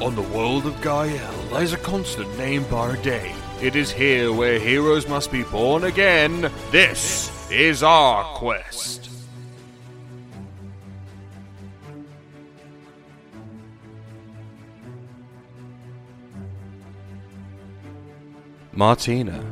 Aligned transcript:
On 0.00 0.14
the 0.16 0.22
world 0.22 0.64
of 0.64 0.80
Gael 0.80 1.34
lies 1.52 1.74
a 1.74 1.76
constant 1.76 2.38
named 2.38 2.64
Barday. 2.66 3.34
It 3.62 3.76
is 3.76 3.92
here 3.92 4.32
where 4.32 4.58
heroes 4.58 5.06
must 5.06 5.30
be 5.30 5.42
born 5.42 5.84
again. 5.84 6.50
This 6.70 7.50
is 7.50 7.82
our 7.82 8.24
quest. 8.34 9.10
Martina, 18.72 19.44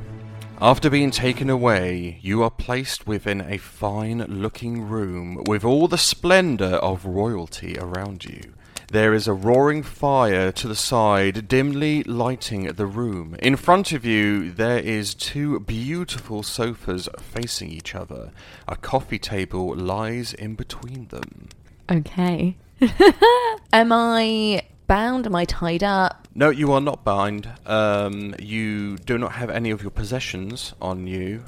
after 0.63 0.89
being 0.89 1.11
taken 1.11 1.51
away, 1.51 2.21
you 2.23 2.43
are 2.43 2.51
placed 2.51 3.07
within 3.07 3.43
a 3.43 3.59
fine 3.59 4.25
looking 4.27 4.89
room 4.89 5.45
with 5.47 5.63
all 5.63 5.89
the 5.89 5.99
splendour 5.99 6.77
of 6.77 7.05
royalty 7.05 7.77
around 7.79 8.25
you. 8.25 8.55
There 8.91 9.13
is 9.13 9.29
a 9.29 9.35
roaring 9.35 9.83
fire 9.83 10.51
to 10.53 10.67
the 10.67 10.75
side, 10.75 11.47
dimly 11.47 12.03
lighting 12.05 12.65
the 12.73 12.87
room. 12.87 13.37
In 13.41 13.55
front 13.57 13.93
of 13.93 14.07
you, 14.07 14.51
there 14.51 14.79
is 14.79 15.15
two 15.15 15.61
beautiful 15.61 16.43
sofas 16.43 17.07
facing 17.21 17.69
each 17.69 17.95
other. 17.95 18.33
A 18.67 18.77
coffee 18.77 19.19
table 19.19 19.77
lies 19.77 20.33
in 20.33 20.55
between 20.55 21.09
them. 21.09 21.51
Okay. 21.91 22.57
Am 23.75 23.93
I 23.93 24.63
bound? 24.87 25.27
Am 25.27 25.35
I 25.35 25.45
tied 25.45 25.85
up? 25.85 26.27
No, 26.35 26.49
you 26.49 26.73
are 26.73 26.81
not 26.81 27.05
bound. 27.05 27.47
Um, 27.67 28.35
you 28.39 28.97
do 28.97 29.19
not 29.19 29.33
have 29.33 29.51
any 29.51 29.71
of 29.71 29.83
your 29.83 29.91
possessions 29.91 30.73
on 30.81 31.07
you. 31.07 31.45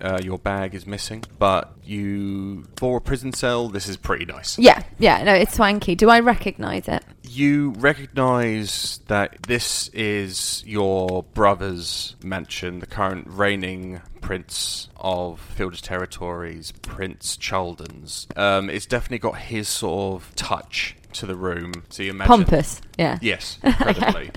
Uh, 0.00 0.18
your 0.22 0.38
bag 0.38 0.74
is 0.74 0.86
missing, 0.86 1.22
but 1.38 1.72
you, 1.84 2.66
for 2.76 2.98
a 2.98 3.00
prison 3.00 3.32
cell, 3.32 3.68
this 3.68 3.88
is 3.88 3.96
pretty 3.96 4.24
nice. 4.24 4.58
Yeah, 4.58 4.82
yeah, 4.98 5.22
no, 5.22 5.34
it's 5.34 5.54
swanky. 5.54 5.94
Do 5.94 6.08
I 6.08 6.20
recognise 6.20 6.88
it? 6.88 7.04
You 7.22 7.74
recognize 7.78 9.00
that 9.08 9.42
this 9.42 9.88
is 9.88 10.62
your 10.66 11.22
brother's 11.34 12.16
mansion, 12.22 12.78
the 12.78 12.86
current 12.86 13.26
reigning 13.28 14.00
prince 14.20 14.88
of 14.96 15.40
Fielder's 15.40 15.80
territories, 15.80 16.72
Prince 16.82 17.36
Chaldens. 17.36 18.26
Um, 18.36 18.68
it's 18.70 18.86
definitely 18.86 19.18
got 19.18 19.38
his 19.38 19.68
sort 19.68 20.22
of 20.22 20.34
touch 20.36 20.96
to 21.14 21.26
the 21.26 21.34
room. 21.36 21.72
So 21.88 22.02
you 22.02 22.10
imagine. 22.10 22.28
Pompous, 22.28 22.80
yeah. 22.98 23.18
Yes, 23.20 23.58
incredibly. 23.64 24.30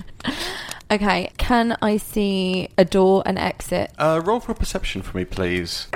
Okay, 0.90 1.30
can 1.38 1.76
I 1.80 1.96
see 1.96 2.68
a 2.76 2.84
door 2.84 3.22
and 3.26 3.38
exit? 3.38 3.90
uh, 3.98 4.20
roll 4.24 4.40
for 4.40 4.54
perception 4.54 5.02
for 5.02 5.16
me, 5.16 5.24
please. 5.24 5.88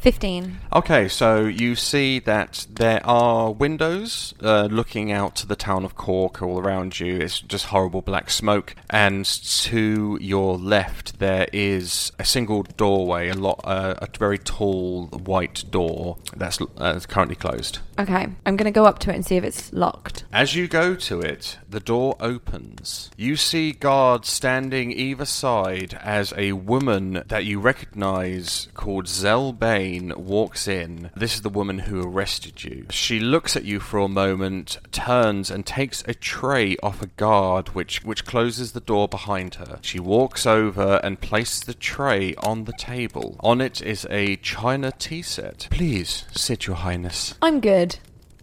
15. 0.00 0.58
Okay, 0.72 1.08
so 1.08 1.44
you 1.44 1.74
see 1.74 2.20
that 2.20 2.66
there 2.70 3.04
are 3.04 3.52
windows 3.52 4.32
uh, 4.42 4.64
looking 4.70 5.12
out 5.12 5.36
to 5.36 5.46
the 5.46 5.56
town 5.56 5.84
of 5.84 5.94
Cork 5.94 6.40
all 6.40 6.58
around 6.58 6.98
you. 6.98 7.18
It's 7.18 7.40
just 7.40 7.66
horrible 7.66 8.00
black 8.00 8.30
smoke. 8.30 8.74
And 8.88 9.26
to 9.26 10.16
your 10.20 10.56
left, 10.56 11.18
there 11.18 11.46
is 11.52 12.12
a 12.18 12.24
single 12.24 12.62
doorway, 12.62 13.28
a 13.28 13.34
lot, 13.34 13.60
uh, 13.64 13.94
a 13.98 14.08
very 14.18 14.38
tall 14.38 15.06
white 15.08 15.64
door 15.70 16.16
that's 16.34 16.58
uh, 16.78 16.98
currently 17.06 17.36
closed. 17.36 17.80
Okay, 17.98 18.28
I'm 18.46 18.56
going 18.56 18.64
to 18.64 18.70
go 18.70 18.86
up 18.86 18.98
to 19.00 19.10
it 19.10 19.16
and 19.16 19.26
see 19.26 19.36
if 19.36 19.44
it's 19.44 19.70
locked. 19.74 20.24
As 20.32 20.54
you 20.54 20.68
go 20.68 20.94
to 20.94 21.20
it, 21.20 21.58
the 21.68 21.80
door 21.80 22.16
opens. 22.18 23.10
You 23.18 23.36
see 23.36 23.72
guards 23.72 24.30
standing 24.30 24.90
either 24.92 25.26
side 25.26 25.98
as 26.00 26.32
a 26.38 26.52
woman 26.52 27.22
that 27.26 27.44
you 27.44 27.60
recognize 27.60 28.68
called 28.72 29.06
Zell 29.06 29.52
Walks 29.98 30.68
in. 30.68 31.10
This 31.16 31.34
is 31.34 31.42
the 31.42 31.48
woman 31.48 31.80
who 31.80 32.02
arrested 32.02 32.62
you. 32.62 32.86
She 32.90 33.18
looks 33.18 33.56
at 33.56 33.64
you 33.64 33.80
for 33.80 33.98
a 33.98 34.08
moment, 34.08 34.78
turns 34.92 35.50
and 35.50 35.66
takes 35.66 36.04
a 36.06 36.14
tray 36.14 36.76
off 36.82 37.02
a 37.02 37.06
guard 37.06 37.70
which 37.70 38.04
which 38.04 38.24
closes 38.24 38.72
the 38.72 38.80
door 38.80 39.08
behind 39.08 39.56
her. 39.56 39.78
She 39.82 39.98
walks 39.98 40.46
over 40.46 41.00
and 41.02 41.20
places 41.20 41.60
the 41.60 41.74
tray 41.74 42.34
on 42.36 42.64
the 42.64 42.72
table. 42.74 43.36
On 43.40 43.60
it 43.60 43.82
is 43.82 44.06
a 44.10 44.36
china 44.36 44.92
tea 44.98 45.22
set. 45.22 45.66
Please 45.70 46.24
sit, 46.32 46.66
your 46.66 46.76
highness. 46.76 47.34
I'm 47.42 47.60
good. 47.60 47.98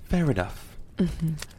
Fair 0.05 0.29
enough. 0.29 0.66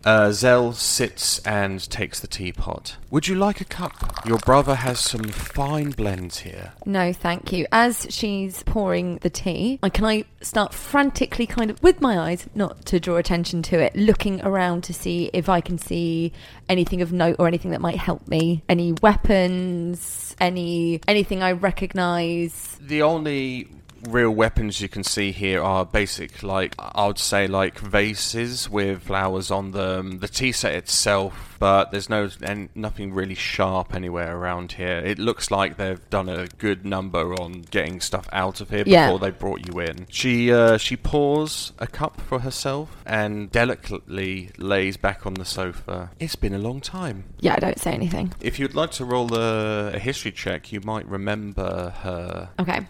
Uh, 0.05 0.33
Zell 0.33 0.73
sits 0.73 1.39
and 1.41 1.89
takes 1.91 2.21
the 2.21 2.27
teapot. 2.27 2.97
Would 3.11 3.29
you 3.29 3.35
like 3.35 3.61
a 3.61 3.65
cup? 3.65 3.93
Your 4.27 4.39
brother 4.39 4.77
has 4.77 5.01
some 5.01 5.25
fine 5.25 5.91
blends 5.91 6.41
here. 6.41 6.73
No, 6.87 7.13
thank 7.13 7.53
you. 7.53 7.67
As 7.71 8.07
she's 8.11 8.63
pouring 8.63 9.19
the 9.19 9.31
tea, 9.31 9.79
can 9.93 10.05
I 10.05 10.25
start 10.41 10.73
frantically 10.75 11.47
kind 11.47 11.71
of 11.71 11.83
with 11.83 12.01
my 12.01 12.19
eyes, 12.19 12.47
not 12.55 12.85
to 12.87 13.01
draw 13.01 13.17
attention 13.17 13.63
to 13.65 13.79
it, 13.79 13.95
looking 13.95 14.41
around 14.43 14.85
to 14.85 14.95
see 14.95 15.31
if 15.33 15.49
I 15.49 15.61
can 15.61 15.79
see 15.79 16.33
anything 16.69 17.03
of 17.03 17.13
note 17.13 17.37
or 17.39 17.47
anything 17.47 17.71
that 17.73 17.81
might 17.81 17.97
help 17.97 18.27
me. 18.29 18.63
Any 18.69 18.93
weapons, 19.03 20.37
any 20.41 21.01
anything 21.07 21.43
I 21.43 21.53
recognize. 21.53 22.79
The 22.81 23.03
only 23.03 23.69
real 24.09 24.31
weapons 24.31 24.81
you 24.81 24.89
can 24.89 25.03
see 25.05 25.33
here 25.33 25.63
are 25.63 25.85
basic, 25.85 26.43
like, 26.43 26.75
I 26.79 27.07
would 27.07 27.19
say, 27.19 27.47
like 27.47 27.79
vases 27.79 28.69
with 28.69 29.03
flowers 29.03 29.51
on 29.51 29.73
them. 29.73 30.19
The 30.19 30.29
tea 30.29 30.53
set 30.53 30.75
itself, 30.75 31.57
but 31.59 31.91
there's 31.91 32.09
no 32.09 32.29
and 32.43 32.69
nothing 32.75 33.13
really 33.13 33.35
sharp 33.35 33.95
anywhere 33.95 34.37
around 34.37 34.73
here. 34.73 34.99
It 34.99 35.19
looks 35.19 35.51
like 35.51 35.77
they've 35.77 36.09
done 36.11 36.29
a 36.29 36.47
good 36.59 36.85
number 36.85 37.35
on 37.35 37.63
getting 37.71 38.01
stuff 38.01 38.29
out 38.33 38.61
of 38.61 38.71
here 38.71 38.85
before 38.85 38.93
Yeah. 39.13 39.17
they 39.19 39.31
brought 39.31 39.67
you 39.67 39.81
in. 39.81 40.07
She 40.11 40.53
uh, 40.53 40.77
she 40.79 40.97
pours 40.97 41.73
a 41.79 41.87
cup 41.87 42.21
for 42.21 42.41
herself 42.41 42.97
and 43.07 43.51
delicately 43.51 44.51
lays 44.59 44.97
back 44.97 45.27
on 45.27 45.35
the 45.35 45.45
sofa. 45.45 46.11
It's 46.21 46.37
been 46.37 46.55
a 46.55 46.59
long 46.59 46.81
time. 46.81 47.25
Yeah, 47.41 47.55
I 47.57 47.61
don't 47.61 47.79
say 47.79 47.93
anything. 47.93 48.33
If 48.41 48.59
you'd 48.59 48.75
like 48.75 48.91
to 48.93 49.05
roll 49.05 49.35
a, 49.35 49.93
a 49.95 49.99
history 49.99 50.33
check, 50.33 50.73
you 50.73 50.81
might 50.83 51.07
remember 51.07 51.91
her. 52.03 52.51
Okay. 52.61 52.81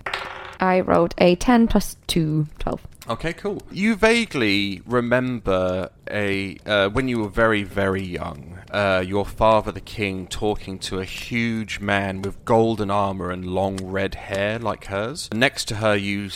I 0.60 0.80
rolled 0.80 1.14
a 1.18 1.36
10 1.36 1.68
plus 1.68 1.96
2, 2.06 2.46
12. 2.58 2.80
Okay, 3.08 3.32
cool. 3.32 3.62
You 3.70 3.96
vaguely 3.96 4.82
remember 4.84 5.90
a 6.10 6.58
uh, 6.66 6.90
when 6.90 7.08
you 7.08 7.20
were 7.20 7.28
very, 7.28 7.62
very 7.62 8.02
young, 8.02 8.58
uh, 8.70 9.02
your 9.06 9.24
father, 9.24 9.72
the 9.72 9.80
king, 9.80 10.26
talking 10.26 10.78
to 10.80 10.98
a 10.98 11.04
huge 11.04 11.80
man 11.80 12.20
with 12.20 12.44
golden 12.44 12.90
armor 12.90 13.30
and 13.30 13.46
long 13.46 13.78
red 13.82 14.14
hair 14.14 14.58
like 14.58 14.86
hers. 14.86 15.30
Next 15.32 15.66
to 15.68 15.76
her, 15.76 15.96
you 15.96 16.28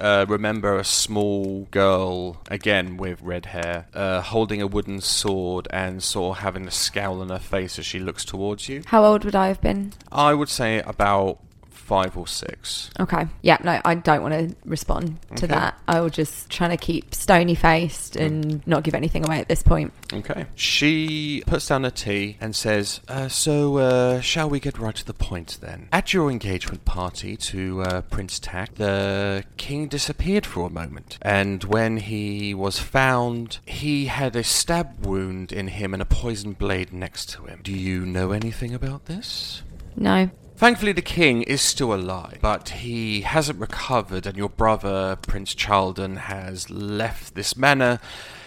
uh, 0.00 0.26
remember 0.28 0.76
a 0.76 0.84
small 0.84 1.68
girl, 1.70 2.40
again 2.48 2.96
with 2.96 3.22
red 3.22 3.46
hair, 3.46 3.86
uh, 3.94 4.20
holding 4.20 4.60
a 4.60 4.66
wooden 4.66 5.00
sword 5.00 5.68
and 5.70 6.02
sort 6.02 6.38
of 6.38 6.42
having 6.42 6.66
a 6.66 6.72
scowl 6.72 7.20
on 7.22 7.28
her 7.28 7.38
face 7.38 7.78
as 7.78 7.86
she 7.86 8.00
looks 8.00 8.24
towards 8.24 8.68
you. 8.68 8.82
How 8.86 9.04
old 9.04 9.24
would 9.24 9.36
I 9.36 9.46
have 9.46 9.60
been? 9.60 9.92
I 10.10 10.34
would 10.34 10.48
say 10.48 10.80
about 10.80 11.38
five 11.86 12.16
or 12.16 12.26
six. 12.26 12.90
Okay. 12.98 13.26
Yeah, 13.42 13.58
no, 13.62 13.80
I 13.84 13.94
don't 13.94 14.22
want 14.22 14.34
to 14.34 14.56
respond 14.64 15.18
to 15.36 15.44
Okay. 15.44 15.54
that. 15.54 15.78
I 15.86 16.00
will 16.00 16.10
just 16.10 16.50
try 16.50 16.66
to 16.68 16.76
keep 16.76 17.14
stony 17.14 17.54
faced 17.54 18.16
and 18.16 18.66
not 18.66 18.82
give 18.82 18.94
anything 18.94 19.24
away 19.24 19.38
at 19.38 19.48
this 19.48 19.62
point. 19.62 19.92
Okay. 20.12 20.46
She 20.56 21.42
puts 21.46 21.68
down 21.68 21.84
her 21.84 21.90
tea 21.90 22.36
and 22.40 22.56
says, 22.56 23.00
uh, 23.08 23.28
So, 23.28 23.76
uh, 23.78 24.20
shall 24.20 24.50
we 24.50 24.58
get 24.58 24.78
right 24.78 24.94
to 24.96 25.04
the 25.04 25.14
point 25.14 25.58
then? 25.60 25.88
At 25.92 26.12
your 26.12 26.30
engagement 26.30 26.84
party 26.84 27.36
to 27.36 27.82
uh, 27.82 28.00
Prince 28.02 28.40
Tak, 28.40 28.74
the 28.74 29.44
king 29.56 29.86
disappeared 29.86 30.44
for 30.44 30.66
a 30.66 30.70
moment. 30.70 31.18
And 31.22 31.62
when 31.64 31.98
he 31.98 32.52
was 32.52 32.80
found, 32.80 33.58
he 33.64 34.06
had 34.06 34.34
a 34.34 34.42
stab 34.42 35.06
wound 35.06 35.52
in 35.52 35.68
him 35.68 35.92
and 35.92 36.02
a 36.02 36.06
poison 36.06 36.52
blade 36.54 36.92
next 36.92 37.28
to 37.30 37.44
him. 37.44 37.60
Do 37.62 37.72
you 37.72 38.04
know 38.04 38.32
anything 38.32 38.74
about 38.74 39.06
this? 39.06 39.62
No. 39.94 40.30
Thankfully, 40.56 40.92
the 40.92 41.02
king 41.02 41.42
is 41.42 41.60
still 41.60 41.92
alive, 41.92 42.38
but 42.40 42.70
he 42.70 43.20
hasn't 43.20 43.60
recovered, 43.60 44.26
and 44.26 44.38
your 44.38 44.48
brother, 44.48 45.18
Prince 45.20 45.54
Charlton, 45.54 46.16
has 46.16 46.70
left 46.70 47.34
this 47.34 47.58
manor 47.58 48.00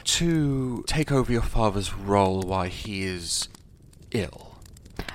to 0.05 0.83
take 0.87 1.11
over 1.11 1.31
your 1.31 1.43
father's 1.43 1.93
role 1.93 2.41
while 2.41 2.63
he 2.63 3.03
is 3.03 3.47
ill. 4.09 4.55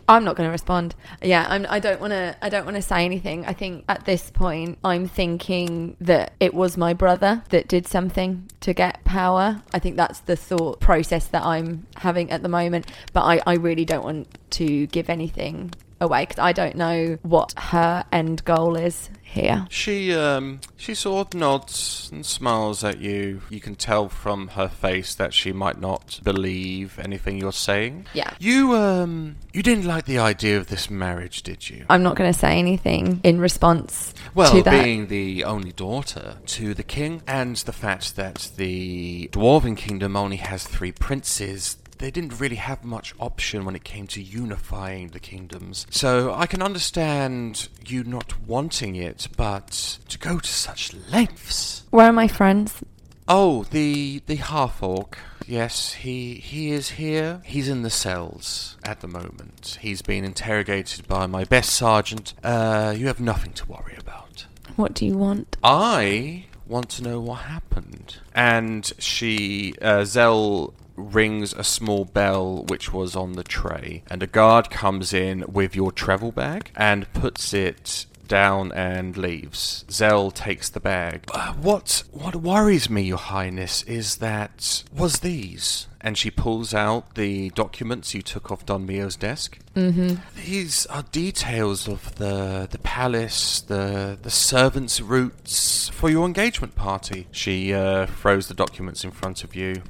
I'm 0.09 0.23
not 0.23 0.37
going 0.37 0.47
to 0.47 0.53
respond. 0.53 0.95
Yeah, 1.21 1.47
I'm, 1.49 1.67
I 1.69 1.81
don't 1.81 2.01
want 2.01 2.13
to. 2.13 2.37
I 2.41 2.49
don't 2.49 2.65
want 2.65 2.77
to 2.77 2.83
say 2.83 3.05
anything. 3.05 3.45
I 3.45 3.55
think 3.55 3.85
at 3.89 4.05
this 4.05 4.31
point, 4.31 4.79
I'm 4.85 5.09
thinking 5.09 5.97
that 6.01 6.35
it 6.39 6.55
was 6.55 6.77
my 6.77 6.95
brother 6.95 7.43
that 7.49 7.67
did 7.67 7.89
something 7.89 8.49
to 8.61 8.73
get 8.73 9.03
power. 9.05 9.63
I 9.73 9.81
think 9.81 9.97
that's 9.97 10.21
the 10.21 10.37
thought 10.37 10.79
process 10.79 11.27
that 11.29 11.43
I'm 11.43 11.87
having 11.97 12.31
at 12.31 12.43
the 12.43 12.49
moment. 12.49 12.87
But 13.13 13.23
I, 13.23 13.41
I 13.47 13.55
really 13.55 13.85
don't 13.85 14.05
want 14.05 14.39
to 14.51 14.87
give 14.87 15.11
anything 15.11 15.73
away 16.05 16.23
because 16.27 16.39
I 16.39 16.53
don't 16.53 16.77
know 16.77 17.19
what 17.23 17.53
her 17.59 18.05
end 18.13 18.45
goal 18.45 18.77
is 18.77 19.11
here. 19.23 19.67
She 19.69 20.15
um 20.15 20.61
she 20.77 20.95
sort 20.95 21.35
of 21.35 21.41
nods 21.41 22.09
and 22.13 22.25
smiles 22.25 22.85
at 22.85 23.01
you. 23.01 23.41
You 23.51 23.61
can 23.61 23.75
tell 23.75 24.09
from 24.09 24.49
her 24.49 24.69
face 24.69 25.15
that 25.17 25.35
she 25.35 25.53
might 25.53 25.81
not 25.81 26.21
believe 26.23 27.01
anything 27.01 27.39
you're 27.39 27.51
saying. 27.53 28.07
Yeah. 28.15 28.33
You 28.39 28.77
um 28.77 29.37
you 29.53 29.63
didn't 29.65 29.87
like 29.87 30.05
the 30.05 30.19
idea 30.21 30.57
of 30.59 30.69
this 30.69 30.89
marriage, 30.89 31.43
did 31.43 31.69
you? 31.69 31.85
I'm 31.91 32.03
not 32.05 32.15
going 32.15 32.33
to 32.33 32.39
say 32.39 32.59
anything 32.59 33.21
in 33.25 33.41
response 33.41 34.15
Well, 34.35 34.53
to 34.53 34.63
that. 34.63 34.85
being 34.85 35.09
the 35.09 35.45
only 35.45 35.73
daughter 35.73 36.37
to 36.47 36.75
the 36.75 36.83
king, 36.83 37.23
and 37.27 37.57
the 37.57 37.73
fact 37.73 38.17
that 38.17 38.51
the 38.57 39.29
Dwarven 39.33 39.77
Kingdom 39.77 40.17
only 40.17 40.37
has 40.37 40.65
three 40.65 40.93
princes, 40.93 41.77
they 41.99 42.11
didn't 42.11 42.41
really 42.41 42.57
have 42.57 42.85
much 42.85 43.15
option 43.19 43.65
when 43.65 43.75
it 43.75 43.85
came 43.85 44.07
to 44.09 44.23
unifying 44.23 45.09
the 45.09 45.21
kingdoms. 45.21 45.87
So 45.91 46.33
I 46.35 46.47
can 46.47 46.63
understand 46.63 47.69
you 47.87 48.05
not 48.05 48.41
wanting 48.47 48.97
it, 48.97 49.29
but 49.37 49.99
to 50.09 50.19
go 50.19 50.39
to 50.39 50.49
such 50.49 50.95
lengths. 51.11 51.85
Where 51.91 52.09
are 52.09 52.13
my 52.13 52.29
friends? 52.29 52.83
Oh, 53.27 53.65
the 53.65 54.23
the 54.27 54.37
half 54.37 54.83
orc. 54.83 55.19
Yes, 55.47 55.95
he 55.95 56.35
he 56.35 56.73
is 56.73 56.91
here. 56.91 57.41
He's 57.45 57.69
in 57.69 57.83
the 57.83 57.91
cells 57.91 58.77
at 58.85 59.01
the 59.01 59.09
moment. 59.09 59.79
He's 59.81 60.03
being 60.03 60.25
interrogated 60.25 61.07
by 61.09 61.27
my 61.27 61.45
best 61.45 61.71
sergeant. 61.71 62.35
Uh, 62.43 62.95
you 62.97 63.07
have 63.07 63.21
nothing 63.21 63.53
to 63.55 63.67
worry 63.67 63.97
about. 63.99 64.47
What 64.77 64.95
do 64.95 65.07
you 65.07 65.17
want? 65.17 65.57
I 65.63 66.47
want 66.67 66.89
to 66.91 67.03
know 67.03 67.21
what 67.21 67.41
happened. 67.41 68.17
And 68.35 68.91
she, 68.99 69.75
uh, 69.81 70.05
Zell 70.05 70.75
rings 70.97 71.53
a 71.53 71.65
small 71.65 72.05
bell 72.05 72.65
which 72.69 72.93
was 72.93 73.17
on 73.17 73.33
the 73.33 73.45
tray, 73.45 74.03
and 74.09 74.23
a 74.23 74.27
guard 74.27 74.71
comes 74.71 75.13
in 75.13 75.45
with 75.49 75.75
your 75.75 75.93
travel 75.93 76.33
bag 76.33 76.71
and 76.77 77.13
puts 77.13 77.53
it 77.53 78.07
down 78.29 78.73
and 78.73 79.17
leaves. 79.17 79.85
Zell 79.91 80.31
takes 80.31 80.69
the 80.69 80.81
bag. 80.81 81.25
Uh, 81.33 81.53
what 81.55 82.03
what 82.11 82.37
worries 82.37 82.89
me, 82.91 83.03
Your 83.03 83.19
Highness, 83.19 83.83
is 83.85 84.17
that 84.17 84.85
was 84.93 85.21
these. 85.21 85.87
And 86.01 86.19
she 86.19 86.31
pulls 86.31 86.75
out 86.75 87.15
the 87.15 87.49
documents 87.51 88.15
you 88.15 88.21
took 88.21 88.51
off 88.51 88.67
Don 88.67 88.85
Mio's 88.85 89.17
desk. 89.17 89.59
Mm-hmm. 89.75 90.17
These 90.45 90.85
are 90.87 91.03
details 91.05 91.89
of 91.89 92.17
the 92.17 92.69
the 92.71 92.79
palace, 92.79 93.63
the 93.63 94.19
the 94.21 94.31
servants' 94.31 95.01
routes 95.01 95.89
for 95.89 96.11
your 96.11 96.27
engagement 96.27 96.75
party. 96.75 97.27
She 97.31 97.73
uh, 97.73 98.07
throws 98.07 98.49
the 98.49 98.55
documents 98.55 99.03
in 99.03 99.13
front 99.13 99.45
of 99.45 99.55
you. 99.55 99.83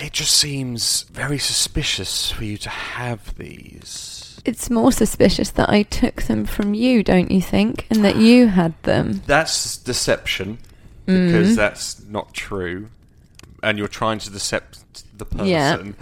It 0.00 0.12
just 0.14 0.32
seems 0.32 1.02
very 1.02 1.38
suspicious 1.38 2.30
for 2.30 2.44
you 2.44 2.56
to 2.58 2.70
have 2.70 3.36
these. 3.36 4.17
It's 4.44 4.70
more 4.70 4.92
suspicious 4.92 5.50
that 5.52 5.68
I 5.68 5.82
took 5.82 6.22
them 6.22 6.44
from 6.46 6.74
you, 6.74 7.02
don't 7.02 7.30
you 7.30 7.40
think? 7.42 7.86
And 7.90 8.04
that 8.04 8.16
you 8.16 8.48
had 8.48 8.74
them. 8.84 9.22
That's 9.26 9.76
deception 9.78 10.58
because 11.06 11.56
that's 11.56 12.04
not 12.06 12.34
true, 12.34 12.88
and 13.62 13.78
you're 13.78 13.88
trying 13.88 14.18
to 14.20 14.30
decept 14.30 14.82
the 15.16 15.26
Yeah. 15.44 15.76
person. 15.76 15.96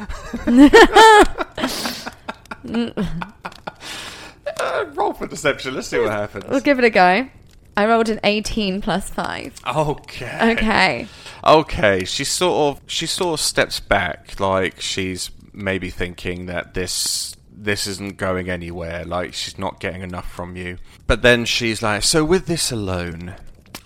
Uh, 4.59 4.85
roll 4.95 5.13
for 5.13 5.27
deception. 5.27 5.75
Let's 5.75 5.89
see 5.89 5.99
what 5.99 6.11
happens. 6.11 6.45
We'll 6.49 6.61
give 6.61 6.79
it 6.79 6.85
a 6.85 6.91
go. 6.91 7.29
I 7.77 7.87
rolled 7.87 8.09
an 8.09 8.21
18 8.25 8.81
plus 8.81 9.11
5. 9.11 9.55
Okay. 9.77 10.53
Okay. 10.53 11.09
Okay. 11.45 12.05
She 12.05 12.25
sort 12.25 12.77
of 12.77 12.83
she 12.87 13.07
sort 13.07 13.39
of 13.39 13.45
steps 13.45 13.81
back, 13.81 14.41
like 14.41 14.81
she's 14.81 15.31
maybe 15.53 15.91
thinking 15.91 16.47
that 16.47 16.75
this 16.75 17.37
this 17.57 17.87
isn't 17.87 18.17
going 18.17 18.51
anywhere. 18.51 19.05
Like 19.05 19.35
she's 19.35 19.59
not 19.59 19.81
getting 19.81 20.03
enough 20.03 20.31
from 20.31 20.57
you. 20.57 20.79
But 21.07 21.23
then 21.23 21.45
she's 21.45 21.83
like, 21.83 22.03
so 22.03 22.25
with 22.25 22.47
this 22.47 22.71
alone, 22.71 23.35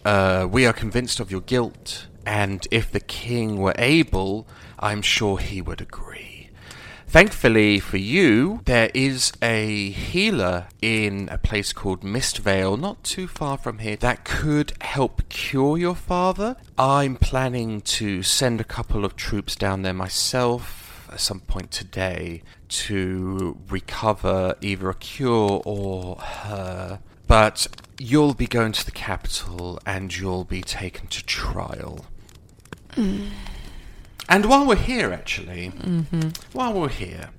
uh, 0.04 0.48
we 0.50 0.66
are 0.66 0.72
convinced 0.72 1.20
of 1.20 1.30
your 1.30 1.42
guilt, 1.42 2.06
and 2.26 2.66
if 2.70 2.90
the 2.90 3.00
king 3.00 3.58
were 3.58 3.74
able, 3.78 4.48
I'm 4.78 5.02
sure 5.02 5.38
he 5.38 5.60
would 5.60 5.80
agree. 5.80 6.48
Thankfully 7.06 7.80
for 7.80 7.96
you, 7.96 8.60
there 8.66 8.88
is 8.94 9.32
a 9.42 9.90
healer 9.90 10.68
in 10.80 11.28
a 11.28 11.38
place 11.38 11.72
called 11.72 12.02
Mistvale, 12.02 12.78
not 12.78 13.02
too 13.02 13.26
far 13.26 13.58
from 13.58 13.78
here, 13.78 13.96
that 13.96 14.24
could 14.24 14.72
help 14.80 15.28
cure 15.28 15.76
your 15.76 15.96
father. 15.96 16.56
I'm 16.78 17.16
planning 17.16 17.80
to 17.80 18.22
send 18.22 18.60
a 18.60 18.64
couple 18.64 19.04
of 19.04 19.16
troops 19.16 19.56
down 19.56 19.82
there 19.82 19.92
myself 19.92 21.08
at 21.10 21.18
some 21.18 21.40
point 21.40 21.72
today 21.72 22.42
to 22.70 23.58
recover 23.68 24.54
either 24.60 24.88
a 24.88 24.94
cure 24.94 25.60
or 25.64 26.16
her. 26.16 27.00
But 27.26 27.66
you'll 27.98 28.34
be 28.34 28.46
going 28.46 28.72
to 28.72 28.84
the 28.84 28.90
capital 28.90 29.78
and 29.84 30.16
you'll 30.16 30.44
be 30.44 30.62
taken 30.62 31.06
to 31.08 31.24
trial. 31.24 32.06
Mm. 32.92 33.28
And 34.28 34.46
while 34.46 34.66
we're 34.66 34.76
here, 34.76 35.12
actually, 35.12 35.70
mm-hmm. 35.70 36.30
while 36.52 36.72
we're 36.72 36.88
here, 36.88 37.30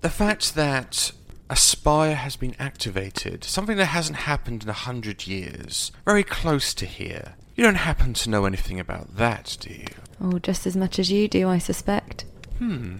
the 0.00 0.10
fact 0.10 0.54
that 0.54 1.12
a 1.48 1.54
Aspire 1.54 2.14
has 2.14 2.36
been 2.36 2.54
activated, 2.58 3.42
something 3.42 3.76
that 3.78 3.86
hasn't 3.86 4.18
happened 4.18 4.62
in 4.62 4.68
a 4.68 4.74
hundred 4.74 5.26
years, 5.26 5.90
very 6.04 6.22
close 6.22 6.72
to 6.74 6.86
here. 6.86 7.34
You 7.56 7.64
don't 7.64 7.74
happen 7.74 8.14
to 8.14 8.30
know 8.30 8.44
anything 8.44 8.78
about 8.78 9.16
that, 9.16 9.56
do 9.60 9.70
you? 9.70 9.86
Oh, 10.20 10.38
just 10.38 10.66
as 10.66 10.76
much 10.76 10.98
as 10.98 11.10
you 11.10 11.26
do, 11.26 11.48
I 11.48 11.58
suspect. 11.58 12.24
Hmm. 12.58 12.96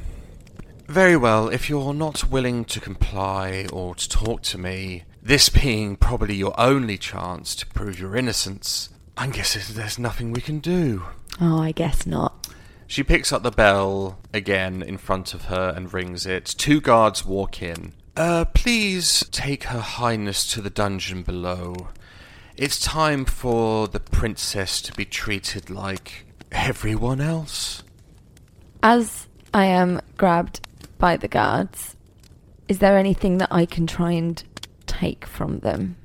Very 0.90 1.16
well, 1.16 1.48
if 1.48 1.70
you're 1.70 1.94
not 1.94 2.32
willing 2.32 2.64
to 2.64 2.80
comply 2.80 3.64
or 3.72 3.94
to 3.94 4.08
talk 4.08 4.42
to 4.42 4.58
me, 4.58 5.04
this 5.22 5.48
being 5.48 5.94
probably 5.94 6.34
your 6.34 6.52
only 6.58 6.98
chance 6.98 7.54
to 7.54 7.66
prove 7.68 8.00
your 8.00 8.16
innocence, 8.16 8.88
I 9.16 9.28
guess 9.28 9.72
there's 9.72 10.00
nothing 10.00 10.32
we 10.32 10.40
can 10.40 10.58
do. 10.58 11.04
Oh, 11.40 11.60
I 11.60 11.70
guess 11.70 12.06
not. 12.06 12.48
She 12.88 13.04
picks 13.04 13.32
up 13.32 13.44
the 13.44 13.52
bell 13.52 14.18
again 14.34 14.82
in 14.82 14.98
front 14.98 15.32
of 15.32 15.44
her 15.44 15.72
and 15.76 15.94
rings 15.94 16.26
it. 16.26 16.46
Two 16.46 16.80
guards 16.80 17.24
walk 17.24 17.62
in. 17.62 17.92
Uh, 18.16 18.46
please 18.46 19.24
take 19.30 19.64
Her 19.64 19.78
Highness 19.78 20.44
to 20.54 20.60
the 20.60 20.70
dungeon 20.70 21.22
below. 21.22 21.90
It's 22.56 22.80
time 22.80 23.26
for 23.26 23.86
the 23.86 24.00
princess 24.00 24.82
to 24.82 24.92
be 24.94 25.04
treated 25.04 25.70
like 25.70 26.26
everyone 26.50 27.20
else. 27.20 27.84
As 28.82 29.28
I 29.54 29.66
am 29.66 30.00
grabbed 30.16 30.66
by 31.00 31.16
the 31.16 31.26
guards, 31.26 31.96
is 32.68 32.78
there 32.78 32.96
anything 32.96 33.38
that 33.38 33.48
I 33.50 33.66
can 33.66 33.88
try 33.88 34.12
and 34.12 34.42
take 34.86 35.26
from 35.26 35.58
them? 35.58 35.96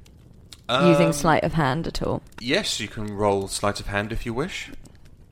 using 0.68 1.08
Um, 1.08 1.14
sleight 1.14 1.44
of 1.44 1.54
hand 1.54 1.86
at 1.86 2.02
all? 2.02 2.24
Yes, 2.40 2.80
you 2.80 2.88
can 2.88 3.14
roll 3.14 3.48
sleight 3.48 3.80
of 3.80 3.88
hand 3.88 4.12
if 4.12 4.26
you 4.26 4.34
wish. 4.34 4.72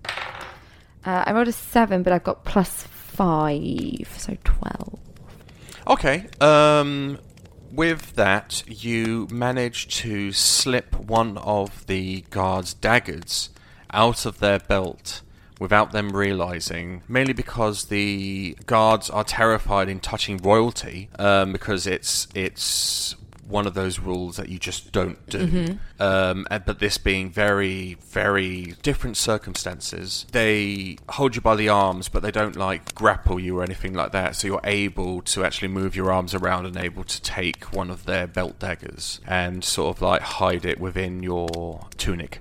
Uh, 0.05 1.23
I 1.25 1.33
rolled 1.33 1.47
a 1.47 1.51
7, 1.51 2.03
but 2.03 2.13
I've 2.13 2.23
got 2.23 2.45
plus 2.45 2.83
5, 2.83 4.15
so 4.17 4.37
12. 4.43 4.99
Okay. 5.87 6.27
Um, 6.39 7.17
with 7.71 8.13
that, 8.13 8.63
you 8.67 9.27
manage 9.31 9.87
to 10.01 10.31
slip 10.31 10.95
one 10.95 11.37
of 11.39 11.87
the 11.87 12.21
guards' 12.29 12.73
daggers 12.73 13.49
out 13.91 14.25
of 14.25 14.39
their 14.39 14.59
belt 14.59 15.21
without 15.59 15.91
them 15.91 16.15
realizing, 16.15 17.03
mainly 17.07 17.33
because 17.33 17.85
the 17.85 18.57
guards 18.65 19.09
are 19.09 19.23
terrified 19.23 19.89
in 19.89 19.99
touching 19.99 20.37
royalty, 20.37 21.09
um, 21.19 21.51
because 21.51 21.87
it's 21.87 22.27
it's 22.33 23.15
one 23.47 23.67
of 23.67 23.73
those 23.73 23.99
rules 23.99 24.37
that 24.37 24.47
you 24.49 24.57
just 24.57 24.91
don't 24.93 25.27
do. 25.29 25.45
Mm-hmm. 25.45 26.01
Um, 26.01 26.47
and- 26.49 26.65
but 26.65 26.79
this 26.79 26.97
being 26.97 27.29
very, 27.29 27.97
very 28.09 28.73
different 28.81 29.17
circumstances, 29.17 30.25
they 30.31 30.97
hold 31.09 31.35
you 31.35 31.41
by 31.41 31.55
the 31.55 31.69
arms, 31.69 32.07
but 32.09 32.23
they 32.23 32.31
don't 32.31 32.55
like 32.55 32.95
grapple 32.95 33.39
you 33.39 33.59
or 33.59 33.63
anything 33.63 33.93
like 33.93 34.11
that. 34.13 34.37
So 34.37 34.47
you're 34.47 34.61
able 34.63 35.21
to 35.23 35.43
actually 35.43 35.67
move 35.67 35.95
your 35.95 36.11
arms 36.11 36.33
around 36.33 36.65
and 36.65 36.77
able 36.77 37.03
to 37.03 37.21
take 37.21 37.65
one 37.73 37.91
of 37.91 38.05
their 38.05 38.27
belt 38.27 38.59
daggers 38.59 39.19
and 39.27 39.63
sort 39.63 39.97
of 39.97 40.01
like 40.01 40.21
hide 40.21 40.65
it 40.65 40.79
within 40.79 41.21
your 41.21 41.87
tunic. 41.97 42.39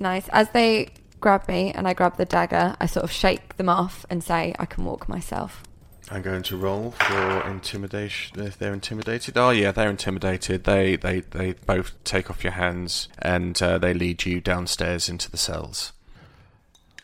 Nice. 0.00 0.26
As 0.28 0.48
they 0.50 0.88
grab 1.20 1.46
me 1.48 1.72
and 1.72 1.86
I 1.86 1.92
grab 1.92 2.16
the 2.16 2.24
dagger, 2.24 2.76
I 2.80 2.86
sort 2.86 3.04
of 3.04 3.12
shake 3.12 3.56
them 3.56 3.68
off 3.68 4.06
and 4.10 4.22
say, 4.24 4.54
I 4.58 4.66
can 4.66 4.84
walk 4.84 5.08
myself. 5.08 5.62
I'm 6.12 6.22
going 6.22 6.42
to 6.44 6.56
roll 6.56 6.90
for 6.90 7.46
intimidation 7.46 8.40
if 8.40 8.58
they're 8.58 8.72
intimidated. 8.72 9.38
Oh 9.38 9.50
yeah, 9.50 9.70
they're 9.70 9.90
intimidated. 9.90 10.64
They 10.64 10.96
they, 10.96 11.20
they 11.20 11.52
both 11.52 12.02
take 12.02 12.28
off 12.30 12.42
your 12.42 12.54
hands 12.54 13.08
and 13.20 13.60
uh, 13.62 13.78
they 13.78 13.94
lead 13.94 14.24
you 14.24 14.40
downstairs 14.40 15.08
into 15.08 15.30
the 15.30 15.36
cells. 15.36 15.92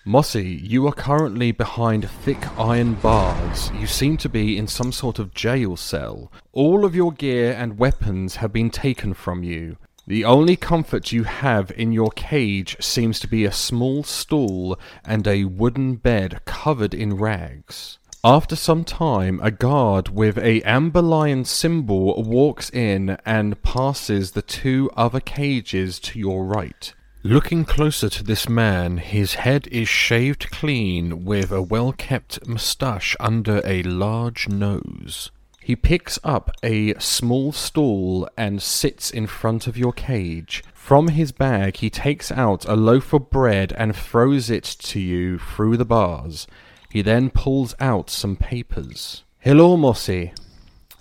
Mossy, 0.04 0.44
you 0.44 0.86
are 0.86 0.92
currently 0.92 1.50
behind 1.52 2.08
thick 2.08 2.46
iron 2.58 2.94
bars. 2.94 3.70
You 3.78 3.86
seem 3.86 4.16
to 4.18 4.28
be 4.28 4.56
in 4.56 4.68
some 4.68 4.92
sort 4.92 5.18
of 5.18 5.34
jail 5.34 5.76
cell. 5.76 6.30
All 6.52 6.84
of 6.84 6.94
your 6.94 7.12
gear 7.12 7.52
and 7.52 7.78
weapons 7.78 8.36
have 8.36 8.52
been 8.52 8.70
taken 8.70 9.14
from 9.14 9.42
you. 9.42 9.76
The 10.08 10.24
only 10.24 10.54
comfort 10.54 11.10
you 11.10 11.24
have 11.24 11.72
in 11.76 11.90
your 11.90 12.10
cage 12.12 12.76
seems 12.78 13.18
to 13.18 13.26
be 13.26 13.44
a 13.44 13.50
small 13.50 14.04
stool 14.04 14.78
and 15.04 15.26
a 15.26 15.46
wooden 15.46 15.96
bed 15.96 16.44
covered 16.44 16.94
in 16.94 17.16
rags. 17.16 17.98
After 18.22 18.54
some 18.54 18.84
time, 18.84 19.40
a 19.42 19.50
guard 19.50 20.08
with 20.10 20.38
a 20.38 20.62
amber 20.62 21.02
lion 21.02 21.44
symbol 21.44 22.22
walks 22.22 22.70
in 22.70 23.18
and 23.26 23.60
passes 23.64 24.30
the 24.30 24.42
two 24.42 24.90
other 24.96 25.18
cages 25.18 25.98
to 26.00 26.20
your 26.20 26.44
right. 26.44 26.94
Looking 27.24 27.64
closer 27.64 28.08
to 28.08 28.22
this 28.22 28.48
man, 28.48 28.98
his 28.98 29.34
head 29.34 29.66
is 29.72 29.88
shaved 29.88 30.52
clean 30.52 31.24
with 31.24 31.50
a 31.50 31.62
well 31.62 31.92
kept 31.92 32.46
moustache 32.46 33.16
under 33.18 33.60
a 33.64 33.82
large 33.82 34.48
nose. 34.48 35.32
He 35.66 35.74
picks 35.74 36.16
up 36.22 36.52
a 36.62 36.94
small 37.00 37.50
stool 37.50 38.28
and 38.36 38.62
sits 38.62 39.10
in 39.10 39.26
front 39.26 39.66
of 39.66 39.76
your 39.76 39.92
cage. 39.92 40.62
From 40.72 41.08
his 41.08 41.32
bag, 41.32 41.78
he 41.78 41.90
takes 41.90 42.30
out 42.30 42.64
a 42.66 42.76
loaf 42.76 43.12
of 43.12 43.30
bread 43.30 43.72
and 43.76 43.96
throws 43.96 44.48
it 44.48 44.62
to 44.62 45.00
you 45.00 45.40
through 45.40 45.76
the 45.76 45.84
bars. 45.84 46.46
He 46.92 47.02
then 47.02 47.30
pulls 47.30 47.74
out 47.80 48.10
some 48.10 48.36
papers. 48.36 49.24
Hello, 49.40 49.76
Mossy. 49.76 50.32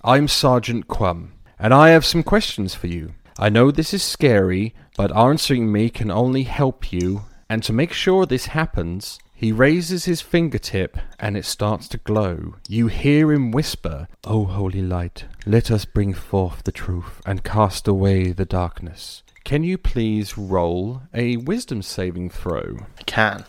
I'm 0.03 0.27
Sergeant 0.27 0.87
Quum, 0.87 1.33
and 1.59 1.71
I 1.71 1.89
have 1.89 2.03
some 2.03 2.23
questions 2.23 2.73
for 2.73 2.87
you. 2.87 3.13
I 3.37 3.49
know 3.49 3.69
this 3.69 3.93
is 3.93 4.01
scary, 4.01 4.73
but 4.97 5.15
answering 5.15 5.71
me 5.71 5.91
can 5.91 6.09
only 6.09 6.41
help 6.41 6.91
you, 6.91 7.25
and 7.47 7.61
to 7.61 7.71
make 7.71 7.93
sure 7.93 8.25
this 8.25 8.47
happens, 8.47 9.19
he 9.35 9.51
raises 9.51 10.05
his 10.05 10.21
fingertip 10.21 10.97
and 11.19 11.37
it 11.37 11.45
starts 11.45 11.87
to 11.89 11.97
glow. 11.97 12.55
You 12.67 12.87
hear 12.87 13.31
him 13.31 13.51
whisper, 13.51 14.07
O 14.23 14.45
holy 14.45 14.81
light, 14.81 15.25
let 15.45 15.69
us 15.69 15.85
bring 15.85 16.13
forth 16.13 16.63
the 16.63 16.71
truth 16.71 17.21
and 17.25 17.43
cast 17.43 17.87
away 17.87 18.31
the 18.31 18.45
darkness. 18.45 19.23
Can 19.43 19.63
you 19.63 19.77
please 19.77 20.37
roll 20.37 21.03
a 21.13 21.37
wisdom 21.37 21.81
saving 21.81 22.29
throw? 22.31 22.77
I 22.97 23.03
can. 23.03 23.45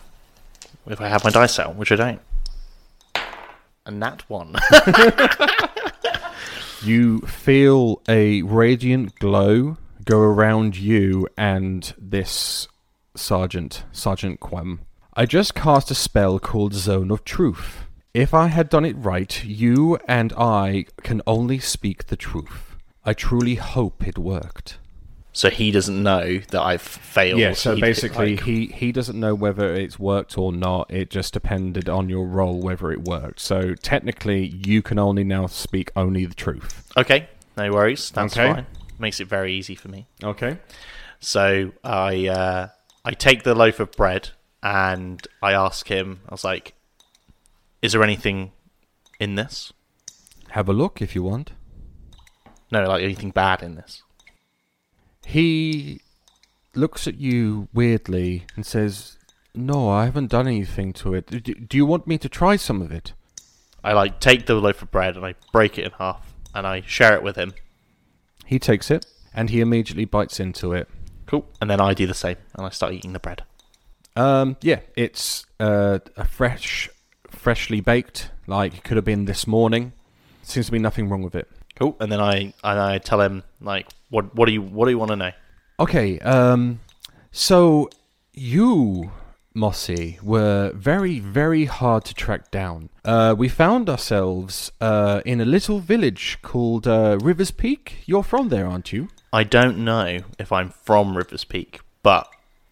If 0.86 1.00
I 1.00 1.08
have 1.08 1.24
my 1.24 1.30
dice 1.30 1.58
out, 1.58 1.76
which 1.76 1.90
I 1.90 1.96
don't. 1.96 2.20
And 3.86 4.02
that 4.02 4.28
one. 4.28 4.56
You 6.82 7.20
feel 7.22 8.00
a 8.08 8.42
radiant 8.42 9.18
glow 9.18 9.76
go 10.04 10.20
around 10.20 10.76
you 10.76 11.26
and 11.36 11.92
this 11.98 12.68
sergeant, 13.16 13.82
Sergeant 13.90 14.38
Quem. 14.38 14.80
I 15.16 15.24
just 15.26 15.54
cast 15.54 15.90
a 15.90 15.94
spell 15.94 16.38
called 16.38 16.74
Zone 16.74 17.10
of 17.10 17.24
Truth. 17.24 17.84
If 18.12 18.34
I 18.34 18.48
had 18.48 18.68
done 18.68 18.84
it 18.84 18.96
right, 18.98 19.44
you 19.44 19.98
and 20.06 20.32
I 20.34 20.86
can 21.02 21.22
only 21.26 21.58
speak 21.58 22.06
the 22.06 22.16
truth. 22.16 22.76
I 23.04 23.12
truly 23.12 23.54
hope 23.56 24.06
it 24.06 24.18
worked. 24.18 24.78
so 25.32 25.50
he 25.50 25.70
doesn't 25.70 26.02
know 26.02 26.38
that 26.50 26.62
I've 26.62 26.80
failed. 26.80 27.38
Yeah, 27.38 27.52
so 27.52 27.74
He- 27.74 27.80
basically, 27.82 28.36
like- 28.36 28.44
he, 28.46 28.66
he 28.68 28.90
doesn't 28.90 29.20
know 29.20 29.34
whether 29.34 29.74
it's 29.74 29.98
worked 29.98 30.38
or 30.38 30.50
not. 30.50 30.90
It 30.90 31.10
just 31.10 31.34
depended 31.34 31.90
on 31.90 32.08
your 32.08 32.26
role 32.26 32.58
whether 32.58 32.90
it 32.90 33.04
worked. 33.04 33.40
So 33.40 33.74
technically, 33.74 34.46
you 34.66 34.80
can 34.80 34.98
only 34.98 35.24
now 35.24 35.46
speak 35.46 35.90
only 35.94 36.24
the 36.24 36.34
truth. 36.34 36.90
Okay, 36.96 37.28
no 37.54 37.70
worries. 37.70 38.08
That's 38.10 38.34
Okay. 38.34 38.50
fine. 38.50 38.66
Makes 38.98 39.20
it 39.20 39.28
very 39.28 39.52
easy 39.52 39.74
for 39.74 39.88
me. 39.88 40.06
Okay. 40.24 40.56
So 41.20 41.72
I 41.84 42.28
uh, 42.28 42.68
I 43.04 43.10
take 43.12 43.42
the 43.42 43.54
loaf 43.54 43.78
of 43.78 43.92
bread 43.92 44.30
and 44.66 45.26
I 45.40 45.52
ask 45.52 45.86
him. 45.86 46.20
I 46.28 46.34
was 46.34 46.44
like, 46.44 46.74
"Is 47.82 47.92
there 47.92 48.02
anything 48.02 48.52
in 49.20 49.36
this? 49.36 49.72
Have 50.50 50.68
a 50.68 50.72
look 50.72 51.00
if 51.00 51.14
you 51.14 51.22
want. 51.22 51.52
No, 52.72 52.82
like 52.84 53.04
anything 53.04 53.30
bad 53.30 53.62
in 53.62 53.76
this?" 53.76 54.02
He 55.24 56.00
looks 56.74 57.06
at 57.06 57.18
you 57.18 57.68
weirdly 57.72 58.44
and 58.54 58.64
says, 58.64 59.18
No, 59.54 59.88
I 59.88 60.04
haven't 60.04 60.30
done 60.30 60.46
anything 60.46 60.92
to 60.94 61.14
it. 61.14 61.26
Do, 61.26 61.40
do 61.40 61.76
you 61.76 61.86
want 61.86 62.06
me 62.06 62.18
to 62.18 62.28
try 62.28 62.56
some 62.56 62.82
of 62.82 62.92
it? 62.92 63.12
I 63.82 63.92
like 63.92 64.20
take 64.20 64.46
the 64.46 64.54
loaf 64.54 64.82
of 64.82 64.90
bread 64.90 65.16
and 65.16 65.24
I 65.24 65.34
break 65.52 65.78
it 65.78 65.84
in 65.84 65.92
half 65.92 66.34
and 66.54 66.66
I 66.66 66.82
share 66.82 67.14
it 67.14 67.22
with 67.22 67.36
him. 67.36 67.54
He 68.44 68.58
takes 68.58 68.90
it 68.90 69.06
and 69.34 69.50
he 69.50 69.60
immediately 69.60 70.04
bites 70.04 70.38
into 70.38 70.72
it. 70.72 70.88
Cool. 71.26 71.46
And 71.60 71.68
then 71.70 71.80
I 71.80 71.94
do 71.94 72.06
the 72.06 72.14
same 72.14 72.36
and 72.54 72.66
I 72.66 72.70
start 72.70 72.92
eating 72.92 73.12
the 73.12 73.18
bread. 73.18 73.42
Um, 74.16 74.56
yeah, 74.62 74.80
it's 74.96 75.44
uh, 75.60 75.98
a 76.16 76.24
fresh, 76.24 76.88
freshly 77.28 77.80
baked, 77.80 78.30
like 78.46 78.74
it 78.74 78.84
could 78.84 78.96
have 78.96 79.04
been 79.04 79.26
this 79.26 79.46
morning. 79.46 79.92
Seems 80.42 80.66
to 80.66 80.72
be 80.72 80.78
nothing 80.78 81.08
wrong 81.08 81.22
with 81.22 81.34
it. 81.34 81.48
Cool. 81.74 81.96
And 82.00 82.10
then 82.10 82.20
I 82.20 82.54
and 82.64 82.80
I 82.80 82.98
tell 82.98 83.20
him 83.20 83.42
like, 83.60 83.86
"What 84.08 84.34
what 84.34 84.46
do 84.46 84.52
you 84.52 84.62
what 84.62 84.86
do 84.86 84.90
you 84.90 84.98
want 84.98 85.10
to 85.10 85.16
know?" 85.16 85.32
Okay, 85.78 86.18
um, 86.20 86.80
so 87.30 87.90
you, 88.32 89.10
Mossy, 89.54 90.18
were 90.22 90.72
very, 90.74 91.18
very 91.18 91.66
hard 91.66 92.06
to 92.06 92.14
track 92.14 92.50
down. 92.50 92.88
Uh, 93.04 93.34
we 93.36 93.50
found 93.50 93.90
ourselves 93.90 94.72
uh, 94.80 95.20
in 95.26 95.40
a 95.42 95.44
little 95.44 95.80
village 95.80 96.38
called 96.40 96.86
uh, 96.86 97.18
Rivers 97.20 97.50
Peak. 97.50 97.98
You're 98.06 98.22
from 98.22 98.48
there, 98.48 98.66
aren't 98.66 98.90
you? 98.92 99.08
I 99.34 99.44
don't 99.44 99.84
know 99.84 100.20
if 100.38 100.50
I'm 100.50 100.70
from 100.70 101.14
Rivers 101.14 101.44
Peak, 101.44 101.80
but 102.02 102.26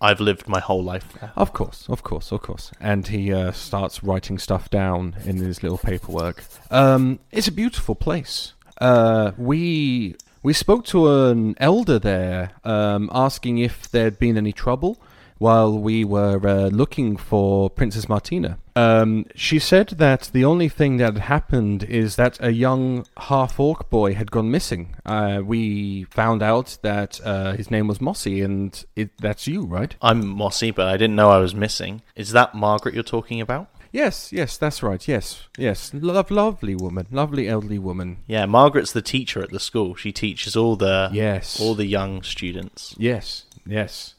I've 0.05 0.21
lived 0.21 0.47
my 0.49 0.61
whole 0.61 0.85
life 0.85 1.07
there. 1.19 1.33
Of 1.35 1.55
course, 1.55 1.87
of 1.89 2.03
course, 2.03 2.31
of 2.31 2.43
course. 2.43 2.71
And 2.79 3.07
he 3.07 3.33
uh, 3.33 3.53
starts 3.53 4.05
writing 4.05 4.39
stuff 4.39 4.69
down 4.69 5.17
in 5.25 5.37
his 5.39 5.63
little 5.63 5.79
paperwork. 5.79 6.45
Um, 6.71 7.21
it's 7.33 7.49
a 7.49 7.53
beautiful 7.53 7.95
place. 7.95 8.53
Uh, 8.81 9.33
we 9.39 10.17
we 10.43 10.53
spoke 10.53 10.85
to 10.87 11.09
an 11.09 11.55
elder 11.59 11.99
there, 11.99 12.51
um, 12.65 13.09
asking 13.13 13.59
if 13.59 13.91
there'd 13.91 14.19
been 14.19 14.37
any 14.37 14.53
trouble 14.53 14.99
while 15.45 15.79
we 15.79 16.05
were 16.17 16.41
uh, 16.49 16.69
looking 16.69 17.19
for 17.19 17.69
Princess 17.69 18.09
Martina. 18.09 18.57
Um, 18.75 19.27
she 19.35 19.59
said 19.59 19.89
that 20.05 20.31
the 20.33 20.45
only 20.45 20.71
thing 20.71 20.97
that 20.97 21.13
had 21.15 21.23
happened 21.37 21.83
is 21.85 22.17
that 22.17 22.39
a 22.41 22.51
young 22.67 23.05
half 23.31 23.61
orc 23.61 23.91
boy 23.91 24.15
had 24.15 24.31
gone 24.31 24.51
missing. 24.51 24.97
Uh, 25.05 25.43
we 25.45 26.05
found 26.05 26.43
out 26.43 26.79
that 26.81 27.21
uh, 27.25 27.53
his 27.53 27.71
name 27.71 27.87
was 27.89 28.01
Mossy, 28.01 28.41
and 28.41 28.71
it, 28.97 29.11
that's 29.19 29.47
you, 29.47 29.67
right? 29.67 29.95
I'm 30.01 30.27
Mossy, 30.27 30.71
but 30.71 30.87
I 30.89 30.97
didn't 30.97 31.17
know 31.17 31.29
I 31.29 31.39
was 31.47 31.55
missing. 31.55 32.01
Is 32.17 32.31
that 32.33 32.55
Margaret 32.55 32.95
you're 32.95 33.05
talking 33.17 33.41
about? 33.43 33.69
Yes, 33.93 34.33
yes, 34.33 34.57
that's 34.57 34.83
right. 34.83 35.07
Yes, 35.07 35.47
yes. 35.59 35.93
Love, 35.95 36.31
lovely 36.31 36.75
woman, 36.75 37.07
lovely 37.13 37.49
elderly 37.49 37.79
woman. 37.79 38.17
Yeah, 38.27 38.47
Margaret's 38.47 38.93
the 38.93 39.03
teacher 39.03 39.43
at 39.43 39.51
the 39.51 39.61
school. 39.61 39.95
She 39.95 40.11
teaches 40.11 40.57
all 40.57 40.75
the 40.75 41.11
Yes. 41.13 41.61
all 41.61 41.75
the 41.77 41.87
young 41.87 42.23
students. 42.23 42.95
Yes, 42.99 43.45
yes. 43.67 44.15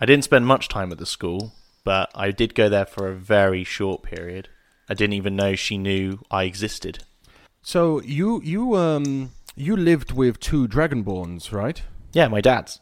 I 0.00 0.06
didn't 0.06 0.24
spend 0.24 0.46
much 0.46 0.68
time 0.68 0.92
at 0.92 0.98
the 0.98 1.06
school, 1.06 1.54
but 1.84 2.10
I 2.14 2.30
did 2.30 2.54
go 2.54 2.68
there 2.68 2.86
for 2.86 3.08
a 3.08 3.14
very 3.14 3.64
short 3.64 4.02
period. 4.02 4.48
I 4.88 4.94
didn't 4.94 5.14
even 5.14 5.36
know 5.36 5.54
she 5.54 5.78
knew 5.78 6.20
I 6.30 6.44
existed. 6.44 7.04
So 7.62 8.00
you, 8.02 8.40
you, 8.42 8.76
um, 8.76 9.32
you 9.54 9.76
lived 9.76 10.12
with 10.12 10.38
two 10.38 10.68
dragonborns, 10.68 11.50
right? 11.50 11.82
Yeah, 12.12 12.28
my 12.28 12.40
dad's. 12.40 12.80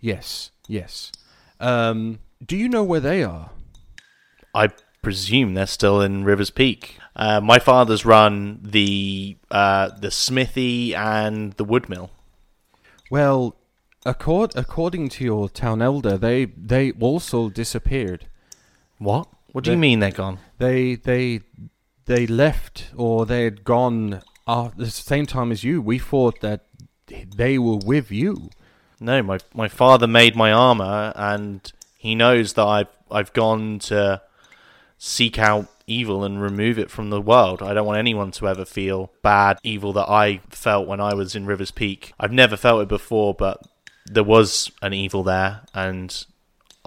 Yes, 0.00 0.50
yes. 0.66 1.12
Um, 1.60 2.20
do 2.44 2.56
you 2.56 2.68
know 2.68 2.84
where 2.84 3.00
they 3.00 3.22
are? 3.22 3.50
I 4.54 4.70
presume 5.02 5.54
they're 5.54 5.66
still 5.66 6.00
in 6.00 6.24
Rivers 6.24 6.50
Peak. 6.50 6.98
Uh, 7.14 7.40
my 7.40 7.58
father's 7.58 8.04
run 8.04 8.60
the 8.62 9.36
uh, 9.50 9.90
the 9.98 10.10
smithy 10.10 10.94
and 10.94 11.52
the 11.54 11.64
woodmill. 11.64 12.10
Well, 13.10 13.56
accord, 14.04 14.52
according 14.56 15.08
to 15.10 15.24
your 15.24 15.48
town 15.48 15.82
elder, 15.82 16.16
they 16.16 16.46
they 16.46 16.92
also 16.92 17.48
disappeared. 17.48 18.26
What? 18.98 19.28
What 19.52 19.64
do 19.64 19.72
you 19.72 19.78
mean 19.78 20.00
they're 20.00 20.10
gone? 20.10 20.38
They 20.58 20.94
they 20.94 21.40
they 22.06 22.26
left 22.26 22.90
or 22.96 23.26
they 23.26 23.44
had 23.44 23.64
gone 23.64 24.22
at 24.46 24.76
the 24.76 24.90
same 24.90 25.26
time 25.26 25.52
as 25.52 25.64
you. 25.64 25.82
We 25.82 25.98
thought 25.98 26.40
that 26.40 26.66
they 27.06 27.58
were 27.58 27.76
with 27.76 28.10
you. 28.10 28.50
No, 29.00 29.22
my 29.22 29.38
my 29.54 29.68
father 29.68 30.06
made 30.06 30.36
my 30.36 30.52
armor, 30.52 31.12
and 31.16 31.72
he 31.96 32.14
knows 32.14 32.54
that 32.54 32.66
I've 32.66 32.88
I've 33.10 33.32
gone 33.32 33.78
to 33.80 34.22
seek 34.98 35.38
out 35.38 35.66
evil 35.86 36.22
and 36.22 36.40
remove 36.40 36.78
it 36.78 36.90
from 36.90 37.10
the 37.10 37.20
world. 37.20 37.62
I 37.62 37.74
don't 37.74 37.86
want 37.86 37.98
anyone 37.98 38.30
to 38.32 38.48
ever 38.48 38.64
feel 38.64 39.10
bad 39.22 39.58
evil 39.62 39.92
that 39.94 40.08
I 40.08 40.40
felt 40.50 40.86
when 40.86 41.00
I 41.00 41.14
was 41.14 41.34
in 41.34 41.46
Rivers 41.46 41.70
Peak. 41.70 42.12
I've 42.20 42.32
never 42.32 42.56
felt 42.56 42.82
it 42.82 42.88
before, 42.88 43.34
but 43.34 43.60
there 44.06 44.24
was 44.24 44.70
an 44.82 44.92
evil 44.92 45.22
there, 45.22 45.62
and 45.74 46.24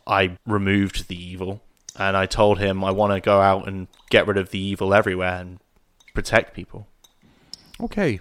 I 0.05 0.38
removed 0.46 1.08
the 1.08 1.22
evil. 1.22 1.62
And 1.96 2.17
I 2.17 2.25
told 2.25 2.58
him 2.58 2.84
I 2.84 2.89
want 2.89 3.13
to 3.13 3.20
go 3.22 3.39
out 3.39 3.67
and 3.67 3.88
get 4.10 4.25
rid 4.25 4.38
of 4.38 4.50
the 4.50 4.58
evil 4.58 4.96
everywhere 4.96 5.36
and 5.39 5.60
protect 6.15 6.55
people. 6.55 6.88
Okay. 7.79 8.20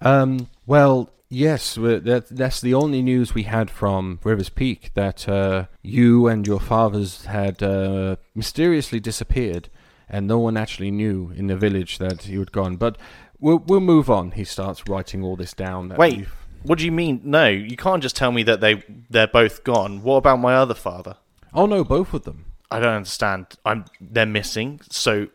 Um, 0.00 0.48
well, 0.66 1.10
yes, 1.28 1.74
that, 1.74 2.28
that's 2.30 2.62
the 2.62 2.72
only 2.72 3.02
news 3.02 3.34
we 3.34 3.42
had 3.42 3.70
from 3.70 4.20
Rivers 4.24 4.48
Peak 4.48 4.90
that 4.94 5.28
uh, 5.28 5.66
you 5.82 6.28
and 6.28 6.46
your 6.46 6.60
fathers 6.60 7.26
had 7.26 7.62
uh, 7.62 8.16
mysteriously 8.34 9.00
disappeared, 9.00 9.68
and 10.08 10.26
no 10.26 10.38
one 10.38 10.56
actually 10.56 10.90
knew 10.90 11.30
in 11.36 11.46
the 11.46 11.56
village 11.56 11.98
that 11.98 12.26
you 12.26 12.38
had 12.38 12.52
gone. 12.52 12.76
But 12.76 12.96
we'll 13.38 13.58
we'll 13.58 13.80
move 13.80 14.08
on. 14.08 14.30
He 14.30 14.44
starts 14.44 14.88
writing 14.88 15.22
all 15.22 15.36
this 15.36 15.52
down. 15.52 15.90
Wait, 15.90 16.18
you've- 16.20 16.32
what 16.62 16.78
do 16.78 16.84
you 16.84 16.92
mean? 16.92 17.20
No, 17.24 17.48
you 17.48 17.76
can't 17.76 18.02
just 18.02 18.16
tell 18.16 18.32
me 18.32 18.42
that 18.44 18.60
they 18.60 18.82
they're 19.08 19.26
both 19.26 19.64
gone. 19.64 20.02
What 20.02 20.16
about 20.16 20.36
my 20.40 20.54
other 20.54 20.74
father? 20.74 21.16
Oh 21.54 21.66
no, 21.66 21.84
both 21.84 22.14
of 22.14 22.24
them. 22.24 22.46
I 22.70 22.78
don't 22.80 22.94
understand. 22.94 23.46
I'm 23.64 23.84
they're 24.00 24.26
missing. 24.26 24.80
So, 24.90 25.28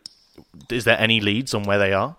is 0.70 0.84
there 0.84 0.98
any 0.98 1.20
leads 1.20 1.52
on 1.54 1.64
where 1.64 1.78
they 1.78 1.92
are? 1.92 2.16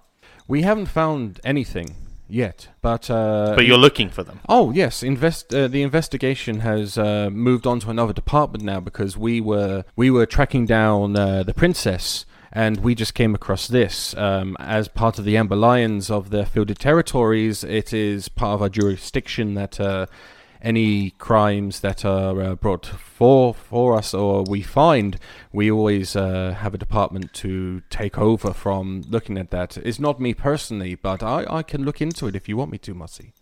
We 0.47 0.61
haven't 0.61 0.85
found 0.87 1.39
anything 1.43 1.95
yet, 2.29 2.69
but 2.81 3.09
uh, 3.09 3.53
But 3.55 3.65
you're 3.65 3.77
looking 3.77 4.09
for 4.09 4.23
them. 4.23 4.39
Oh 4.47 4.71
yes, 4.71 5.03
invest. 5.03 5.53
Uh, 5.53 5.67
the 5.67 5.81
investigation 5.81 6.59
has 6.59 6.97
uh, 6.97 7.29
moved 7.31 7.65
on 7.65 7.79
to 7.81 7.89
another 7.89 8.13
department 8.13 8.63
now 8.63 8.79
because 8.79 9.17
we 9.17 9.41
were 9.41 9.85
we 9.95 10.11
were 10.11 10.25
tracking 10.25 10.65
down 10.65 11.15
uh, 11.15 11.43
the 11.43 11.53
princess, 11.53 12.25
and 12.57 12.79
we 12.79 12.95
just 12.95 13.13
came 13.13 13.35
across 13.35 13.67
this 13.67 14.17
um, 14.17 14.57
as 14.59 14.87
part 14.87 15.19
of 15.19 15.25
the 15.25 15.37
Amber 15.37 15.55
Lions 15.55 16.09
of 16.09 16.31
the 16.31 16.43
Fielded 16.43 16.79
Territories. 16.79 17.63
It 17.63 17.93
is 17.93 18.29
part 18.29 18.55
of 18.55 18.63
our 18.63 18.69
jurisdiction 18.69 19.53
that 19.53 19.79
uh, 19.79 20.07
any 20.59 21.11
crimes 21.11 21.81
that 21.81 22.03
are 22.03 22.41
uh, 22.41 22.55
brought 22.55 22.87
for 22.87 23.53
for 23.53 23.95
us 23.95 24.11
or 24.11 24.43
we 24.43 24.63
find, 24.63 25.19
we 25.53 25.69
always 25.69 26.15
uh, 26.15 26.55
have 26.57 26.73
a 26.73 26.79
department 26.79 27.31
to 27.35 27.83
take 27.91 28.17
over 28.17 28.51
from 28.53 29.03
looking 29.07 29.37
at 29.37 29.51
that. 29.51 29.77
It's 29.77 29.99
not 29.99 30.19
me 30.19 30.33
personally, 30.33 30.95
but 30.95 31.21
I, 31.21 31.45
I 31.47 31.61
can 31.61 31.83
look 31.83 32.01
into 32.01 32.25
it 32.25 32.35
if 32.35 32.49
you 32.49 32.57
want 32.57 32.71
me 32.71 32.79
to, 32.79 32.95
Mussy. 32.95 33.33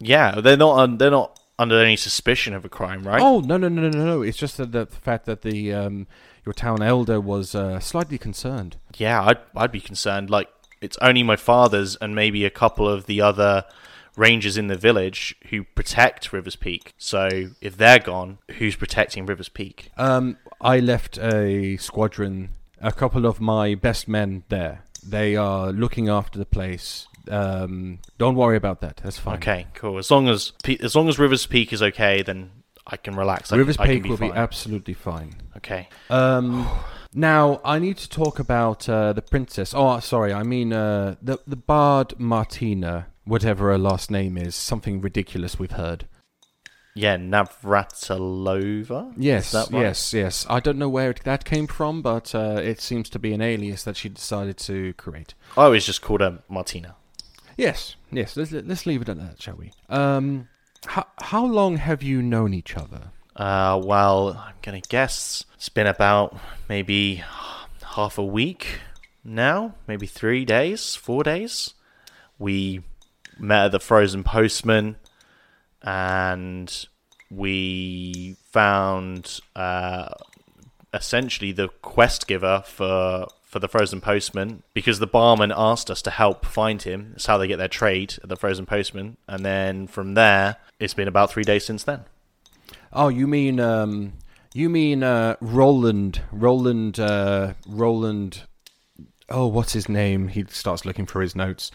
Yeah, 0.00 0.40
they're 0.40 0.56
not. 0.56 0.78
Un- 0.80 0.98
they're 0.98 1.12
not 1.12 1.38
under 1.60 1.80
any 1.80 1.94
suspicion 1.94 2.52
of 2.54 2.64
a 2.64 2.68
crime, 2.68 3.06
right? 3.06 3.22
Oh 3.22 3.38
no 3.38 3.56
no 3.56 3.68
no 3.68 3.82
no 3.82 3.90
no! 3.90 4.04
no. 4.04 4.22
It's 4.22 4.36
just 4.36 4.56
the, 4.56 4.66
the 4.66 4.86
fact 4.86 5.26
that 5.26 5.42
the 5.42 5.72
um, 5.72 6.08
your 6.44 6.52
town 6.52 6.82
elder 6.82 7.20
was 7.20 7.54
uh, 7.54 7.80
slightly 7.80 8.18
concerned. 8.18 8.76
Yeah, 8.96 9.22
I'd 9.22 9.38
I'd 9.56 9.72
be 9.72 9.80
concerned. 9.80 10.30
Like 10.30 10.48
it's 10.80 10.98
only 11.00 11.22
my 11.22 11.36
father's 11.36 11.96
and 11.96 12.14
maybe 12.14 12.44
a 12.44 12.50
couple 12.50 12.88
of 12.88 13.06
the 13.06 13.20
other 13.20 13.64
rangers 14.16 14.56
in 14.56 14.68
the 14.68 14.76
village 14.76 15.34
who 15.50 15.64
protect 15.64 16.32
Rivers 16.32 16.56
Peak. 16.56 16.94
So 16.98 17.50
if 17.60 17.76
they're 17.76 17.98
gone, 17.98 18.38
who's 18.58 18.76
protecting 18.76 19.26
Rivers 19.26 19.48
Peak? 19.48 19.90
Um, 19.96 20.38
I 20.60 20.78
left 20.78 21.18
a 21.18 21.76
squadron, 21.78 22.50
a 22.80 22.92
couple 22.92 23.26
of 23.26 23.40
my 23.40 23.74
best 23.74 24.06
men 24.08 24.44
there. 24.48 24.84
They 25.06 25.36
are 25.36 25.72
looking 25.72 26.08
after 26.08 26.38
the 26.38 26.46
place. 26.46 27.06
Um, 27.28 27.98
don't 28.18 28.34
worry 28.34 28.56
about 28.56 28.80
that. 28.82 29.00
That's 29.02 29.18
fine. 29.18 29.36
Okay, 29.36 29.66
cool. 29.74 29.98
As 29.98 30.10
long 30.10 30.28
as 30.28 30.52
as 30.80 30.94
long 30.94 31.08
as 31.08 31.18
Rivers 31.18 31.46
Peak 31.46 31.72
is 31.72 31.82
okay, 31.82 32.22
then 32.22 32.50
I 32.86 32.96
can 32.96 33.16
relax. 33.16 33.52
I, 33.52 33.56
Rivers 33.56 33.78
I 33.78 33.86
Peak 33.86 34.02
be 34.02 34.10
will 34.10 34.16
be 34.18 34.30
absolutely 34.30 34.94
fine. 34.94 35.34
okay. 35.56 35.88
Um, 36.10 36.68
now 37.14 37.60
I 37.64 37.78
need 37.78 37.96
to 37.98 38.08
talk 38.08 38.38
about 38.38 38.88
uh, 38.88 39.12
the 39.12 39.22
princess. 39.22 39.72
Oh, 39.74 39.98
sorry, 40.00 40.32
I 40.32 40.42
mean 40.42 40.72
uh, 40.72 41.16
the 41.22 41.38
the 41.46 41.56
bard 41.56 42.14
Martina, 42.18 43.06
whatever 43.24 43.70
her 43.70 43.78
last 43.78 44.10
name 44.10 44.36
is. 44.36 44.54
Something 44.54 45.00
ridiculous 45.00 45.58
we've 45.58 45.72
heard. 45.72 46.06
Yeah, 46.96 47.16
Navratilova. 47.16 49.14
Yes, 49.16 49.52
right? 49.52 49.68
yes, 49.72 50.14
yes. 50.14 50.46
I 50.48 50.60
don't 50.60 50.78
know 50.78 50.88
where 50.88 51.10
it, 51.10 51.22
that 51.24 51.44
came 51.44 51.66
from, 51.66 52.02
but 52.02 52.34
uh, 52.36 52.60
it 52.62 52.80
seems 52.80 53.08
to 53.10 53.18
be 53.18 53.32
an 53.32 53.42
alias 53.42 53.82
that 53.82 53.96
she 53.96 54.08
decided 54.08 54.58
to 54.58 54.92
create. 54.94 55.34
I 55.56 55.64
always 55.64 55.84
just 55.84 56.02
called 56.02 56.20
her 56.20 56.38
Martina. 56.48 56.94
Yes, 57.56 57.96
yes. 58.12 58.36
Let's 58.36 58.52
let's 58.52 58.86
leave 58.86 59.02
it 59.02 59.08
at 59.08 59.18
that, 59.18 59.42
shall 59.42 59.56
we? 59.56 59.72
Um, 59.88 60.48
how 60.86 61.06
how 61.18 61.44
long 61.44 61.76
have 61.78 62.02
you 62.02 62.22
known 62.22 62.54
each 62.54 62.76
other? 62.76 63.10
Uh, 63.36 63.80
well, 63.82 64.42
I'm 64.46 64.54
gonna 64.62 64.80
guess 64.80 65.44
it's 65.54 65.68
been 65.68 65.86
about 65.86 66.36
maybe 66.68 67.22
half 67.84 68.18
a 68.18 68.24
week 68.24 68.80
now, 69.24 69.74
maybe 69.86 70.06
three 70.06 70.44
days, 70.44 70.94
four 70.94 71.22
days. 71.22 71.74
We 72.38 72.82
met 73.38 73.66
at 73.66 73.72
the 73.72 73.80
Frozen 73.80 74.24
Postman, 74.24 74.96
and 75.82 76.86
we 77.30 78.36
found 78.52 79.40
uh, 79.56 80.08
essentially 80.94 81.52
the 81.52 81.68
quest 81.82 82.26
giver 82.26 82.62
for 82.64 83.26
for 83.42 83.58
the 83.60 83.68
Frozen 83.68 84.00
Postman 84.00 84.62
because 84.72 84.98
the 84.98 85.06
barman 85.06 85.52
asked 85.54 85.88
us 85.88 86.02
to 86.02 86.10
help 86.10 86.44
find 86.44 86.82
him. 86.82 87.10
That's 87.10 87.26
how 87.26 87.38
they 87.38 87.46
get 87.46 87.58
their 87.58 87.68
trade 87.68 88.14
at 88.22 88.28
the 88.28 88.36
Frozen 88.36 88.66
Postman, 88.66 89.16
and 89.28 89.44
then 89.44 89.86
from 89.86 90.14
there, 90.14 90.56
it's 90.80 90.94
been 90.94 91.08
about 91.08 91.30
three 91.30 91.44
days 91.44 91.64
since 91.64 91.84
then. 91.84 92.04
Oh, 92.92 93.08
you 93.08 93.26
mean 93.26 93.60
um, 93.60 94.14
you 94.54 94.70
mean 94.70 95.02
uh, 95.02 95.36
Roland, 95.40 96.22
Roland, 96.32 96.98
uh, 96.98 97.54
Roland. 97.68 98.42
Oh, 99.28 99.46
what's 99.46 99.72
his 99.72 99.88
name? 99.88 100.28
He 100.28 100.44
starts 100.48 100.84
looking 100.84 101.06
for 101.06 101.20
his 101.20 101.34
notes. 101.34 101.70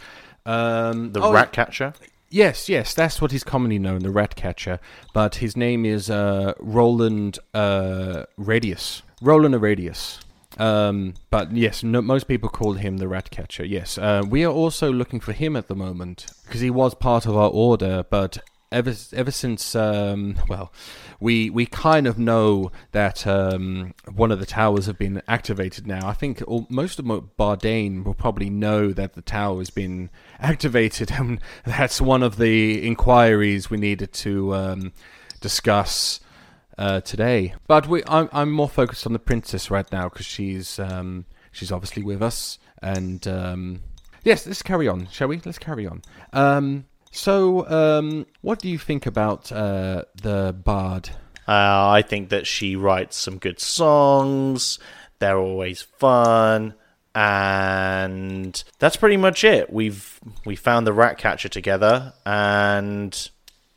Um, 0.46 1.12
The 1.14 1.22
oh, 1.22 1.34
rat 1.34 1.52
catcher. 1.52 1.94
Yes, 2.30 2.70
yes, 2.70 2.94
that's 2.94 3.22
what 3.22 3.32
he's 3.32 3.44
commonly 3.44 3.80
known, 3.80 4.00
the 4.00 4.12
rat 4.12 4.36
catcher. 4.36 4.80
But 5.14 5.36
his 5.36 5.58
name 5.58 5.86
is 5.86 6.10
uh, 6.10 6.54
Roland 6.60 7.40
uh, 7.54 8.26
Radius. 8.38 9.02
Roland 9.22 9.60
Radius. 9.62 10.20
Um, 10.58 11.14
but 11.30 11.52
yes, 11.54 11.84
no, 11.84 12.02
most 12.02 12.28
people 12.28 12.50
call 12.50 12.74
him 12.74 12.98
the 12.98 13.08
rat 13.08 13.32
catcher. 13.32 13.64
Yes, 13.64 13.98
uh, 13.98 14.24
we 14.28 14.44
are 14.44 14.52
also 14.52 14.92
looking 14.92 15.20
for 15.20 15.32
him 15.32 15.56
at 15.56 15.68
the 15.68 15.76
moment 15.76 16.26
because 16.44 16.62
he 16.62 16.70
was 16.70 16.94
part 16.96 17.26
of 17.26 17.38
our 17.38 17.50
order, 17.50 18.04
but 18.10 18.40
ever 18.72 18.94
ever 19.14 19.32
since 19.32 19.76
um, 19.76 20.36
well, 20.48 20.72
we 21.20 21.50
we 21.50 21.66
kind 21.66 22.08
of 22.08 22.20
know 22.20 22.72
that 22.92 23.26
um, 23.26 23.94
one 24.14 24.32
of 24.32 24.40
the 24.40 24.46
towers 24.46 24.86
have 24.86 24.98
been 24.98 25.22
activated 25.28 25.88
now. 25.88 26.08
I 26.08 26.14
think 26.14 26.42
all, 26.48 26.68
most 26.70 27.00
of 27.00 27.06
Bardane 27.06 28.04
will 28.04 28.14
probably 28.14 28.50
know 28.50 28.92
that 28.92 29.14
the 29.14 29.22
tower 29.22 29.60
has 29.60 29.70
been 29.70 30.10
activated, 30.40 31.12
and 31.12 31.40
that's 31.66 32.02
one 32.02 32.24
of 32.24 32.38
the 32.38 32.86
inquiries 32.86 33.70
we 33.70 33.78
needed 33.78 34.14
to 34.14 34.56
um, 34.56 34.94
discuss 35.40 36.20
uh, 36.80 37.02
today. 37.02 37.54
But 37.68 37.88
we, 37.88 38.02
I'm, 38.08 38.30
I'm 38.32 38.52
more 38.52 38.70
focused 38.70 39.06
on 39.06 39.14
the 39.14 39.20
princess 39.20 39.70
right 39.70 39.90
now 39.92 40.10
because 40.10 40.26
she's 40.26 40.80
um, 40.80 41.26
she's 41.52 41.72
obviously 41.72 42.02
with 42.02 42.24
us. 42.24 42.58
And 42.82 43.28
um, 43.28 43.82
yes, 44.24 44.48
let's 44.48 44.64
carry 44.64 44.88
on, 44.88 45.08
shall 45.12 45.28
we? 45.28 45.42
Let's 45.46 45.60
carry 45.60 45.86
on. 45.86 46.02
Um, 46.34 46.86
so, 47.12 47.70
um, 47.70 48.26
what 48.42 48.60
do 48.60 48.70
you 48.70 48.78
think 48.78 49.06
about 49.06 49.52
uh, 49.52 50.06
the 50.22 50.56
bard? 50.64 51.10
Uh, 51.48 51.90
I 51.90 52.02
think 52.02 52.30
that 52.30 52.48
she 52.48 52.76
writes 52.76 53.18
some 53.18 53.38
good 53.38 53.60
songs. 53.60 54.80
They're 55.18 55.38
always 55.38 55.82
fun, 55.82 56.76
and 57.14 58.64
that's 58.78 58.96
pretty 58.96 59.18
much 59.18 59.44
it. 59.44 59.74
We've 59.74 60.20
we 60.46 60.56
found 60.56 60.88
the 60.88 60.94
rat 60.94 61.18
catcher 61.18 61.50
together, 61.50 62.14
and 62.26 63.30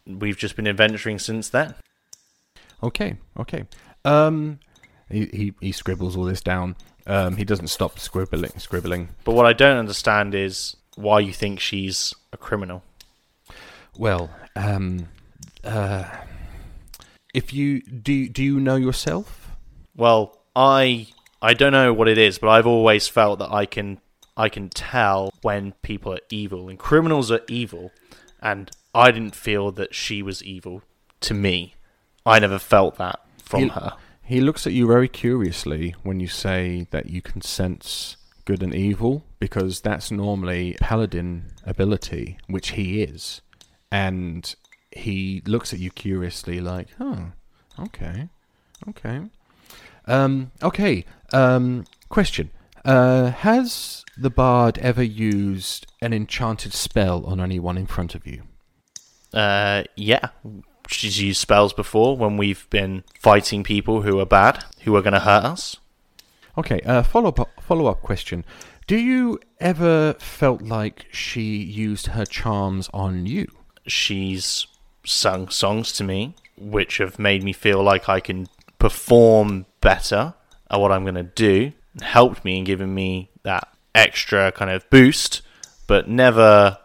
we've 0.06 0.36
just 0.36 0.54
been 0.54 0.68
adventuring 0.68 1.18
since 1.18 1.48
then. 1.48 1.74
Okay, 2.82 3.16
okay. 3.38 3.64
Um, 4.04 4.58
he, 5.08 5.26
he 5.26 5.54
he 5.60 5.72
scribbles 5.72 6.16
all 6.16 6.24
this 6.24 6.40
down. 6.40 6.76
Um, 7.06 7.36
he 7.36 7.44
doesn't 7.44 7.68
stop 7.68 7.98
scribbling, 7.98 8.58
scribbling. 8.58 9.10
But 9.24 9.34
what 9.34 9.46
I 9.46 9.52
don't 9.52 9.76
understand 9.76 10.34
is 10.34 10.76
why 10.96 11.20
you 11.20 11.32
think 11.32 11.60
she's 11.60 12.14
a 12.32 12.36
criminal. 12.36 12.82
Well, 13.96 14.30
um, 14.56 15.08
uh, 15.64 16.04
if 17.34 17.52
you 17.52 17.82
do, 17.82 18.28
do 18.28 18.42
you 18.42 18.60
know 18.60 18.76
yourself? 18.76 19.50
Well, 19.96 20.38
I 20.56 21.08
I 21.40 21.54
don't 21.54 21.72
know 21.72 21.92
what 21.92 22.08
it 22.08 22.18
is, 22.18 22.38
but 22.38 22.48
I've 22.48 22.66
always 22.66 23.08
felt 23.08 23.38
that 23.40 23.50
I 23.50 23.66
can 23.66 24.00
I 24.36 24.48
can 24.48 24.68
tell 24.68 25.32
when 25.42 25.72
people 25.82 26.12
are 26.14 26.20
evil 26.30 26.68
and 26.68 26.78
criminals 26.78 27.30
are 27.30 27.42
evil, 27.48 27.90
and 28.40 28.70
I 28.94 29.10
didn't 29.10 29.34
feel 29.34 29.72
that 29.72 29.94
she 29.94 30.22
was 30.22 30.42
evil 30.42 30.82
to 31.20 31.34
me. 31.34 31.74
I 32.24 32.38
never 32.38 32.58
felt 32.58 32.96
that 32.98 33.20
from 33.38 33.62
he, 33.62 33.68
her. 33.68 33.96
He 34.22 34.40
looks 34.40 34.66
at 34.66 34.72
you 34.72 34.86
very 34.86 35.08
curiously 35.08 35.94
when 36.02 36.20
you 36.20 36.28
say 36.28 36.86
that 36.90 37.06
you 37.06 37.20
can 37.20 37.42
sense 37.42 38.16
good 38.44 38.62
and 38.62 38.74
evil, 38.74 39.24
because 39.38 39.80
that's 39.80 40.10
normally 40.10 40.76
paladin 40.80 41.52
ability, 41.66 42.38
which 42.48 42.70
he 42.70 43.02
is. 43.02 43.40
and 43.90 44.54
he 44.90 45.42
looks 45.46 45.72
at 45.72 45.78
you 45.78 45.90
curiously, 45.90 46.60
like, 46.60 46.88
"Huh, 46.98 47.16
okay, 47.78 48.28
okay, 48.88 49.22
um, 50.06 50.50
okay." 50.62 51.04
Um, 51.32 51.84
question: 52.08 52.50
uh, 52.84 53.30
Has 53.30 54.04
the 54.16 54.30
bard 54.30 54.78
ever 54.78 55.02
used 55.02 55.86
an 56.00 56.12
enchanted 56.12 56.72
spell 56.72 57.24
on 57.26 57.40
anyone 57.40 57.78
in 57.78 57.86
front 57.86 58.14
of 58.14 58.26
you? 58.26 58.42
Uh, 59.32 59.84
yeah. 59.96 60.28
She's 60.92 61.20
used 61.20 61.40
spells 61.40 61.72
before 61.72 62.16
when 62.16 62.36
we've 62.36 62.68
been 62.70 63.04
fighting 63.18 63.64
people 63.64 64.02
who 64.02 64.18
are 64.20 64.26
bad, 64.26 64.64
who 64.82 64.94
are 64.96 65.02
going 65.02 65.14
to 65.14 65.20
hurt 65.20 65.44
us. 65.44 65.76
Okay. 66.56 66.80
Uh, 66.80 67.02
follow 67.02 67.28
up. 67.28 67.50
Follow 67.60 67.86
up 67.86 68.02
question: 68.02 68.44
Do 68.86 68.96
you 68.96 69.40
ever 69.60 70.14
felt 70.14 70.62
like 70.62 71.06
she 71.10 71.56
used 71.56 72.08
her 72.08 72.26
charms 72.26 72.90
on 72.92 73.26
you? 73.26 73.48
She's 73.86 74.66
sung 75.04 75.48
songs 75.48 75.92
to 75.92 76.04
me, 76.04 76.34
which 76.56 76.98
have 76.98 77.18
made 77.18 77.42
me 77.42 77.52
feel 77.52 77.82
like 77.82 78.08
I 78.08 78.20
can 78.20 78.48
perform 78.78 79.66
better 79.80 80.34
at 80.70 80.80
what 80.80 80.92
I'm 80.92 81.04
going 81.04 81.14
to 81.14 81.22
do, 81.22 81.72
helped 82.00 82.44
me 82.44 82.58
and 82.58 82.66
given 82.66 82.94
me 82.94 83.30
that 83.42 83.68
extra 83.94 84.50
kind 84.52 84.70
of 84.70 84.88
boost, 84.90 85.42
but 85.86 86.08
never 86.08 86.78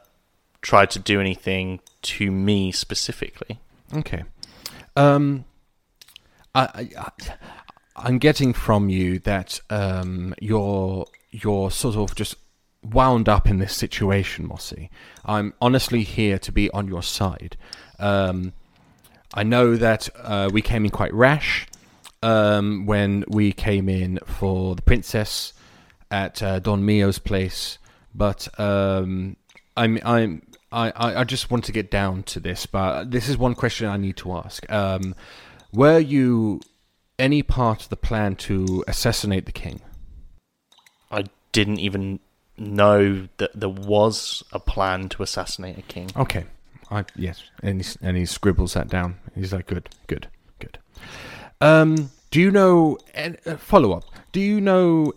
tried 0.62 0.92
to 0.92 1.00
do 1.00 1.20
anything 1.22 1.80
to 2.02 2.32
me 2.32 2.72
specifically. 2.72 3.60
Okay. 3.94 4.24
Um, 4.96 5.46
I, 6.54 6.90
I, 6.98 7.12
I'm 7.96 8.18
getting 8.18 8.54
from 8.54 8.90
you 8.90 9.20
that 9.20 9.60
um, 9.70 10.34
you're 10.40 11.06
you're 11.32 11.72
sort 11.72 11.96
of 11.96 12.16
just 12.16 12.36
wound 12.84 13.28
up 13.28 13.48
in 13.48 13.60
this 13.60 13.76
situation, 13.76 14.48
Mossy. 14.48 14.90
I'm 15.26 15.54
honestly 15.62 16.04
here 16.04 16.40
to 16.40 16.52
be 16.52 16.70
on 16.72 16.88
your 16.88 17.04
side. 17.04 17.58
Um, 18.00 18.54
I 19.34 19.44
know 19.44 19.76
that 19.76 20.10
uh, 20.16 20.50
we 20.52 20.62
came 20.62 20.86
in 20.86 20.92
quite 20.92 21.14
rash 21.14 21.68
um, 22.24 22.86
when 22.86 23.24
we 23.28 23.52
came 23.52 23.90
in 23.90 24.20
for 24.26 24.76
the 24.76 24.82
princess 24.82 25.54
at 26.10 26.42
uh, 26.42 26.60
Don 26.60 26.86
Mio's 26.86 27.20
place, 27.20 27.78
but 28.16 28.48
um, 28.60 29.36
I'm 29.76 30.00
I'm 30.04 30.47
I, 30.72 30.92
I 30.92 31.22
I 31.22 31.24
just 31.24 31.50
want 31.50 31.64
to 31.66 31.72
get 31.72 31.90
down 31.90 32.24
to 32.24 32.40
this, 32.40 32.66
but 32.66 33.12
this 33.12 33.30
is 33.30 33.38
one 33.38 33.56
question 33.56 33.88
I 33.88 33.98
need 33.98 34.18
to 34.18 34.34
ask. 34.34 34.70
Um, 34.72 35.16
were 35.74 36.00
you 36.00 36.62
any 37.18 37.42
part 37.44 37.84
of 37.84 37.90
the 37.90 37.98
plan 37.98 38.36
to 38.36 38.84
assassinate 38.88 39.46
the 39.46 39.52
king? 39.52 39.82
I 41.12 41.26
didn't 41.52 41.80
even 41.80 42.20
know 42.58 43.28
that 43.38 43.52
there 43.54 43.70
was 43.70 44.44
a 44.52 44.60
plan 44.60 45.10
to 45.10 45.24
assassinate 45.24 45.78
a 45.78 45.84
king. 45.84 46.10
Okay. 46.16 46.46
I 46.90 47.06
yes, 47.16 47.44
and 47.62 47.84
he, 47.84 47.98
and 48.02 48.16
he 48.16 48.26
scribbles 48.26 48.74
that 48.74 48.88
down. 48.88 49.18
He's 49.36 49.54
like, 49.54 49.68
good, 49.68 49.90
good, 50.08 50.28
good. 50.60 50.80
Um, 51.60 52.12
do 52.32 52.40
you 52.40 52.52
know? 52.52 52.98
Uh, 53.16 53.58
follow 53.58 53.92
up. 53.92 54.06
Do 54.32 54.40
you 54.40 54.62
know 54.62 55.14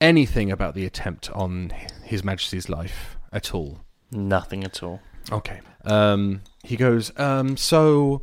anything 0.00 0.50
about 0.50 0.74
the 0.74 0.84
attempt 0.84 1.30
on 1.30 1.72
His 2.02 2.24
Majesty's 2.24 2.68
life 2.68 3.16
at 3.32 3.54
all? 3.54 3.83
Nothing 4.14 4.62
at 4.62 4.82
all. 4.82 5.00
Okay. 5.32 5.60
Um, 5.84 6.42
he 6.62 6.76
goes. 6.76 7.12
Um, 7.18 7.56
so 7.56 8.22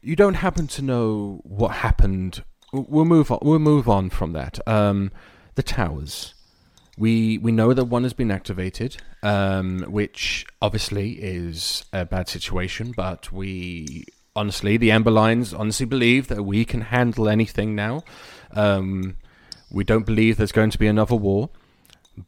you 0.00 0.14
don't 0.14 0.34
happen 0.34 0.68
to 0.68 0.82
know 0.82 1.40
what 1.42 1.72
happened? 1.72 2.44
We'll 2.72 3.04
move 3.04 3.30
on. 3.30 3.40
We'll 3.42 3.58
move 3.58 3.88
on 3.88 4.10
from 4.10 4.32
that. 4.32 4.58
Um, 4.66 5.10
the 5.56 5.62
towers. 5.62 6.34
We 6.96 7.38
we 7.38 7.52
know 7.52 7.72
that 7.74 7.84
one 7.84 8.04
has 8.04 8.12
been 8.12 8.30
activated, 8.30 8.96
um, 9.22 9.80
which 9.88 10.46
obviously 10.62 11.12
is 11.12 11.84
a 11.92 12.04
bad 12.04 12.28
situation. 12.28 12.92
But 12.96 13.32
we 13.32 14.04
honestly, 14.36 14.76
the 14.76 14.92
Amber 14.92 15.10
Lions 15.10 15.52
honestly 15.52 15.86
believe 15.86 16.28
that 16.28 16.44
we 16.44 16.64
can 16.64 16.82
handle 16.82 17.28
anything 17.28 17.74
now. 17.74 18.02
Um, 18.52 19.16
we 19.70 19.84
don't 19.84 20.06
believe 20.06 20.36
there's 20.36 20.52
going 20.52 20.70
to 20.70 20.78
be 20.78 20.86
another 20.86 21.16
war, 21.16 21.50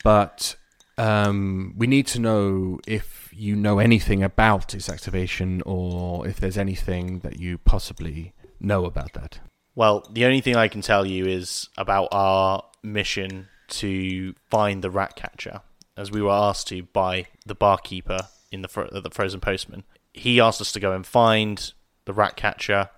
but 0.03 0.57
um, 1.01 1.73
we 1.79 1.87
need 1.87 2.07
to 2.09 2.19
know 2.19 2.79
if 2.87 3.31
you 3.33 3.57
know 3.57 3.79
anything 3.79 4.23
about 4.23 4.75
its 4.75 4.91
activation, 4.91 5.63
or 5.65 6.29
if 6.29 6.39
there's 6.39 6.59
anything 6.59 7.21
that 7.21 7.41
you 7.41 7.57
possibly 7.57 8.35
know 8.61 8.85
about 8.85 9.15
that. 9.15 9.41
Well, 9.75 10.07
the 10.13 10.27
only 10.27 10.43
thing 10.43 10.57
I 10.57 10.69
can 10.69 10.83
tell 10.83 11.07
you 11.07 11.25
is 11.25 11.71
about 11.79 12.09
our 12.13 12.65
mission 12.83 13.49
to 13.69 14.35
find 14.51 14.85
the 14.85 14.91
rat 14.91 15.17
catcher, 15.17 15.63
as 15.97 16.11
we 16.11 16.21
were 16.21 16.33
asked 16.33 16.69
to 16.69 16.83
by 16.83 17.29
the 17.47 17.55
barkeeper 17.55 18.19
in 18.53 18.61
the 18.61 18.69
the 19.03 19.11
frozen 19.11 19.41
postman. 19.41 19.85
He 20.13 20.39
asked 20.39 20.61
us 20.61 20.73
to 20.73 20.81
go 20.81 20.93
and 20.93 21.07
find 21.07 21.73
the 22.05 22.13
rat 22.13 22.37
catcher, 22.37 22.91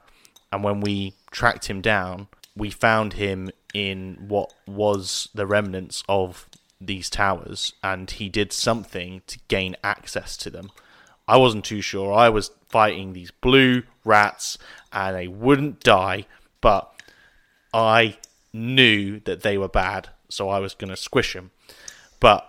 and 0.51 0.65
when 0.65 0.81
we 0.81 1.15
tracked 1.31 1.67
him 1.67 1.81
down, 1.81 2.27
we 2.57 2.69
found 2.69 3.13
him 3.13 3.53
in 3.73 4.25
what 4.27 4.53
was 4.67 5.29
the 5.35 5.47
remnants 5.47 6.03
of 6.09 6.49
these 6.87 7.11
towers, 7.11 7.73
and 7.83 8.11
he 8.11 8.29
did 8.29 8.53
something 8.53 9.23
to 9.27 9.39
gain 9.49 9.77
access 9.83 10.37
to 10.39 10.51
them. 10.51 10.71
I 11.29 11.37
wasn't 11.37 11.65
too 11.65 11.81
sure. 11.81 12.13
I 12.13 12.29
was 12.29 12.51
fighting 12.69 13.13
these 13.13 13.31
blue 13.31 13.85
rats, 14.05 14.59
and 14.93 15.17
they 15.17 15.29
wouldn't 15.29 15.81
die, 15.81 16.27
but 16.61 16.93
I 17.73 18.19
knew 18.53 19.21
that 19.21 19.43
they 19.43 19.57
were 19.57 19.69
bad, 19.69 20.11
so 20.29 20.49
I 20.49 20.59
was 20.59 20.75
going 20.75 20.91
to 20.91 20.97
squish 20.97 21.33
them. 21.35 21.51
But 22.21 22.49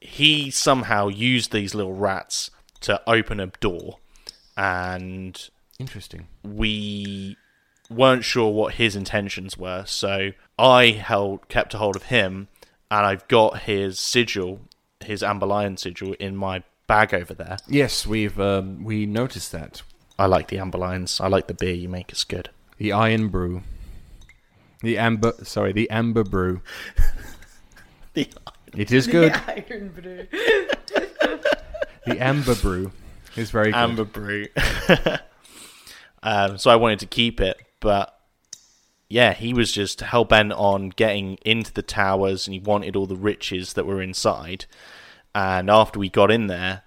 he 0.00 0.50
somehow 0.50 1.08
used 1.08 1.52
these 1.52 1.74
little 1.74 1.94
rats 1.94 2.50
to 2.80 3.02
open 3.08 3.40
a 3.40 3.46
door, 3.46 3.98
and 4.56 5.48
Interesting. 5.78 6.28
we 6.42 7.36
weren't 7.90 8.24
sure 8.24 8.52
what 8.52 8.74
his 8.74 8.94
intentions 8.96 9.56
were. 9.56 9.84
So 9.86 10.32
I 10.58 10.86
held 10.90 11.48
kept 11.48 11.74
a 11.74 11.78
hold 11.78 11.96
of 11.96 12.04
him, 12.04 12.48
and 12.90 13.06
I've 13.06 13.26
got 13.28 13.60
his 13.60 13.98
sigil, 13.98 14.60
his 15.00 15.22
amber 15.22 15.46
lion 15.46 15.76
sigil, 15.76 16.14
in 16.14 16.36
my 16.36 16.62
bag 16.86 17.12
over 17.14 17.34
there. 17.34 17.58
Yes, 17.68 18.06
we've 18.06 18.38
um, 18.40 18.84
we 18.84 19.06
noticed 19.06 19.52
that 19.52 19.82
I 20.18 20.26
like 20.26 20.48
the 20.48 20.58
amber 20.58 20.78
lions. 20.78 21.20
I 21.20 21.28
like 21.28 21.46
the 21.46 21.54
beer 21.54 21.74
you 21.74 21.88
make. 21.88 22.10
It's 22.10 22.24
good. 22.24 22.50
the 22.78 22.92
Iron 22.92 23.28
Brew, 23.28 23.62
the 24.82 24.98
Amber. 24.98 25.32
Sorry, 25.42 25.72
the 25.72 25.88
Amber 25.90 26.24
Brew. 26.24 26.60
The 28.14 28.26
It 28.74 28.90
is 28.90 29.06
good. 29.06 29.34
The 29.34 29.64
Iron 29.70 29.88
brew. 29.90 30.26
The 32.06 32.18
Amber 32.24 32.54
Brew 32.54 32.90
is 33.36 33.50
very 33.50 33.66
good. 33.70 33.74
amber 33.76 34.04
brew. 34.04 34.46
um, 36.22 36.56
so 36.56 36.70
I 36.70 36.76
wanted 36.76 37.00
to 37.00 37.06
keep 37.06 37.38
it, 37.40 37.60
but 37.80 38.17
yeah, 39.08 39.32
he 39.34 39.54
was 39.54 39.72
just 39.72 40.00
hell 40.00 40.24
bent 40.24 40.52
on 40.52 40.90
getting 40.90 41.38
into 41.44 41.72
the 41.72 41.82
towers, 41.82 42.46
and 42.46 42.54
he 42.54 42.60
wanted 42.60 42.96
all 42.96 43.06
the 43.06 43.16
riches 43.16 43.74
that 43.74 43.86
were 43.86 44.02
inside. 44.02 44.66
And 45.34 45.70
after 45.70 45.98
we 45.98 46.08
got 46.08 46.30
in 46.30 46.46
there, 46.46 46.82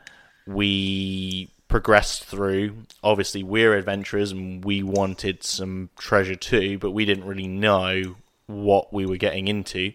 we 0.45 1.49
progressed 1.67 2.25
through. 2.25 2.77
Obviously, 3.03 3.43
we're 3.43 3.75
adventurers, 3.75 4.31
and 4.31 4.63
we 4.63 4.83
wanted 4.83 5.43
some 5.43 5.89
treasure 5.97 6.35
too, 6.35 6.77
but 6.77 6.91
we 6.91 7.05
didn't 7.05 7.25
really 7.25 7.47
know 7.47 8.15
what 8.47 8.93
we 8.93 9.05
were 9.05 9.17
getting 9.17 9.47
into. 9.47 9.93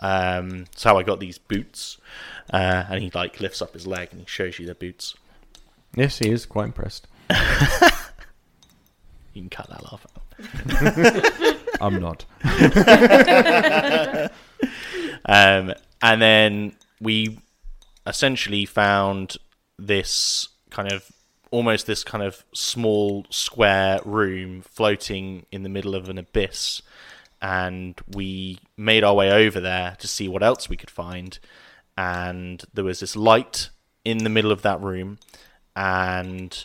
Um, 0.00 0.66
so 0.74 0.98
I 0.98 1.02
got 1.02 1.20
these 1.20 1.38
boots, 1.38 1.98
uh, 2.52 2.84
and 2.90 3.02
he 3.02 3.10
like 3.14 3.40
lifts 3.40 3.62
up 3.62 3.72
his 3.72 3.86
leg 3.86 4.08
and 4.10 4.20
he 4.20 4.26
shows 4.26 4.58
you 4.58 4.66
the 4.66 4.74
boots. 4.74 5.14
Yes, 5.94 6.18
he 6.18 6.30
is 6.30 6.44
quite 6.44 6.66
impressed. 6.66 7.06
You 9.36 9.42
can 9.42 9.50
cut 9.50 9.68
that 9.68 9.84
laugh 9.84 10.06
out. 10.16 10.22
I'm 11.80 12.00
not. 12.00 12.24
Um, 15.26 15.74
and 16.00 16.22
then 16.22 16.76
we 17.00 17.38
essentially 18.06 18.64
found 18.64 19.36
this 19.78 20.48
kind 20.70 20.90
of 20.90 21.10
almost 21.50 21.86
this 21.86 22.04
kind 22.04 22.24
of 22.24 22.44
small 22.54 23.26
square 23.30 24.00
room 24.04 24.62
floating 24.62 25.46
in 25.50 25.62
the 25.62 25.68
middle 25.68 25.94
of 25.94 26.08
an 26.08 26.18
abyss. 26.18 26.80
And 27.42 28.00
we 28.08 28.60
made 28.76 29.04
our 29.04 29.14
way 29.14 29.30
over 29.30 29.60
there 29.60 29.96
to 29.98 30.08
see 30.08 30.28
what 30.28 30.42
else 30.42 30.68
we 30.68 30.76
could 30.76 30.90
find. 30.90 31.38
And 31.98 32.64
there 32.72 32.84
was 32.84 33.00
this 33.00 33.16
light 33.16 33.70
in 34.04 34.18
the 34.18 34.30
middle 34.30 34.52
of 34.52 34.62
that 34.62 34.80
room. 34.80 35.18
And 35.74 36.64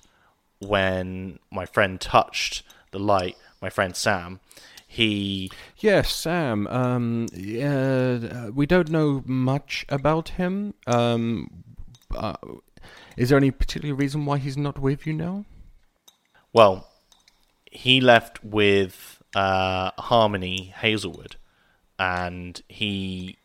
when 0.60 1.40
my 1.52 1.66
friend 1.66 2.00
touched 2.00 2.64
the 2.92 3.00
light, 3.00 3.38
my 3.62 3.70
friend 3.70 3.96
Sam, 3.96 4.40
he 4.88 5.52
Yes, 5.78 6.14
Sam. 6.14 6.68
Um, 6.68 7.28
yeah, 7.34 8.50
we 8.50 8.66
don't 8.66 8.90
know 8.90 9.24
much 9.26 9.86
about 9.90 10.30
him. 10.30 10.74
Um, 10.88 11.64
uh, 12.16 12.36
is 13.16 13.30
there 13.30 13.38
any 13.38 13.52
particular 13.52 13.96
reason 13.96 14.26
why 14.26 14.38
he's 14.38 14.58
not 14.58 14.80
with 14.80 15.06
you 15.08 15.14
now? 15.14 15.46
Well, 16.54 16.88
he 17.72 18.02
left 18.02 18.44
with 18.44 19.22
uh, 19.36 19.92
Harmony 19.98 20.74
Hazelwood, 20.78 21.38
and 21.98 22.62
he 22.68 23.38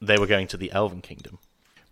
they 0.00 0.18
were 0.18 0.26
going 0.26 0.46
to 0.48 0.56
the 0.56 0.70
Elven 0.72 1.00
Kingdom. 1.00 1.38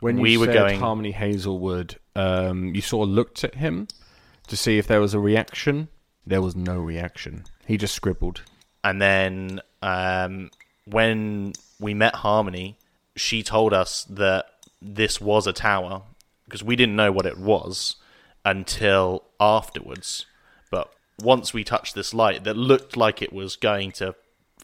When 0.01 0.19
you 0.19 0.23
We 0.23 0.37
were 0.37 0.47
going- 0.47 0.79
Harmony 0.79 1.13
Hazelwood, 1.13 1.97
Um, 2.17 2.75
you 2.75 2.81
sort 2.81 3.09
of 3.09 3.15
looked 3.15 3.43
at 3.43 3.57
him 3.57 3.89
to 4.47 4.57
see 4.57 4.79
if 4.79 4.87
there 4.87 5.01
was 5.01 5.15
a 5.15 5.19
reaction. 5.19 5.89
There 6.27 6.43
was 6.43 6.57
no 6.57 6.79
reaction. 6.79 7.45
He 7.67 7.77
just 7.77 7.95
scribbled. 7.95 8.43
And 8.83 9.01
then 9.01 9.61
um, 9.83 10.51
when 10.85 11.53
we 11.79 11.95
met 11.95 12.17
Harmony, 12.17 12.77
she 13.17 13.43
told 13.43 13.73
us 13.73 14.05
that 14.05 14.47
this 14.81 15.21
was 15.21 15.47
a 15.47 15.53
tower 15.53 16.03
because 16.45 16.63
we 16.63 16.77
didn't 16.77 16.97
know 16.97 17.13
what 17.13 17.27
it 17.27 17.39
was 17.39 17.97
until 18.45 19.25
afterwards. 19.41 20.27
But 20.71 20.93
once 21.21 21.55
we 21.55 21.65
touched 21.65 21.95
this 21.95 22.13
light 22.13 22.45
that 22.45 22.57
looked 22.57 22.97
like 22.97 23.23
it 23.23 23.33
was 23.33 23.57
going 23.57 23.93
to 23.93 24.15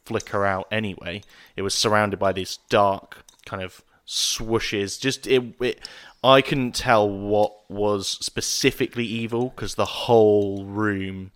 flicker 0.04 0.44
out 0.44 0.66
anyway, 0.70 1.22
it 1.56 1.62
was 1.62 1.74
surrounded 1.74 2.18
by 2.18 2.32
these 2.32 2.58
dark 2.68 3.24
kind 3.46 3.62
of 3.62 3.82
swooshes. 4.06 5.00
Just 5.00 5.26
it, 5.26 5.54
it 5.60 5.80
I 6.22 6.42
couldn't 6.42 6.74
tell 6.74 7.08
what 7.08 7.70
was 7.70 8.08
specifically 8.08 9.06
evil 9.06 9.48
because 9.48 9.74
the 9.74 9.84
whole 9.84 10.64
room 10.64 11.30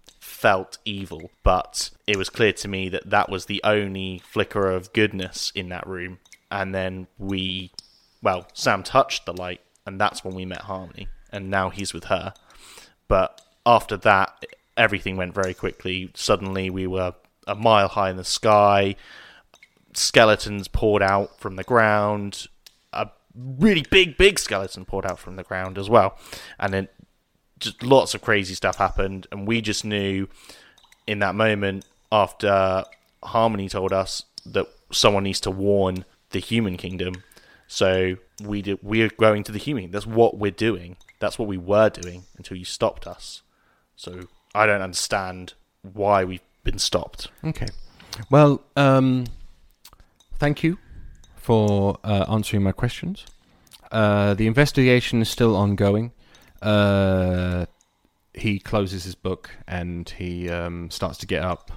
felt 0.44 0.76
evil, 0.84 1.30
but 1.42 1.88
it 2.06 2.18
was 2.18 2.28
clear 2.28 2.52
to 2.52 2.68
me 2.68 2.90
that 2.90 3.08
that 3.08 3.30
was 3.30 3.46
the 3.46 3.62
only 3.64 4.18
flicker 4.18 4.70
of 4.70 4.92
goodness 4.92 5.50
in 5.54 5.70
that 5.70 5.86
room. 5.86 6.18
And 6.50 6.74
then 6.74 7.06
we, 7.16 7.72
well, 8.22 8.46
Sam 8.52 8.82
touched 8.82 9.24
the 9.24 9.32
light, 9.32 9.62
and 9.86 9.98
that's 9.98 10.22
when 10.22 10.34
we 10.34 10.44
met 10.44 10.60
Harmony, 10.60 11.08
and 11.32 11.48
now 11.48 11.70
he's 11.70 11.94
with 11.94 12.04
her. 12.04 12.34
But 13.08 13.40
after 13.64 13.96
that, 13.96 14.44
everything 14.76 15.16
went 15.16 15.32
very 15.32 15.54
quickly. 15.54 16.10
Suddenly, 16.12 16.68
we 16.68 16.86
were 16.86 17.14
a 17.46 17.54
mile 17.54 17.88
high 17.88 18.10
in 18.10 18.18
the 18.18 18.22
sky. 18.22 18.96
Skeletons 19.94 20.68
poured 20.68 21.02
out 21.02 21.40
from 21.40 21.56
the 21.56 21.64
ground. 21.64 22.48
A 22.92 23.08
really 23.34 23.86
big, 23.90 24.18
big 24.18 24.38
skeleton 24.38 24.84
poured 24.84 25.06
out 25.06 25.18
from 25.18 25.36
the 25.36 25.42
ground 25.42 25.78
as 25.78 25.88
well. 25.88 26.18
And 26.60 26.74
then 26.74 26.88
just 27.58 27.82
lots 27.82 28.14
of 28.14 28.22
crazy 28.22 28.54
stuff 28.54 28.76
happened. 28.76 29.26
And 29.32 29.46
we 29.46 29.60
just 29.60 29.84
knew 29.84 30.28
in 31.06 31.18
that 31.20 31.34
moment, 31.34 31.84
after 32.10 32.84
Harmony 33.22 33.68
told 33.68 33.92
us 33.92 34.24
that 34.46 34.66
someone 34.92 35.24
needs 35.24 35.40
to 35.40 35.50
warn 35.50 36.04
the 36.30 36.38
human 36.38 36.76
kingdom. 36.76 37.22
So 37.66 38.16
we 38.42 38.62
did, 38.62 38.78
we're 38.82 39.08
going 39.08 39.44
to 39.44 39.52
the 39.52 39.58
human. 39.58 39.90
That's 39.90 40.06
what 40.06 40.38
we're 40.38 40.50
doing. 40.50 40.96
That's 41.18 41.38
what 41.38 41.48
we 41.48 41.56
were 41.56 41.90
doing 41.90 42.24
until 42.36 42.56
you 42.56 42.64
stopped 42.64 43.06
us. 43.06 43.42
So 43.96 44.28
I 44.54 44.66
don't 44.66 44.82
understand 44.82 45.54
why 45.82 46.24
we've 46.24 46.40
been 46.62 46.78
stopped. 46.78 47.28
Okay. 47.44 47.68
Well, 48.30 48.62
um, 48.76 49.26
thank 50.38 50.62
you 50.62 50.78
for 51.36 51.98
uh, 52.04 52.24
answering 52.28 52.62
my 52.62 52.72
questions. 52.72 53.26
Uh, 53.90 54.34
the 54.34 54.46
investigation 54.46 55.20
is 55.22 55.28
still 55.28 55.56
ongoing. 55.56 56.12
Uh, 56.64 57.66
he 58.32 58.58
closes 58.58 59.04
his 59.04 59.14
book 59.14 59.50
and 59.68 60.08
he 60.10 60.50
um, 60.50 60.90
starts 60.90 61.18
to 61.18 61.26
get 61.26 61.42
up 61.42 61.70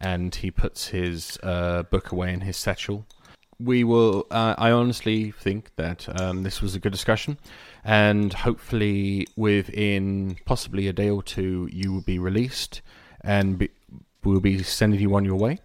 and 0.00 0.34
he 0.34 0.50
puts 0.50 0.88
his 0.88 1.38
uh, 1.42 1.82
book 1.84 2.12
away 2.12 2.32
in 2.32 2.42
his 2.42 2.56
satchel. 2.56 3.06
We 3.58 3.84
will. 3.84 4.26
Uh, 4.30 4.54
I 4.58 4.72
honestly 4.72 5.30
think 5.30 5.74
that 5.76 6.08
um, 6.20 6.42
this 6.42 6.60
was 6.60 6.74
a 6.74 6.80
good 6.80 6.90
discussion, 6.90 7.38
and 7.84 8.32
hopefully, 8.32 9.28
within 9.36 10.36
possibly 10.44 10.88
a 10.88 10.92
day 10.92 11.08
or 11.08 11.22
two, 11.22 11.68
you 11.70 11.92
will 11.92 12.00
be 12.00 12.18
released, 12.18 12.82
and 13.20 13.58
be, 13.58 13.70
we'll 14.24 14.40
be 14.40 14.64
sending 14.64 14.98
you 14.98 15.14
on 15.14 15.24
your 15.24 15.36
way. 15.36 15.60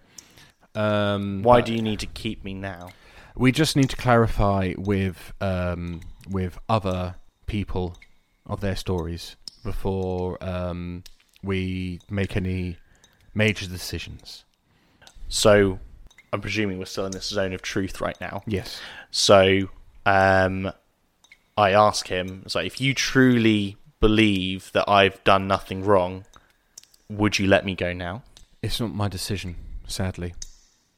Um, 0.76 1.42
Why 1.42 1.62
do 1.62 1.74
you 1.74 1.82
need 1.82 2.00
to 2.02 2.06
keep 2.06 2.44
me 2.44 2.54
now? 2.54 2.90
we 3.38 3.52
just 3.52 3.76
need 3.76 3.90
to 3.90 3.96
clarify 3.96 4.74
with 4.78 5.34
um, 5.40 6.02
with 6.30 6.58
other 6.68 7.16
people 7.46 7.96
of 8.48 8.62
their 8.62 8.76
stories 8.76 9.36
before 9.64 10.38
um, 10.44 11.04
we 11.44 12.00
make 12.10 12.36
any 12.36 12.78
major 13.34 13.68
decisions. 13.68 14.46
So 15.28 15.80
I'm 16.32 16.42
presuming 16.42 16.80
we're 16.80 16.86
still 16.86 17.06
in 17.06 17.12
this 17.12 17.26
zone 17.28 17.54
of 17.54 17.62
truth 17.62 18.02
right 18.02 18.20
now. 18.20 18.44
Yes. 18.48 18.80
So 19.12 19.70
um, 20.06 20.72
I 21.58 21.72
ask 21.72 22.08
him, 22.08 22.44
it's 22.46 22.56
like, 22.56 22.66
if 22.66 22.82
you 22.82 22.94
truly 22.94 23.78
believe 24.00 24.72
that 24.74 24.90
I've 24.90 25.24
done 25.24 25.48
nothing 25.48 25.84
wrong, 25.84 26.26
would 27.10 27.40
you 27.40 27.48
let 27.48 27.66
me 27.66 27.76
go 27.76 27.94
now? 27.94 28.24
It's 28.62 28.80
not 28.80 28.94
my 28.94 29.08
decision, 29.08 29.56
sadly. 29.88 30.34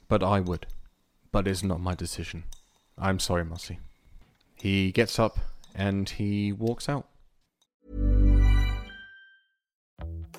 But 0.07 0.23
I 0.23 0.39
would. 0.39 0.65
But 1.31 1.47
it's 1.47 1.63
not 1.63 1.79
my 1.79 1.95
decision. 1.95 2.45
I'm 2.97 3.19
sorry, 3.19 3.45
Mossy. 3.45 3.79
He 4.55 4.91
gets 4.91 5.19
up 5.19 5.37
and 5.75 6.09
he 6.09 6.51
walks 6.51 6.89
out. 6.89 7.07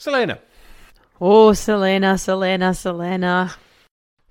Selena. 0.00 0.38
Oh, 1.20 1.52
Selena, 1.52 2.16
Selena, 2.16 2.72
Selena. 2.72 3.54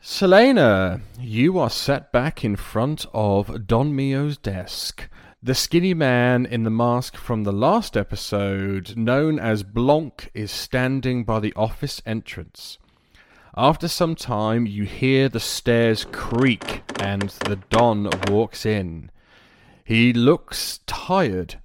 Selena, 0.02 1.00
you 1.20 1.60
are 1.60 1.70
sat 1.70 2.12
back 2.12 2.44
in 2.44 2.56
front 2.56 3.06
of 3.14 3.68
Don 3.68 3.96
Mio's 3.96 4.36
desk. 4.36 5.08
The 5.44 5.54
skinny 5.54 5.94
man 5.94 6.48
in 6.48 6.64
the 6.64 6.72
mask 6.72 7.16
from 7.16 7.44
the 7.44 7.52
last 7.52 7.96
episode, 7.96 8.98
known 8.98 9.38
as 9.38 9.62
Blanc, 9.62 10.32
is 10.34 10.50
standing 10.50 11.24
by 11.24 11.40
the 11.40 11.54
office 11.56 12.02
entrance. 12.04 12.80
After 13.56 13.88
some 13.88 14.16
time, 14.16 14.66
you 14.66 14.86
hear 14.86 15.30
the 15.30 15.40
stairs 15.40 16.04
creak 16.12 16.82
and 17.00 17.30
the 17.46 17.58
Don 17.70 18.10
walks 18.28 18.66
in. 18.66 19.12
He 19.84 20.14
looks 20.14 20.80
tired 20.88 21.62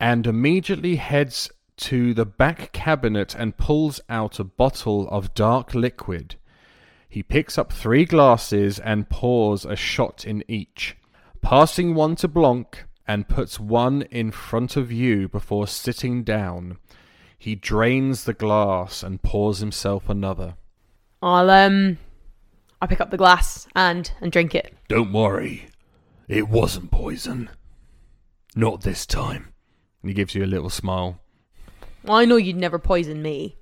and 0.00 0.26
immediately 0.26 0.96
heads 0.96 1.48
to 1.76 2.14
the 2.14 2.26
back 2.26 2.72
cabinet 2.72 3.34
and 3.34 3.56
pulls 3.56 4.00
out 4.08 4.38
a 4.38 4.44
bottle 4.44 5.08
of 5.08 5.34
dark 5.34 5.74
liquid. 5.74 6.36
He 7.08 7.22
picks 7.22 7.58
up 7.58 7.72
three 7.72 8.04
glasses 8.04 8.78
and 8.78 9.08
pours 9.08 9.64
a 9.64 9.76
shot 9.76 10.24
in 10.24 10.42
each, 10.48 10.96
passing 11.42 11.94
one 11.94 12.16
to 12.16 12.28
Blanc 12.28 12.84
and 13.06 13.28
puts 13.28 13.60
one 13.60 14.02
in 14.02 14.30
front 14.30 14.76
of 14.76 14.90
you 14.90 15.28
before 15.28 15.66
sitting 15.66 16.24
down. 16.24 16.78
He 17.38 17.54
drains 17.54 18.24
the 18.24 18.32
glass 18.32 19.02
and 19.02 19.22
pours 19.22 19.58
himself 19.58 20.08
another. 20.08 20.54
I'll 21.22 21.50
um, 21.50 21.98
I 22.80 22.86
pick 22.86 23.00
up 23.00 23.10
the 23.10 23.16
glass 23.16 23.66
and 23.76 24.10
and 24.20 24.32
drink 24.32 24.54
it. 24.54 24.76
Don't 24.88 25.12
worry, 25.12 25.66
it 26.28 26.48
wasn't 26.48 26.90
poison. 26.90 27.50
Not 28.56 28.82
this 28.82 29.04
time. 29.04 29.52
And 30.02 30.10
he 30.10 30.14
gives 30.14 30.34
you 30.34 30.44
a 30.44 30.46
little 30.46 30.70
smile. 30.70 31.20
Well, 32.04 32.16
I 32.18 32.24
know 32.26 32.36
you'd 32.36 32.56
never 32.56 32.78
poison 32.78 33.22
me. 33.22 33.56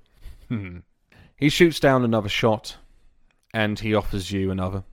He 1.35 1.49
shoots 1.49 1.79
down 1.79 2.03
another 2.03 2.29
shot, 2.29 2.75
and 3.53 3.79
he 3.79 3.95
offers 3.95 4.31
you 4.31 4.51
another. 4.51 4.83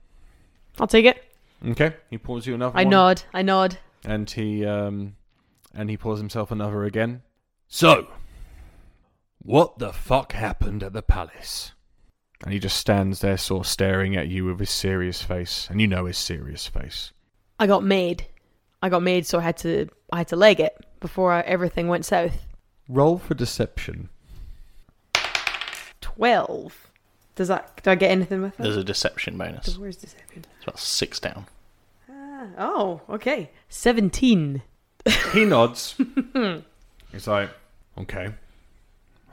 I'll 0.79 0.87
take 0.87 1.05
it. 1.05 1.23
Okay, 1.67 1.93
he 2.09 2.17
pours 2.17 2.47
you 2.47 2.55
another. 2.55 2.75
I 2.77 2.83
one. 2.83 2.89
nod. 2.89 3.23
I 3.33 3.41
nod. 3.43 3.77
and 4.03 4.27
he 4.29 4.65
um 4.65 5.15
and 5.75 5.89
he 5.89 5.97
pours 5.97 6.17
himself 6.19 6.49
another 6.51 6.83
again. 6.85 7.21
So, 7.67 8.07
what 9.43 9.77
the 9.77 9.93
fuck 9.93 10.31
happened 10.33 10.81
at 10.81 10.93
the 10.93 11.03
palace? 11.03 11.73
And 12.43 12.51
he 12.51 12.57
just 12.59 12.77
stands 12.77 13.19
there, 13.19 13.37
sort 13.37 13.67
of 13.67 13.71
staring 13.71 14.15
at 14.15 14.27
you 14.27 14.45
with 14.45 14.59
his 14.59 14.71
serious 14.71 15.21
face, 15.21 15.67
and 15.69 15.79
you 15.79 15.87
know 15.87 16.05
his 16.05 16.17
serious 16.17 16.65
face. 16.65 17.11
I 17.59 17.67
got 17.67 17.83
made. 17.83 18.25
I 18.81 18.89
got 18.89 19.03
made, 19.03 19.27
so 19.27 19.37
I 19.37 19.43
had 19.43 19.57
to 19.57 19.87
I 20.11 20.17
had 20.17 20.29
to 20.29 20.35
leg 20.35 20.59
it 20.59 20.73
before 20.99 21.31
I, 21.31 21.41
everything 21.41 21.87
went 21.87 22.05
south. 22.05 22.47
Roll 22.91 23.17
for 23.19 23.35
deception. 23.35 24.09
Twelve. 26.01 26.91
Does 27.35 27.47
that? 27.47 27.81
Do 27.83 27.91
I 27.91 27.95
get 27.95 28.11
anything 28.11 28.41
with 28.41 28.59
it? 28.59 28.63
There's 28.63 28.75
a 28.75 28.83
deception 28.83 29.37
bonus. 29.37 29.77
Where's 29.77 29.95
deception? 29.95 30.43
It's 30.57 30.63
about 30.63 30.77
six 30.77 31.17
down. 31.17 31.45
Ah, 32.09 32.47
oh, 32.57 33.01
okay. 33.09 33.49
Seventeen. 33.69 34.61
He 35.31 35.45
nods. 35.45 35.95
Hmm. 36.33 36.57
He's 37.13 37.27
like, 37.27 37.49
okay. 37.97 38.33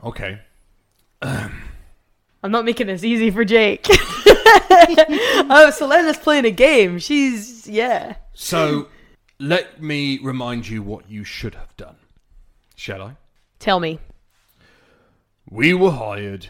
Okay. 0.05 0.39
I'm 1.21 1.51
not 2.51 2.63
making 2.63 2.87
this 2.87 3.03
easy 3.03 3.29
for 3.29 3.43
Jake. 3.43 3.85
oh, 3.89 5.69
Selena's 5.75 6.17
playing 6.17 6.45
a 6.45 6.51
game. 6.51 6.97
She's 6.97 7.67
yeah. 7.67 8.15
So, 8.33 8.87
let 9.37 9.81
me 9.81 10.17
remind 10.19 10.69
you 10.69 10.81
what 10.81 11.09
you 11.09 11.25
should 11.25 11.55
have 11.55 11.75
done. 11.75 11.97
Shall 12.75 13.01
I? 13.01 13.15
Tell 13.59 13.79
me. 13.79 13.99
We 15.49 15.73
were 15.73 15.91
hired 15.91 16.47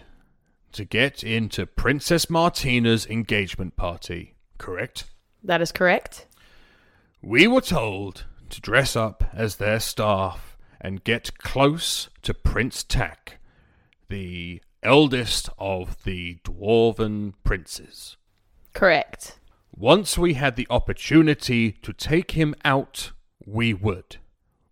to 0.73 0.85
get 0.85 1.23
into 1.23 1.65
Princess 1.65 2.29
Martina's 2.29 3.07
engagement 3.07 3.75
party, 3.75 4.35
correct? 4.57 5.05
That 5.43 5.61
is 5.61 5.71
correct. 5.71 6.27
We 7.21 7.47
were 7.47 7.61
told 7.61 8.25
to 8.49 8.61
dress 8.61 8.95
up 8.95 9.23
as 9.33 9.55
their 9.55 9.79
staff 9.79 10.57
and 10.79 11.03
get 11.03 11.37
close 11.39 12.09
to 12.21 12.33
Prince 12.33 12.83
Tak, 12.83 13.39
the 14.07 14.61
eldest 14.83 15.49
of 15.57 16.03
the 16.03 16.39
dwarven 16.43 17.33
princes. 17.43 18.17
Correct. 18.73 19.39
Once 19.75 20.17
we 20.17 20.35
had 20.35 20.55
the 20.55 20.67
opportunity 20.69 21.71
to 21.71 21.93
take 21.93 22.31
him 22.31 22.55
out, 22.63 23.11
we 23.45 23.73
would, 23.73 24.17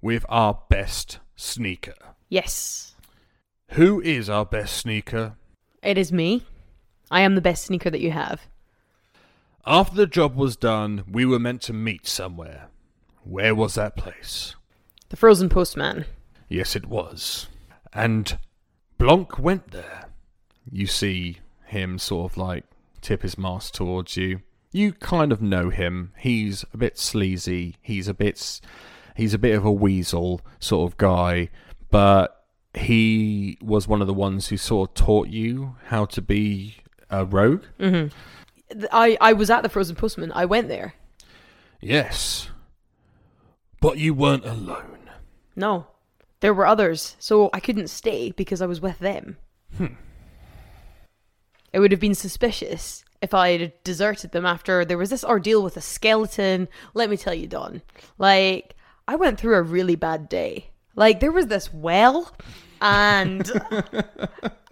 with 0.02 0.26
our 0.30 0.60
best 0.70 1.20
sneaker. 1.36 1.96
Yes. 2.30 2.96
Who 3.72 4.02
is 4.02 4.30
our 4.30 4.46
best 4.46 4.78
sneaker? 4.78 5.36
It 5.82 5.98
is 5.98 6.12
me. 6.12 6.46
I 7.10 7.22
am 7.22 7.36
the 7.36 7.42
best 7.42 7.66
sneaker 7.66 7.90
that 7.90 8.02
you 8.02 8.12
have. 8.12 8.48
After 9.66 9.96
the 9.96 10.08
job 10.08 10.36
was 10.36 10.56
done, 10.56 11.04
we 11.10 11.26
were 11.26 11.40
meant 11.40 11.62
to 11.64 11.74
meet 11.74 12.08
somewhere. 12.08 12.70
Where 13.24 13.54
was 13.54 13.76
that 13.76 13.98
place? 13.98 14.56
The 15.10 15.18
frozen 15.18 15.50
postman. 15.50 16.06
Yes, 16.50 16.76
it 16.76 16.86
was. 16.86 17.48
And 17.94 18.38
Blanc 18.98 19.38
went 19.40 19.72
there. 19.72 20.06
You 20.70 20.88
see 20.88 21.40
him 21.66 22.00
sort 22.00 22.32
of 22.32 22.38
like 22.38 22.66
tip 23.02 23.22
his 23.22 23.38
mask 23.38 23.74
towards 23.74 24.18
you. 24.18 24.42
You 24.72 24.94
kind 24.94 25.32
of 25.32 25.42
know 25.42 25.70
him. 25.70 26.14
He's 26.18 26.66
a 26.74 26.78
bit 26.78 26.98
sleazy. 26.98 27.76
He's 27.82 28.08
a 28.08 28.14
bit 28.14 28.62
he's 29.16 29.34
a 29.34 29.40
bit 29.40 29.56
of 29.56 29.66
a 29.66 29.72
weasel 29.72 30.42
sort 30.60 30.92
of 30.92 30.98
guy, 30.98 31.50
but 31.90 32.46
he 32.74 33.58
was 33.62 33.88
one 33.88 34.02
of 34.02 34.08
the 34.08 34.14
ones 34.14 34.48
who 34.48 34.58
sort 34.58 34.92
of 34.92 34.94
taught 34.96 35.28
you 35.28 35.76
how 35.86 36.06
to 36.06 36.22
be 36.22 36.78
a 37.10 37.26
rogue. 37.26 37.64
Mm-hmm. 37.80 38.80
Th- 38.80 38.90
I, 38.92 39.18
I 39.20 39.34
was 39.34 39.50
at 39.50 39.64
the 39.64 39.70
frozen 39.70 39.96
postman. 39.96 40.32
I 40.34 40.46
went 40.46 40.68
there. 40.68 40.94
Yes. 41.82 42.50
But 43.80 43.98
you 43.98 44.14
weren't 44.14 44.46
alone. 44.46 45.10
No. 45.56 45.88
There 46.40 46.54
were 46.54 46.68
others, 46.68 47.16
so 47.20 47.50
I 47.54 47.60
couldn't 47.60 47.88
stay 47.88 48.32
because 48.32 48.62
I 48.62 48.68
was 48.68 48.82
with 48.82 49.00
them. 49.00 49.38
Hmm. 49.78 49.96
It 51.74 51.80
would 51.80 51.92
have 51.92 52.00
been 52.00 52.16
suspicious 52.16 53.04
if 53.22 53.34
I 53.34 53.58
had 53.58 53.84
deserted 53.84 54.32
them 54.32 54.46
after 54.46 54.86
there 54.86 54.98
was 54.98 55.10
this 55.10 55.24
ordeal 55.24 55.64
with 55.64 55.78
a 55.78 55.82
skeleton. 55.82 56.68
Let 56.94 57.10
me 57.10 57.18
tell 57.18 57.34
you, 57.34 57.48
Don. 57.48 57.82
Like, 58.18 58.76
I 59.08 59.16
went 59.16 59.40
through 59.40 59.56
a 59.56 59.62
really 59.62 59.96
bad 59.96 60.30
day. 60.30 60.70
Like, 60.98 61.22
there 61.22 61.32
was 61.32 61.48
this 61.48 61.74
well, 61.74 62.36
and 62.82 63.50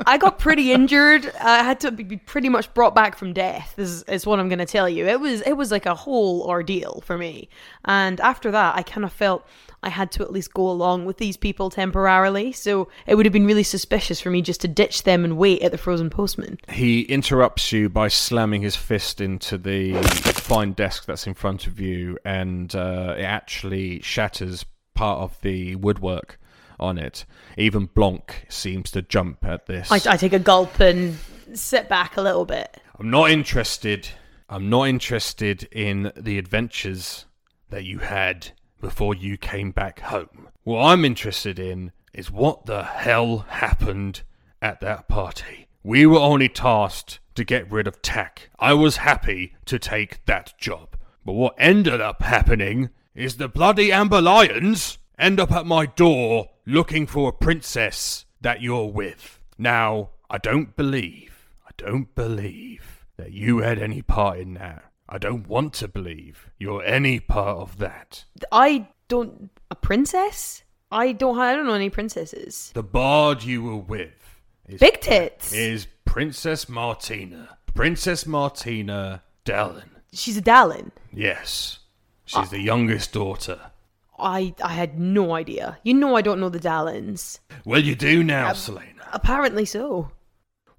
I 0.06 0.18
got 0.18 0.40
pretty 0.40 0.72
injured. 0.72 1.32
I 1.40 1.64
had 1.64 1.80
to 1.82 1.92
be 1.92 2.18
pretty 2.18 2.50
much 2.50 2.74
brought 2.74 2.94
back 2.94 3.18
from 3.18 3.34
death. 3.34 3.76
Is 3.78 4.04
is 4.04 4.26
what 4.26 4.40
I'm 4.40 4.50
going 4.50 4.60
to 4.60 4.66
tell 4.66 4.90
you. 4.90 5.08
It 5.08 5.20
was 5.20 5.42
it 5.42 5.54
was 5.54 5.72
like 5.72 5.86
a 5.86 5.96
whole 5.96 6.42
ordeal 6.44 7.02
for 7.06 7.18
me. 7.18 7.50
And 7.86 8.20
after 8.20 8.52
that, 8.52 8.76
I 8.76 8.84
kind 8.84 9.06
of 9.06 9.14
felt 9.14 9.48
I 9.84 9.90
had 9.90 10.12
to 10.14 10.24
at 10.24 10.32
least 10.32 10.54
go 10.54 10.70
along 10.70 11.06
with 11.06 11.18
these 11.18 11.38
people 11.38 11.70
temporarily. 11.70 12.52
So 12.52 12.90
it 13.06 13.16
would 13.16 13.26
have 13.26 13.34
been 13.34 13.46
really 13.46 13.64
suspicious 13.64 14.20
for 14.20 14.32
me 14.32 14.42
just 14.42 14.62
to 14.62 14.68
ditch 14.68 15.04
them 15.04 15.24
and 15.24 15.38
wait 15.38 15.62
at 15.62 15.72
the 15.72 15.78
frozen 15.78 16.10
postman. 16.10 16.58
He 16.70 17.02
interrupts 17.02 17.72
you 17.72 17.88
by 17.90 18.08
slamming 18.08 18.64
his 18.64 18.76
fist 18.76 19.22
into 19.22 19.58
the 19.58 19.94
fine 20.34 20.74
desk 20.74 21.06
that's 21.06 21.28
in 21.28 21.36
front 21.36 21.68
of 21.68 21.80
you, 21.80 22.18
and 22.26 22.74
uh, 22.76 23.16
it 23.18 23.24
actually 23.24 24.02
shatters 24.02 24.66
part 24.96 25.20
of 25.20 25.40
the 25.42 25.76
woodwork 25.76 26.40
on 26.80 26.98
it. 26.98 27.26
Even 27.58 27.86
Blanc 27.86 28.46
seems 28.50 28.92
to 28.92 29.02
jump 29.02 29.46
at 29.46 29.68
this. 29.68 29.92
I, 29.92 30.14
I 30.14 30.18
take 30.18 30.34
a 30.34 30.40
gulp 30.40 30.80
and 30.80 31.18
sit 31.54 31.88
back 31.88 32.18
a 32.18 32.22
little 32.22 32.46
bit. 32.46 32.82
I'm 33.00 33.10
not 33.10 33.30
interested. 33.30 34.10
I'm 34.50 34.70
not 34.70 34.88
interested 34.88 35.64
in 35.72 36.12
the 36.16 36.38
adventures 36.38 37.26
that 37.70 37.84
you 37.84 38.00
had 38.00 38.52
before 38.82 39.16
you 39.16 39.38
came 39.38 39.72
back 39.72 40.00
home. 40.00 40.50
What 40.64 40.84
I'm 40.84 41.06
interested 41.06 41.60
in 41.60 41.92
is 42.14 42.32
what 42.32 42.66
the 42.66 42.84
hell 42.84 43.46
happened 43.50 44.24
at 44.62 44.82
that 44.82 45.08
party. 45.08 45.68
We 45.84 46.06
were 46.06 46.20
only 46.20 46.50
tasked 46.50 47.20
to 47.36 47.44
get 47.44 47.72
rid 47.72 47.88
of 47.88 48.02
Tack. 48.02 48.50
I 48.60 48.74
was 48.74 48.98
happy 48.98 49.56
to 49.66 49.78
take 49.78 50.26
that 50.26 50.54
job. 50.58 50.98
But 51.26 51.34
what 51.34 51.56
ended 51.58 52.02
up 52.02 52.22
happening 52.22 52.90
is 53.16 53.38
the 53.38 53.48
bloody 53.48 53.92
Amber 53.92 54.22
Lions 54.22 54.98
end 55.18 55.40
up 55.40 55.52
at 55.52 55.66
my 55.66 55.86
door 55.86 56.50
looking 56.66 57.08
for 57.08 57.30
a 57.30 57.34
princess 57.34 58.26
that 58.42 58.62
you're 58.62 58.92
with. 58.92 59.40
Now, 59.58 60.10
I 60.30 60.38
don't 60.38 60.76
believe, 60.76 61.48
I 61.66 61.72
don't 61.78 62.14
believe 62.14 63.06
that 63.18 63.32
you 63.32 63.60
had 63.60 63.80
any 63.80 64.02
part 64.02 64.40
in 64.40 64.56
that. 64.56 64.92
I 65.08 65.18
don't 65.18 65.48
want 65.48 65.74
to 65.76 65.88
believe 65.88 66.50
you're 66.58 66.84
any 66.84 67.20
part 67.20 67.58
of 67.58 67.78
that. 67.78 68.26
I 68.52 68.88
don't 69.08 69.50
a 69.72 69.76
princess. 69.76 70.64
I 70.92 71.12
don't. 71.12 71.38
I 71.38 71.56
don't 71.56 71.66
know 71.66 71.74
any 71.74 71.90
princesses. 71.90 72.72
The 72.74 72.84
bard 72.84 73.44
you 73.44 73.64
were 73.64 73.78
with 73.78 74.40
is, 74.68 74.80
Big 74.80 75.00
tits. 75.02 75.54
is 75.54 75.88
Princess 76.06 76.68
Martina. 76.68 77.58
Princess 77.74 78.26
Martina 78.26 79.24
Dallin. 79.46 79.90
She's 80.14 80.38
a 80.38 80.42
Dallin. 80.42 80.92
Yes. 81.14 81.80
She's 82.26 82.50
the 82.50 82.62
youngest 82.62 83.14
daughter. 83.14 83.72
I 84.18 84.56
I 84.64 84.74
had 84.74 85.00
no 85.00 85.34
idea. 85.34 85.78
You 85.84 85.94
know 85.94 86.16
I 86.16 86.22
don't 86.22 86.40
know 86.40 86.50
the 86.50 86.60
Dallins. 86.60 87.40
Well, 87.66 87.82
you 87.82 87.96
do 87.96 88.24
now, 88.24 88.54
Selena. 88.54 89.08
Apparently 89.14 89.66
so. 89.66 90.12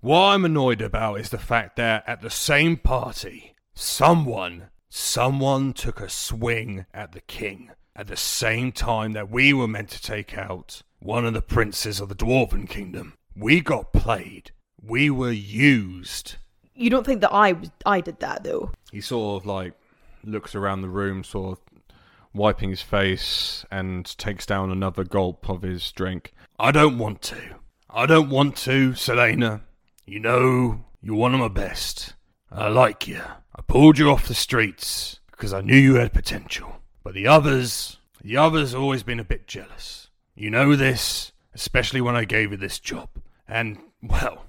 What 0.00 0.20
I'm 0.20 0.44
annoyed 0.44 0.82
about 0.82 1.20
is 1.20 1.30
the 1.30 1.38
fact 1.38 1.76
that 1.76 2.04
at 2.06 2.20
the 2.20 2.30
same 2.30 2.76
party, 2.76 3.54
someone, 3.74 4.68
someone 4.88 5.72
took 5.72 6.00
a 6.00 6.08
swing 6.08 6.86
at 6.92 7.12
the 7.12 7.22
king 7.22 7.70
at 7.96 8.06
the 8.06 8.16
same 8.16 8.72
time 8.72 9.12
that 9.12 9.30
we 9.30 9.52
were 9.52 9.66
meant 9.66 9.88
to 9.90 10.02
take 10.02 10.36
out 10.36 10.82
one 10.98 11.24
of 11.24 11.32
the 11.32 11.42
princes 11.42 11.98
of 11.98 12.08
the 12.08 12.14
Dwarven 12.14 12.68
Kingdom. 12.68 13.14
We 13.34 13.60
got 13.60 13.92
played. 13.92 14.50
We 14.82 15.10
were 15.10 15.32
used. 15.32 16.36
You 16.74 16.90
don't 16.90 17.06
think 17.06 17.22
that 17.22 17.32
I 17.32 17.56
I 17.86 18.00
did 18.02 18.20
that 18.20 18.44
though? 18.44 18.70
He 18.92 19.00
sort 19.00 19.42
of 19.42 19.46
like 19.46 19.72
looks 20.26 20.54
around 20.54 20.82
the 20.82 20.88
room, 20.88 21.24
sort 21.24 21.58
of 21.58 21.64
wiping 22.34 22.70
his 22.70 22.82
face, 22.82 23.64
and 23.70 24.16
takes 24.18 24.44
down 24.44 24.70
another 24.70 25.04
gulp 25.04 25.48
of 25.48 25.62
his 25.62 25.90
drink. 25.92 26.32
I 26.58 26.70
don't 26.70 26.98
want 26.98 27.22
to. 27.22 27.56
I 27.88 28.06
don't 28.06 28.28
want 28.28 28.56
to, 28.58 28.94
Selena. 28.94 29.62
You 30.04 30.20
know, 30.20 30.84
you're 31.02 31.16
one 31.16 31.34
of 31.34 31.40
my 31.40 31.48
best. 31.48 32.14
I 32.50 32.68
like 32.68 33.08
you. 33.08 33.22
I 33.54 33.62
pulled 33.62 33.98
you 33.98 34.10
off 34.10 34.28
the 34.28 34.34
streets 34.34 35.20
because 35.30 35.52
I 35.52 35.60
knew 35.60 35.76
you 35.76 35.94
had 35.94 36.12
potential. 36.12 36.80
But 37.02 37.14
the 37.14 37.26
others, 37.26 37.98
the 38.22 38.36
others 38.36 38.72
have 38.72 38.82
always 38.82 39.02
been 39.02 39.20
a 39.20 39.24
bit 39.24 39.46
jealous. 39.46 40.10
You 40.34 40.50
know 40.50 40.76
this, 40.76 41.32
especially 41.54 42.00
when 42.00 42.16
I 42.16 42.24
gave 42.24 42.50
you 42.50 42.56
this 42.56 42.78
job. 42.78 43.08
And, 43.48 43.78
well, 44.02 44.44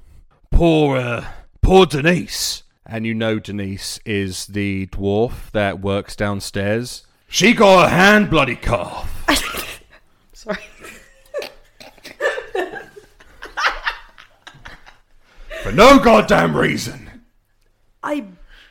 poor, 0.52 0.98
uh, 0.98 1.26
poor 1.62 1.86
Denise. 1.86 2.64
And 2.90 3.06
you 3.06 3.14
know 3.14 3.38
Denise 3.38 4.00
is 4.06 4.46
the 4.46 4.88
dwarf 4.88 5.52
that 5.52 5.82
works 5.82 6.16
downstairs. 6.16 7.06
She 7.28 7.54
got 7.54 7.88
a 7.88 7.90
hand 7.90 8.30
bloody 8.30 8.58
off. 8.66 9.26
Sorry. 10.34 10.64
For 15.64 15.74
no 15.74 16.00
goddamn 16.00 16.56
reason. 16.56 17.24
I 18.02 18.26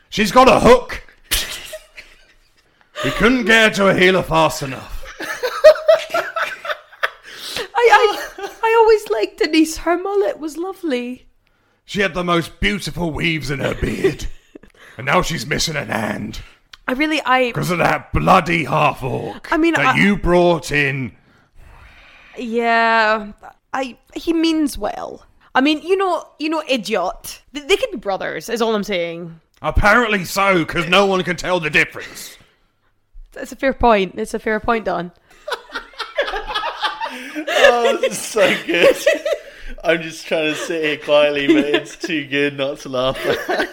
She's 0.09 0.31
got 0.31 0.47
a 0.47 0.59
hook. 0.59 1.03
We 3.03 3.11
couldn't 3.11 3.45
get 3.45 3.77
her 3.77 3.85
to 3.85 3.89
a 3.89 3.93
healer 3.93 4.23
fast 4.23 4.63
enough. 4.63 5.05
I 7.75 7.75
I, 7.75 8.49
I 8.63 8.75
always 8.79 9.07
liked 9.11 9.37
Denise. 9.37 9.77
Her 9.77 9.95
mullet 9.95 10.39
was 10.39 10.57
lovely. 10.57 11.26
She 11.87 12.01
had 12.01 12.13
the 12.13 12.23
most 12.23 12.59
beautiful 12.59 13.11
weaves 13.11 13.49
in 13.49 13.59
her 13.59 13.73
beard. 13.73 14.27
And 14.97 15.05
now 15.05 15.21
she's 15.21 15.47
missing 15.47 15.77
an 15.77 15.87
hand. 15.87 16.41
I 16.85 16.91
really, 16.91 17.21
I, 17.21 17.47
Because 17.47 17.71
of 17.71 17.77
that 17.77 18.11
bloody 18.11 18.65
half 18.65 19.01
orc 19.03 19.51
I 19.53 19.57
mean, 19.57 19.73
that 19.73 19.95
I- 19.95 19.97
you 19.97 20.17
brought 20.17 20.69
in. 20.71 21.15
yeah, 22.37 23.31
I, 23.73 23.97
he 24.15 24.33
means 24.33 24.77
well. 24.77 25.25
I 25.55 25.61
mean, 25.61 25.81
you 25.81 25.95
know, 25.95 26.27
you 26.39 26.49
know, 26.49 26.61
idiot. 26.67 27.41
They, 27.53 27.61
they 27.61 27.77
could 27.77 27.91
be 27.91 27.97
brothers. 27.97 28.49
Is 28.49 28.61
all 28.61 28.75
I'm 28.75 28.83
saying. 28.83 29.39
Apparently 29.61 30.25
so, 30.25 30.59
because 30.65 30.87
no 30.89 31.05
one 31.05 31.23
can 31.23 31.35
tell 31.37 31.59
the 31.61 31.69
difference. 31.69 32.37
That's 33.31 33.53
a 33.53 33.55
fair 33.55 33.73
point. 33.73 34.15
It's 34.17 34.33
a 34.33 34.39
fair 34.39 34.59
point, 34.59 34.83
Don. 34.85 35.11
Oh, 37.49 37.97
this 38.01 38.11
is 38.13 38.17
so 38.19 38.65
good. 38.65 38.95
I'm 39.83 40.01
just 40.01 40.25
trying 40.25 40.53
to 40.53 40.55
sit 40.55 40.83
here 40.83 40.97
quietly, 40.97 41.47
but 41.47 41.65
it's 41.65 41.95
too 41.95 42.25
good 42.27 42.57
not 42.57 42.79
to 42.79 42.89
laugh. 42.89 43.17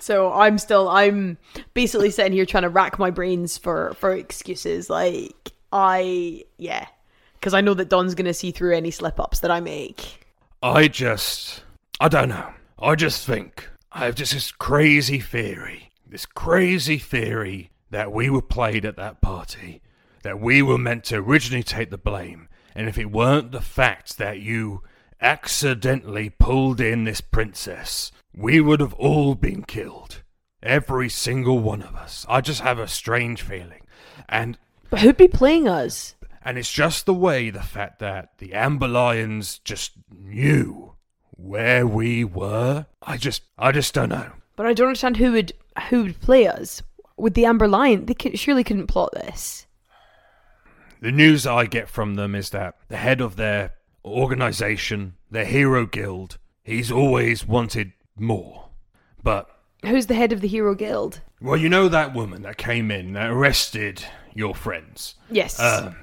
So 0.00 0.32
I'm 0.32 0.58
still, 0.58 0.88
I'm 0.88 1.36
basically 1.74 2.10
sitting 2.10 2.32
here 2.32 2.46
trying 2.46 2.62
to 2.62 2.70
rack 2.70 2.98
my 2.98 3.10
brains 3.10 3.58
for 3.58 3.94
for 3.98 4.14
excuses. 4.14 4.88
Like 4.88 5.52
I, 5.72 6.44
yeah, 6.56 6.86
because 7.34 7.54
I 7.54 7.60
know 7.60 7.74
that 7.74 7.90
Don's 7.90 8.14
gonna 8.14 8.34
see 8.34 8.50
through 8.50 8.74
any 8.74 8.90
slip 8.90 9.20
ups 9.20 9.40
that 9.40 9.50
I 9.50 9.60
make. 9.60 10.26
I 10.62 10.88
just. 10.88 11.62
I 12.00 12.08
don't 12.08 12.30
know. 12.30 12.50
I 12.78 12.94
just 12.94 13.26
think. 13.26 13.68
I 13.92 14.06
have 14.06 14.14
just 14.14 14.32
this 14.32 14.50
crazy 14.50 15.20
theory. 15.20 15.90
This 16.06 16.24
crazy 16.24 16.98
theory 16.98 17.70
that 17.90 18.10
we 18.10 18.30
were 18.30 18.42
played 18.42 18.86
at 18.86 18.96
that 18.96 19.20
party. 19.20 19.82
That 20.22 20.40
we 20.40 20.62
were 20.62 20.78
meant 20.78 21.04
to 21.04 21.16
originally 21.16 21.62
take 21.62 21.90
the 21.90 21.98
blame. 21.98 22.48
And 22.74 22.88
if 22.88 22.98
it 22.98 23.10
weren't 23.10 23.52
the 23.52 23.60
fact 23.60 24.18
that 24.18 24.40
you 24.40 24.82
accidentally 25.20 26.30
pulled 26.30 26.80
in 26.80 27.04
this 27.04 27.20
princess, 27.20 28.12
we 28.34 28.60
would 28.60 28.80
have 28.80 28.94
all 28.94 29.34
been 29.34 29.64
killed. 29.64 30.22
Every 30.62 31.08
single 31.08 31.58
one 31.58 31.82
of 31.82 31.94
us. 31.96 32.26
I 32.28 32.40
just 32.40 32.60
have 32.60 32.78
a 32.78 32.86
strange 32.88 33.42
feeling. 33.42 33.82
And 34.28 34.58
But 34.90 35.00
who'd 35.00 35.16
be 35.16 35.28
playing 35.28 35.68
us? 35.68 36.14
and 36.42 36.56
it's 36.56 36.72
just 36.72 37.04
the 37.04 37.12
way 37.14 37.50
the 37.50 37.62
fact 37.62 37.98
that 37.98 38.38
the 38.38 38.54
Amber 38.54 38.88
Lions 38.88 39.58
just 39.58 39.92
knew 40.10 40.94
where 41.32 41.86
we 41.86 42.24
were. 42.24 42.86
I 43.02 43.16
just, 43.18 43.42
I 43.58 43.72
just 43.72 43.92
don't 43.92 44.08
know. 44.08 44.32
But 44.56 44.66
I 44.66 44.72
don't 44.72 44.88
understand 44.88 45.16
who 45.18 45.32
would 45.32 45.52
who 45.88 46.02
would 46.04 46.20
play 46.20 46.46
us 46.46 46.82
with 47.16 47.34
the 47.34 47.44
Amber 47.46 47.68
Lion. 47.68 48.06
They 48.06 48.14
could, 48.14 48.38
surely 48.38 48.64
couldn't 48.64 48.86
plot 48.88 49.12
this. 49.12 49.66
The 51.00 51.12
news 51.12 51.46
I 51.46 51.64
get 51.66 51.88
from 51.88 52.14
them 52.14 52.34
is 52.34 52.50
that 52.50 52.74
the 52.88 52.98
head 52.98 53.20
of 53.20 53.36
their 53.36 53.72
organization, 54.04 55.14
their 55.30 55.46
hero 55.46 55.86
guild, 55.86 56.38
he's 56.62 56.92
always 56.92 57.46
wanted 57.46 57.92
more. 58.18 58.68
But, 59.22 59.48
Who's 59.84 60.06
the 60.06 60.14
head 60.14 60.32
of 60.32 60.42
the 60.42 60.48
Hero 60.48 60.74
Guild? 60.74 61.20
well, 61.40 61.56
you 61.56 61.70
know 61.70 61.88
that 61.88 62.14
woman 62.14 62.42
that 62.42 62.58
came 62.58 62.90
in 62.90 63.14
that 63.14 63.30
arrested 63.30 64.04
your 64.34 64.54
friends? 64.54 65.14
Yes. 65.30 65.58
Uh, 65.58 65.94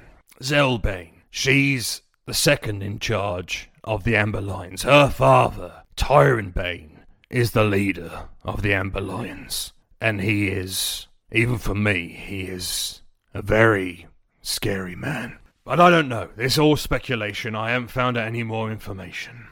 Zelbane. 0.42 1.12
She's 1.30 2.02
the 2.26 2.34
second 2.34 2.82
in 2.82 2.98
charge 2.98 3.70
of 3.84 4.04
the 4.04 4.16
Amber 4.16 4.42
Lions. 4.42 4.82
Her 4.84 5.10
father, 5.10 5.84
Tyron 5.96 6.54
Bane, 6.54 7.02
is 7.30 7.52
the 7.52 7.64
leader 7.64 8.30
of 8.44 8.64
the 8.64 8.74
Amber 8.74 9.02
Lions. 9.02 9.74
And 10.02 10.22
he 10.22 10.48
is, 10.48 11.08
even 11.32 11.58
for 11.60 11.76
me, 11.76 12.10
he 12.10 12.42
is 12.44 13.02
a 13.34 13.42
very 13.44 14.08
scary 14.48 14.96
man. 14.96 15.38
But 15.64 15.80
I 15.80 15.90
don't 15.90 16.08
know. 16.08 16.30
It's 16.38 16.58
all 16.58 16.78
speculation. 16.78 17.56
I 17.56 17.72
haven't 17.72 17.90
found 17.90 18.18
out 18.18 18.28
any 18.28 18.44
more 18.44 18.72
information. 18.72 19.48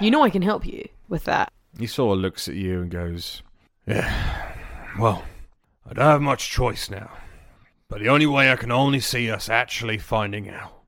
you 0.00 0.10
know 0.10 0.22
I 0.22 0.30
can 0.30 0.42
help 0.42 0.66
you 0.66 0.88
with 1.08 1.24
that. 1.24 1.52
He 1.78 1.86
sort 1.86 2.18
of 2.18 2.22
looks 2.22 2.48
at 2.48 2.56
you 2.56 2.82
and 2.82 2.90
goes, 2.90 3.42
Yeah, 3.86 4.52
well, 4.98 5.24
I 5.88 5.94
don't 5.94 6.04
have 6.04 6.20
much 6.20 6.50
choice 6.50 6.90
now. 6.90 7.10
But 7.88 8.00
the 8.00 8.08
only 8.08 8.26
way 8.26 8.50
I 8.50 8.56
can 8.56 8.72
only 8.72 9.00
see 9.00 9.30
us 9.30 9.48
actually 9.48 9.98
finding 9.98 10.48
out 10.48 10.82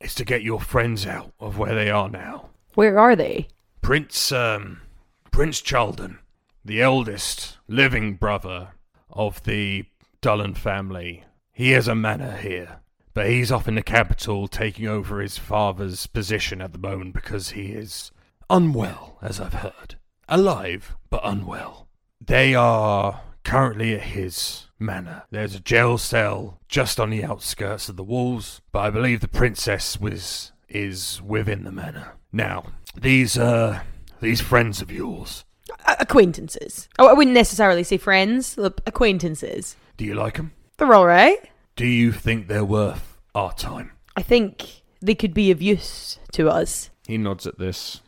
is 0.00 0.14
to 0.14 0.24
get 0.24 0.42
your 0.42 0.60
friends 0.60 1.06
out 1.06 1.32
of 1.40 1.58
where 1.58 1.74
they 1.74 1.90
are 1.90 2.08
now. 2.08 2.50
Where 2.74 2.98
are 2.98 3.16
they? 3.16 3.48
Prince, 3.80 4.30
um, 4.32 4.82
Prince 5.30 5.60
Chalden, 5.62 6.18
the 6.64 6.82
eldest 6.82 7.56
living 7.68 8.14
brother 8.14 8.68
of 9.10 9.42
the 9.44 9.84
Dullen 10.20 10.54
family, 10.54 11.24
he 11.56 11.70
has 11.70 11.88
a 11.88 11.94
manor 11.94 12.36
here. 12.36 12.80
But 13.14 13.30
he's 13.30 13.50
off 13.50 13.66
in 13.66 13.76
the 13.76 13.82
capital 13.82 14.46
taking 14.46 14.86
over 14.86 15.20
his 15.20 15.38
father's 15.38 16.06
position 16.06 16.60
at 16.60 16.72
the 16.72 16.78
moment 16.78 17.14
because 17.14 17.50
he 17.52 17.68
is 17.72 18.12
unwell, 18.50 19.16
as 19.22 19.40
I've 19.40 19.54
heard. 19.54 19.96
Alive, 20.28 20.94
but 21.08 21.22
unwell. 21.24 21.88
They 22.20 22.54
are 22.54 23.22
currently 23.42 23.94
at 23.94 24.02
his 24.02 24.66
manor. 24.78 25.22
There's 25.30 25.54
a 25.54 25.60
jail 25.60 25.96
cell 25.96 26.60
just 26.68 27.00
on 27.00 27.08
the 27.08 27.24
outskirts 27.24 27.88
of 27.88 27.96
the 27.96 28.04
walls, 28.04 28.60
but 28.70 28.80
I 28.80 28.90
believe 28.90 29.20
the 29.20 29.28
princess 29.28 29.98
was 29.98 30.52
is 30.68 31.22
within 31.24 31.64
the 31.64 31.72
manor. 31.72 32.16
Now, 32.32 32.66
these 32.94 33.38
uh 33.38 33.80
these 34.20 34.42
friends 34.42 34.82
of 34.82 34.90
yours, 34.92 35.46
A- 35.86 35.96
acquaintances. 36.00 36.86
Oh, 36.98 37.08
I 37.08 37.14
wouldn't 37.14 37.32
necessarily 37.34 37.82
say 37.82 37.96
friends. 37.96 38.58
Look, 38.58 38.82
acquaintances. 38.86 39.76
do 39.96 40.04
you 40.04 40.14
like 40.14 40.36
them? 40.36 40.52
They're 40.78 40.94
all 40.94 41.06
right. 41.06 41.38
Do 41.74 41.86
you 41.86 42.12
think 42.12 42.48
they're 42.48 42.64
worth 42.64 43.18
our 43.34 43.52
time? 43.52 43.92
I 44.16 44.22
think 44.22 44.82
they 45.00 45.14
could 45.14 45.32
be 45.32 45.50
of 45.50 45.62
use 45.62 46.18
to 46.32 46.48
us. 46.48 46.90
He 47.06 47.16
nods 47.16 47.46
at 47.46 47.58
this. 47.58 48.02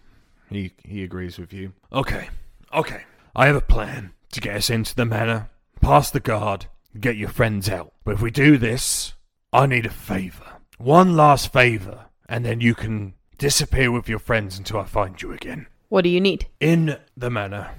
He 0.51 0.73
he 0.85 1.03
agrees 1.03 1.39
with 1.39 1.53
you. 1.53 1.73
Okay, 1.93 2.29
okay. 2.75 3.03
I 3.35 3.47
have 3.47 3.57
a 3.57 3.61
plan 3.61 4.13
to 4.33 4.41
get 4.41 4.57
us 4.57 4.71
into 4.71 4.95
the 4.95 5.05
manor, 5.05 5.49
past 5.81 6.13
the 6.13 6.21
guard, 6.21 6.67
and 6.93 7.03
get 7.03 7.17
your 7.17 7.29
friends 7.29 7.69
out. 7.69 7.93
But 8.05 8.15
if 8.15 8.23
we 8.23 8.31
do 8.31 8.59
this, 8.59 9.15
I 9.53 9.67
need 9.67 9.87
a 9.87 9.91
favour. 9.91 10.59
One 10.79 11.17
last 11.17 11.53
favour, 11.53 12.07
and 12.29 12.45
then 12.45 12.61
you 12.61 12.75
can 12.75 13.15
disappear 13.39 13.91
with 13.91 14.09
your 14.09 14.19
friends 14.19 14.59
until 14.59 14.81
I 14.81 14.85
find 14.85 15.21
you 15.21 15.33
again. 15.33 15.67
What 15.89 16.03
do 16.03 16.11
you 16.11 16.21
need? 16.21 16.47
In 16.61 16.99
the 17.17 17.31
manor, 17.31 17.71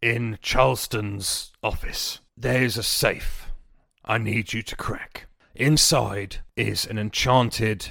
in 0.00 0.38
Charleston's 0.40 1.52
office, 1.62 2.20
there 2.36 2.62
is 2.62 2.78
a 2.78 2.82
safe 2.82 3.49
I 4.04 4.18
need 4.18 4.52
you 4.52 4.62
to 4.62 4.76
crack. 4.76 5.26
Inside 5.54 6.38
is 6.56 6.86
an 6.86 6.98
enchanted 6.98 7.88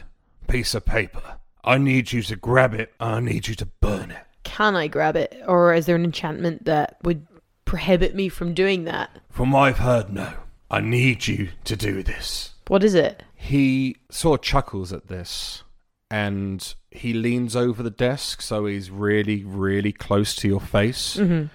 piece 0.47 0.73
of 0.73 0.85
paper. 0.85 1.37
I 1.63 1.77
need 1.77 2.11
you 2.11 2.23
to 2.23 2.35
grab 2.35 2.73
it, 2.73 2.93
I 2.99 3.19
need 3.19 3.47
you 3.47 3.55
to 3.55 3.65
burn 3.65 4.11
it. 4.11 4.25
Can 4.43 4.75
I 4.75 4.87
grab 4.87 5.15
it? 5.15 5.41
Or 5.47 5.73
is 5.73 5.85
there 5.85 5.95
an 5.95 6.03
enchantment 6.03 6.65
that 6.65 6.97
would 7.03 7.27
prohibit 7.65 8.15
me 8.15 8.29
from 8.29 8.53
doing 8.53 8.85
that? 8.85 9.11
From 9.29 9.51
what 9.51 9.61
I've 9.61 9.79
heard, 9.79 10.11
no. 10.11 10.33
I 10.71 10.81
need 10.81 11.27
you 11.27 11.49
to 11.65 11.75
do 11.75 12.01
this. 12.03 12.53
What 12.67 12.83
is 12.83 12.93
it? 12.93 13.23
He 13.35 13.97
sort 14.09 14.39
of 14.39 14.43
chuckles 14.43 14.93
at 14.93 15.07
this 15.07 15.63
and 16.11 16.73
he 16.91 17.13
leans 17.13 17.55
over 17.55 17.83
the 17.83 17.89
desk 17.89 18.41
so 18.41 18.65
he's 18.65 18.89
really, 18.89 19.43
really 19.43 19.91
close 19.91 20.35
to 20.37 20.47
your 20.47 20.59
face. 20.59 21.17
Mm-hmm. 21.17 21.47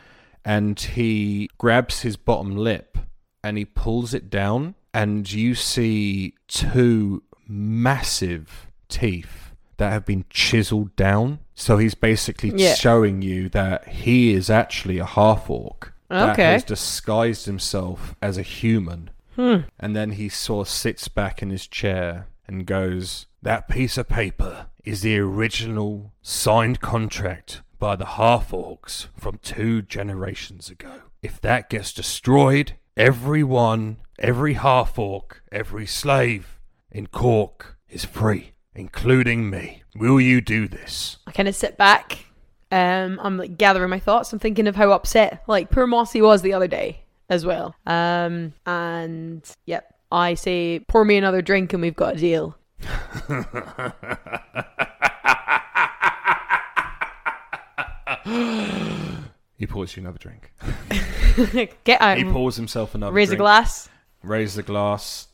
And 0.44 0.78
he 0.78 1.48
grabs 1.58 2.02
his 2.02 2.16
bottom 2.16 2.56
lip 2.56 2.98
and 3.44 3.56
he 3.58 3.64
pulls 3.64 4.12
it 4.14 4.30
down, 4.30 4.74
and 4.92 5.30
you 5.30 5.54
see 5.54 6.34
two 6.48 7.22
massive 7.46 8.66
teeth 8.88 9.52
that 9.76 9.90
have 9.92 10.06
been 10.06 10.24
chiseled 10.30 10.94
down. 10.96 11.40
So 11.54 11.78
he's 11.78 11.94
basically 11.94 12.50
Yeah. 12.56 12.74
showing 12.74 13.22
you 13.22 13.48
that 13.50 13.86
he 13.88 14.32
is 14.32 14.48
actually 14.50 14.98
a 14.98 15.04
half 15.04 15.48
orc 15.50 15.92
that 16.08 16.36
has 16.52 16.64
disguised 16.64 17.46
himself 17.46 18.14
as 18.22 18.38
a 18.38 18.42
human. 18.42 19.10
Hmm. 19.36 19.60
And 19.80 19.96
then 19.96 20.12
he 20.12 20.28
sort 20.28 20.68
of 20.68 20.72
sits 20.72 21.08
back 21.08 21.42
in 21.42 21.50
his 21.50 21.66
chair 21.66 22.28
and 22.46 22.66
goes, 22.66 23.26
That 23.42 23.68
piece 23.68 23.98
of 23.98 24.08
paper 24.08 24.66
is 24.84 25.02
the 25.02 25.18
original 25.18 26.12
signed 26.22 26.80
contract 26.80 27.60
by 27.78 27.96
the 27.96 28.06
half 28.06 28.50
orcs 28.52 29.08
from 29.18 29.38
two 29.42 29.82
generations 29.82 30.70
ago. 30.70 31.02
If 31.22 31.40
that 31.40 31.68
gets 31.68 31.92
destroyed, 31.92 32.74
everyone, 32.96 33.98
every 34.18 34.54
half 34.54 34.98
orc, 34.98 35.42
every 35.50 35.86
slave 35.86 36.58
in 36.90 37.06
Cork 37.08 37.76
is 37.88 38.04
free, 38.04 38.52
including 38.74 39.50
me. 39.50 39.82
Will 39.96 40.20
you 40.20 40.40
do 40.40 40.68
this? 40.68 41.18
I 41.26 41.32
kind 41.32 41.48
of 41.48 41.54
sit 41.54 41.76
back. 41.76 42.26
Um, 42.70 43.20
I'm 43.22 43.36
like 43.36 43.56
gathering 43.56 43.90
my 43.90 43.98
thoughts. 43.98 44.32
I'm 44.32 44.38
thinking 44.38 44.66
of 44.66 44.76
how 44.76 44.90
upset 44.92 45.44
like 45.46 45.70
poor 45.70 45.86
Mossy 45.86 46.20
was 46.20 46.42
the 46.42 46.52
other 46.52 46.68
day 46.68 47.02
as 47.28 47.46
well. 47.46 47.74
Um, 47.86 48.52
and 48.66 49.48
yep, 49.66 49.94
I 50.10 50.34
say 50.34 50.80
pour 50.88 51.04
me 51.04 51.16
another 51.16 51.42
drink 51.42 51.72
and 51.72 51.82
we've 51.82 51.96
got 51.96 52.16
a 52.16 52.18
deal. 52.18 52.56
he 59.56 59.66
pours 59.66 59.96
you 59.96 60.02
another 60.02 60.18
drink. 60.18 60.52
Get 61.84 62.00
out. 62.00 62.18
He 62.18 62.24
pours 62.24 62.56
himself 62.56 62.94
another 62.94 63.12
Raise 63.12 63.30
a 63.30 63.36
glass. 63.36 63.88
Raise 64.22 64.54
the 64.54 64.62
glass, 64.62 65.28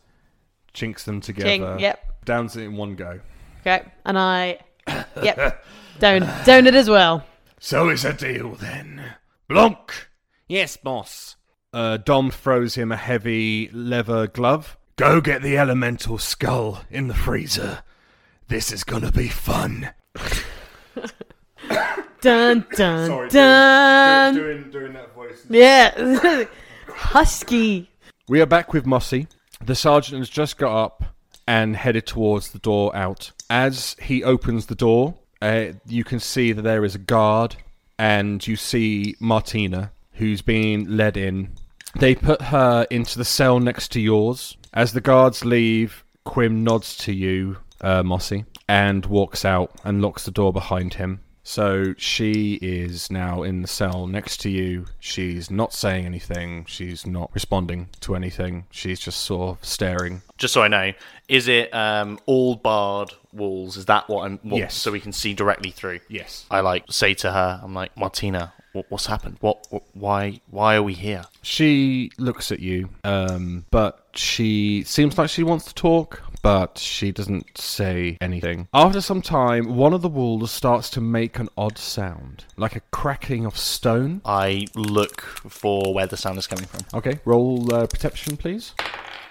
chinks 0.73 1.05
them 1.05 1.21
together. 1.21 1.49
Chink, 1.49 1.81
yep. 1.81 2.25
Downs 2.25 2.57
it 2.57 2.65
in 2.65 2.77
one 2.77 2.97
go. 2.97 3.21
Okay, 3.61 3.85
and 4.05 4.19
I, 4.19 4.59
yep, 5.23 5.65
down 5.99 6.21
down 6.45 6.67
it 6.67 6.75
as 6.75 6.89
well. 6.89 7.25
So 7.59 7.89
it's 7.89 8.05
a 8.05 8.13
deal 8.13 8.55
then. 8.55 9.15
Blanc, 9.49 10.09
Yes, 10.51 10.77
boss. 10.77 11.37
Uh, 11.73 11.97
Dom 11.97 12.33
throws 12.33 12.75
him 12.75 12.91
a 12.91 12.97
heavy 12.97 13.69
leather 13.73 14.27
glove. 14.27 14.77
Go 14.97 15.21
get 15.21 15.43
the 15.43 15.57
elemental 15.57 16.19
skull 16.19 16.83
in 16.91 17.07
the 17.07 17.15
freezer. 17.15 17.85
This 18.49 18.73
is 18.73 18.83
gonna 18.83 19.13
be 19.13 19.29
fun. 19.29 19.91
Dun 22.21 22.67
dun 22.77 23.29
dun. 23.29 24.35
doing, 24.35 24.71
doing 24.71 24.93
that 24.93 25.15
voice. 25.15 25.47
Yeah, 25.49 26.45
husky. 26.89 27.91
We 28.29 28.41
are 28.43 28.47
back 28.47 28.73
with 28.73 28.85
Mossy. 28.85 29.27
The 29.65 29.75
sergeant 29.75 30.19
has 30.19 30.29
just 30.29 30.59
got 30.59 30.77
up 30.85 31.05
and 31.47 31.75
headed 31.75 32.07
towards 32.07 32.51
the 32.51 32.59
door 32.59 32.95
out. 32.95 33.33
As 33.49 33.97
he 34.03 34.23
opens 34.23 34.67
the 34.67 34.75
door, 34.75 35.15
uh, 35.41 35.69
you 35.87 36.05
can 36.05 36.21
see 36.21 36.53
that 36.53 36.63
there 36.63 36.85
is 36.85 36.95
a 36.95 36.99
guard, 36.99 37.57
and 37.99 38.47
you 38.47 38.57
see 38.57 39.17
Martina, 39.19 39.91
who's 40.13 40.43
being 40.43 40.97
led 40.97 41.17
in. 41.17 41.51
They 41.99 42.15
put 42.15 42.43
her 42.43 42.87
into 42.91 43.19
the 43.19 43.25
cell 43.25 43.59
next 43.61 43.89
to 43.93 44.01
yours. 44.01 44.57
As 44.75 44.93
the 44.93 45.01
guards 45.01 45.45
leave, 45.45 46.05
Quim 46.27 46.59
nods 46.59 46.97
to 46.99 47.13
you, 47.13 47.57
uh, 47.81 48.03
Mossy, 48.03 48.45
and 48.69 49.05
walks 49.07 49.45
out 49.45 49.73
and 49.85 50.03
locks 50.03 50.25
the 50.27 50.31
door 50.31 50.53
behind 50.53 50.95
him. 50.95 51.21
So 51.43 51.95
she 51.97 52.55
is 52.55 53.11
now 53.11 53.43
in 53.43 53.63
the 53.63 53.69
cell 53.69 54.07
next 54.07 54.39
to 54.43 54.51
you. 54.51 54.87
She's 54.99 55.51
not 55.51 55.73
saying 55.73 56.07
anything. 56.07 56.65
She's 56.67 57.07
not 57.07 57.31
responding 57.33 57.89
to 58.01 58.15
anything. 58.15 58.67
She's 58.71 59.01
just 59.01 59.23
sort 59.23 59.59
of 59.59 59.65
staring. 59.65 60.23
Just 60.39 60.55
so 60.55 60.63
I 60.63 60.69
know, 60.69 60.93
is 61.29 61.49
it 61.49 61.73
um, 61.75 62.19
all 62.27 62.57
barred 62.57 63.13
walls? 63.33 63.77
Is 63.77 63.87
that 63.87 64.09
what 64.09 64.27
I'm? 64.27 64.39
What, 64.43 64.59
Yes. 64.59 64.75
So 64.75 64.93
we 64.93 65.01
can 65.01 65.13
see 65.13 65.35
directly 65.35 65.71
through. 65.71 66.01
Yes. 66.09 66.47
I 66.51 66.61
like 66.61 66.85
say 66.91 67.15
to 67.15 67.33
her, 67.33 67.61
I'm 67.63 67.75
like, 67.75 67.97
Martina, 67.97 68.53
what, 68.73 68.87
what's 68.89 69.07
happened? 69.07 69.37
What, 69.41 69.67
what? 69.71 69.83
Why? 69.95 70.41
Why 70.51 70.77
are 70.77 70.83
we 70.83 70.95
here? 70.95 71.25
She 71.43 72.13
looks 72.19 72.53
at 72.53 72.61
you, 72.61 72.91
um, 73.05 73.65
but 73.71 74.07
she 74.15 74.85
seems 74.85 75.17
like 75.19 75.31
she 75.31 75.43
wants 75.43 75.65
to 75.67 75.75
talk, 75.75 76.23
but 76.43 76.79
she 76.79 77.13
doesn't 77.13 77.59
say 77.59 78.17
anything. 78.21 78.69
After 78.73 79.01
some 79.01 79.23
time, 79.23 79.77
one 79.77 79.93
of 79.93 80.03
the 80.03 80.09
walls 80.09 80.51
starts 80.51 80.91
to 80.91 81.01
make 81.01 81.39
an 81.39 81.49
odd 81.57 81.79
sound, 81.79 82.45
like 82.57 82.77
a 82.77 82.81
cracking 82.91 83.47
of 83.47 83.57
stone. 83.57 84.21
I 84.25 84.67
look 84.75 85.21
for 85.23 85.95
where 85.95 86.07
the 86.07 86.17
sound 86.17 86.39
is 86.39 86.47
coming 86.47 86.67
from. 86.67 86.81
Okay, 86.95 87.21
roll 87.25 87.73
uh, 87.75 87.87
perception, 87.87 88.37
please. 88.37 88.75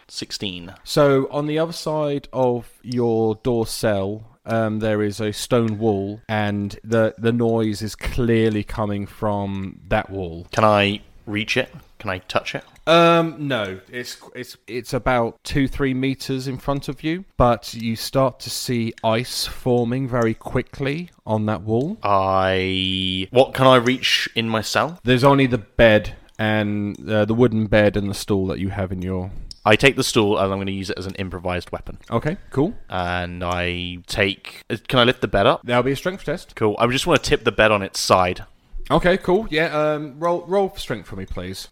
Sixteen. 0.07 0.74
So 0.84 1.28
on 1.30 1.45
the 1.45 1.60
other 1.60 1.74
side 1.74 2.28
of 2.34 2.68
your 2.82 3.36
door 3.36 3.68
cell, 3.68 4.24
um, 4.45 4.80
there 4.80 5.03
is 5.03 5.20
a 5.20 5.32
stone 5.32 5.78
wall, 5.78 6.22
and 6.28 6.80
the 6.84 7.14
the 7.18 7.32
noise 7.32 7.82
is 7.84 7.95
clearly 7.95 8.64
coming 8.64 9.05
from 9.05 9.82
that 9.88 10.10
wall. 10.10 10.47
Can 10.51 10.64
I 10.64 11.01
reach 11.28 11.55
it? 11.57 11.72
Can 11.99 12.10
I 12.10 12.20
touch 12.20 12.55
it? 12.55 12.64
Um, 12.89 13.47
no, 13.47 13.79
it's 13.91 14.17
it's 14.33 14.57
it's 14.67 14.93
about 14.93 15.37
two 15.43 15.67
three 15.67 15.93
meters 15.93 16.47
in 16.47 16.57
front 16.57 16.87
of 16.87 17.03
you, 17.03 17.23
but 17.37 17.73
you 17.73 17.95
start 17.95 18.39
to 18.41 18.49
see 18.49 18.93
ice 19.03 19.45
forming 19.45 20.07
very 20.07 20.33
quickly 20.33 21.11
on 21.25 21.45
that 21.45 21.61
wall. 21.61 21.97
I. 22.01 23.27
What 23.31 23.53
can 23.53 23.67
I 23.67 23.75
reach 23.75 24.27
in 24.35 24.49
my 24.49 24.61
cell? 24.61 24.99
There's 25.03 25.23
only 25.23 25.45
the 25.45 25.59
bed 25.59 26.15
and 26.39 26.97
uh, 27.09 27.25
the 27.25 27.33
wooden 27.35 27.67
bed 27.67 27.95
and 27.95 28.09
the 28.09 28.13
stool 28.15 28.47
that 28.47 28.59
you 28.59 28.69
have 28.69 28.91
in 28.91 29.01
your. 29.01 29.29
I 29.65 29.75
take 29.75 29.95
the 29.97 30.03
stool 30.03 30.37
and 30.39 30.51
I'm 30.51 30.57
going 30.57 30.67
to 30.67 30.71
use 30.73 30.89
it 30.89 30.97
as 30.97 31.05
an 31.05 31.13
improvised 31.15 31.69
weapon. 31.71 31.99
Okay, 32.09 32.37
cool. 32.49 32.73
And 32.89 33.43
I 33.43 33.99
take. 34.07 34.63
uh, 34.69 34.77
Can 34.87 34.99
I 34.99 35.03
lift 35.03 35.21
the 35.21 35.27
bed 35.27 35.45
up? 35.45 35.61
That'll 35.63 35.83
be 35.83 35.91
a 35.91 35.95
strength 35.95 36.23
test. 36.23 36.55
Cool. 36.55 36.75
I 36.79 36.87
just 36.87 37.05
want 37.05 37.21
to 37.23 37.29
tip 37.29 37.43
the 37.43 37.51
bed 37.51 37.71
on 37.71 37.83
its 37.83 37.99
side. 37.99 38.45
Okay, 38.89 39.17
cool. 39.17 39.47
Yeah. 39.51 39.65
Um, 39.65 40.17
roll 40.19 40.43
roll 40.47 40.73
strength 40.75 41.07
for 41.07 41.15
me, 41.17 41.25
please. 41.27 41.67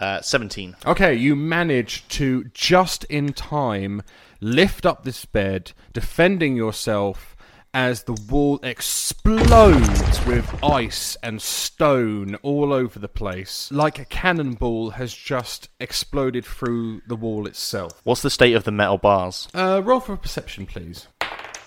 Uh, 0.00 0.20
Seventeen. 0.22 0.76
Okay, 0.86 1.14
you 1.14 1.36
manage 1.36 2.08
to 2.08 2.44
just 2.54 3.04
in 3.04 3.32
time 3.32 4.02
lift 4.40 4.86
up 4.86 5.04
this 5.04 5.24
bed, 5.26 5.72
defending 5.92 6.56
yourself 6.56 7.36
as 7.72 8.02
the 8.04 8.14
wall 8.28 8.58
explodes 8.62 10.26
with 10.26 10.64
ice 10.64 11.16
and 11.22 11.40
stone 11.40 12.34
all 12.36 12.72
over 12.72 12.98
the 12.98 13.08
place. 13.08 13.70
Like 13.70 13.98
a 13.98 14.04
cannonball 14.04 14.90
has 14.90 15.14
just 15.14 15.68
exploded 15.78 16.44
through 16.44 17.02
the 17.06 17.14
wall 17.14 17.46
itself. 17.46 18.00
What's 18.04 18.22
the 18.22 18.30
state 18.30 18.54
of 18.54 18.64
the 18.64 18.72
metal 18.72 18.98
bars? 18.98 19.48
Uh, 19.54 19.82
roll 19.84 20.00
for 20.00 20.16
perception, 20.16 20.66
please. 20.66 21.06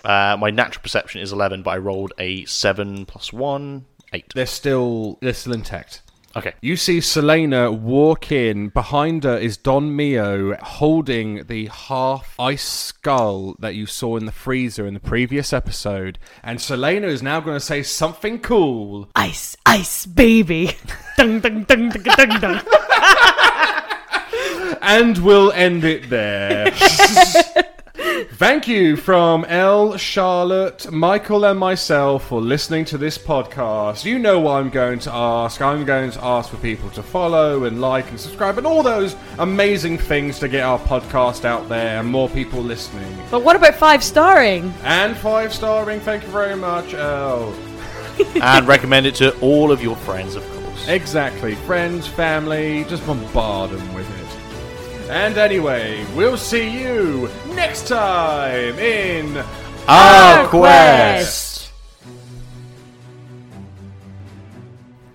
Uh, 0.04 0.36
my 0.38 0.50
natural 0.50 0.82
perception 0.82 1.22
is 1.22 1.32
11, 1.32 1.62
but 1.62 1.70
I 1.70 1.78
rolled 1.78 2.12
a 2.18 2.44
7 2.44 3.06
plus 3.06 3.32
1, 3.32 3.86
8. 4.12 4.32
They're 4.34 4.46
still 4.46 5.18
they're 5.22 5.32
still 5.32 5.54
intact. 5.54 6.02
Okay. 6.36 6.54
You 6.60 6.76
see 6.76 7.00
Selena 7.00 7.70
walk 7.70 8.32
in. 8.32 8.68
Behind 8.70 9.22
her 9.24 9.36
is 9.36 9.56
Don 9.56 9.94
Mio 9.94 10.56
holding 10.56 11.44
the 11.46 11.66
half 11.66 12.34
ice 12.40 12.64
skull 12.64 13.54
that 13.60 13.74
you 13.74 13.86
saw 13.86 14.16
in 14.16 14.26
the 14.26 14.32
freezer 14.32 14.86
in 14.86 14.94
the 14.94 15.00
previous 15.00 15.52
episode. 15.52 16.18
And 16.42 16.60
Selena 16.60 17.06
is 17.06 17.22
now 17.22 17.40
going 17.40 17.56
to 17.56 17.64
say 17.64 17.82
something 17.82 18.40
cool. 18.40 19.08
Ice, 19.14 19.56
ice, 19.64 20.06
baby. 20.06 20.76
dung, 21.16 21.40
dung, 21.40 21.64
dung, 21.64 21.90
dung, 21.90 22.02
dung, 22.02 22.40
dung. 22.40 22.60
And 24.86 25.16
we'll 25.18 25.50
end 25.52 25.82
it 25.84 26.10
there. 26.10 26.70
Thank 28.14 28.68
you 28.68 28.96
from 28.96 29.44
Elle, 29.46 29.96
Charlotte, 29.96 30.90
Michael, 30.92 31.44
and 31.44 31.58
myself 31.58 32.28
for 32.28 32.40
listening 32.40 32.84
to 32.86 32.98
this 32.98 33.18
podcast. 33.18 34.04
You 34.04 34.20
know 34.20 34.38
what 34.38 34.52
I'm 34.52 34.70
going 34.70 35.00
to 35.00 35.12
ask. 35.12 35.60
I'm 35.60 35.84
going 35.84 36.12
to 36.12 36.24
ask 36.24 36.48
for 36.50 36.56
people 36.58 36.90
to 36.90 37.02
follow 37.02 37.64
and 37.64 37.80
like 37.80 38.08
and 38.10 38.20
subscribe 38.20 38.56
and 38.58 38.66
all 38.66 38.84
those 38.84 39.16
amazing 39.40 39.98
things 39.98 40.38
to 40.38 40.48
get 40.48 40.62
our 40.62 40.78
podcast 40.78 41.44
out 41.44 41.68
there 41.68 41.98
and 41.98 42.08
more 42.08 42.28
people 42.28 42.60
listening. 42.60 43.18
But 43.32 43.42
what 43.42 43.56
about 43.56 43.74
five 43.74 44.04
starring? 44.04 44.72
And 44.84 45.16
five 45.16 45.52
starring, 45.52 45.98
thank 45.98 46.22
you 46.22 46.30
very 46.30 46.56
much, 46.56 46.94
Elle. 46.94 47.52
and 48.40 48.68
recommend 48.68 49.06
it 49.06 49.16
to 49.16 49.36
all 49.40 49.72
of 49.72 49.82
your 49.82 49.96
friends, 49.96 50.36
of 50.36 50.48
course. 50.52 50.86
Exactly. 50.88 51.56
Friends, 51.56 52.06
family, 52.06 52.84
just 52.84 53.04
bombard 53.06 53.70
them 53.70 53.94
with 53.94 54.08
it. 54.20 54.23
And 55.08 55.36
anyway, 55.36 56.04
we'll 56.14 56.36
see 56.36 56.68
you 56.80 57.30
next 57.54 57.88
time 57.88 58.78
in 58.78 59.44
Our 59.86 60.48
quest! 60.48 61.54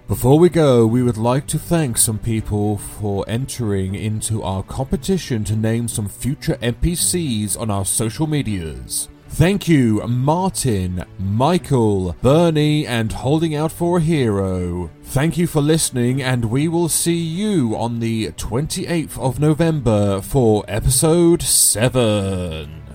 Before 0.08 0.40
we 0.40 0.50
go, 0.50 0.88
we 0.88 1.04
would 1.04 1.18
like 1.18 1.48
to 1.48 1.60
thank 1.60 1.98
some 1.98 2.18
people 2.18 2.78
for 2.78 3.24
entering 3.28 3.96
into 3.96 4.42
our 4.44 4.64
competition 4.64 5.44
to 5.46 5.56
name 5.56 5.88
some 5.88 6.08
future 6.08 6.56
NPCs 6.56 7.60
on 7.60 7.70
our 7.70 7.86
social 7.86 8.26
medias. 8.26 9.08
Thank 9.30 9.69
you, 9.69 10.05
Martin, 10.05 11.05
Michael, 11.17 12.15
Bernie, 12.21 12.86
and 12.86 13.11
Holding 13.11 13.55
Out 13.55 13.71
for 13.71 13.99
a 13.99 14.01
Hero. 14.01 14.89
Thank 15.03 15.38
you 15.38 15.47
for 15.47 15.61
listening, 15.61 16.21
and 16.21 16.45
we 16.45 16.67
will 16.67 16.89
see 16.89 17.15
you 17.15 17.75
on 17.75 17.99
the 17.99 18.32
28th 18.34 19.17
of 19.17 19.39
November 19.39 20.21
for 20.21 20.65
episode 20.67 21.41
7. 21.41 22.89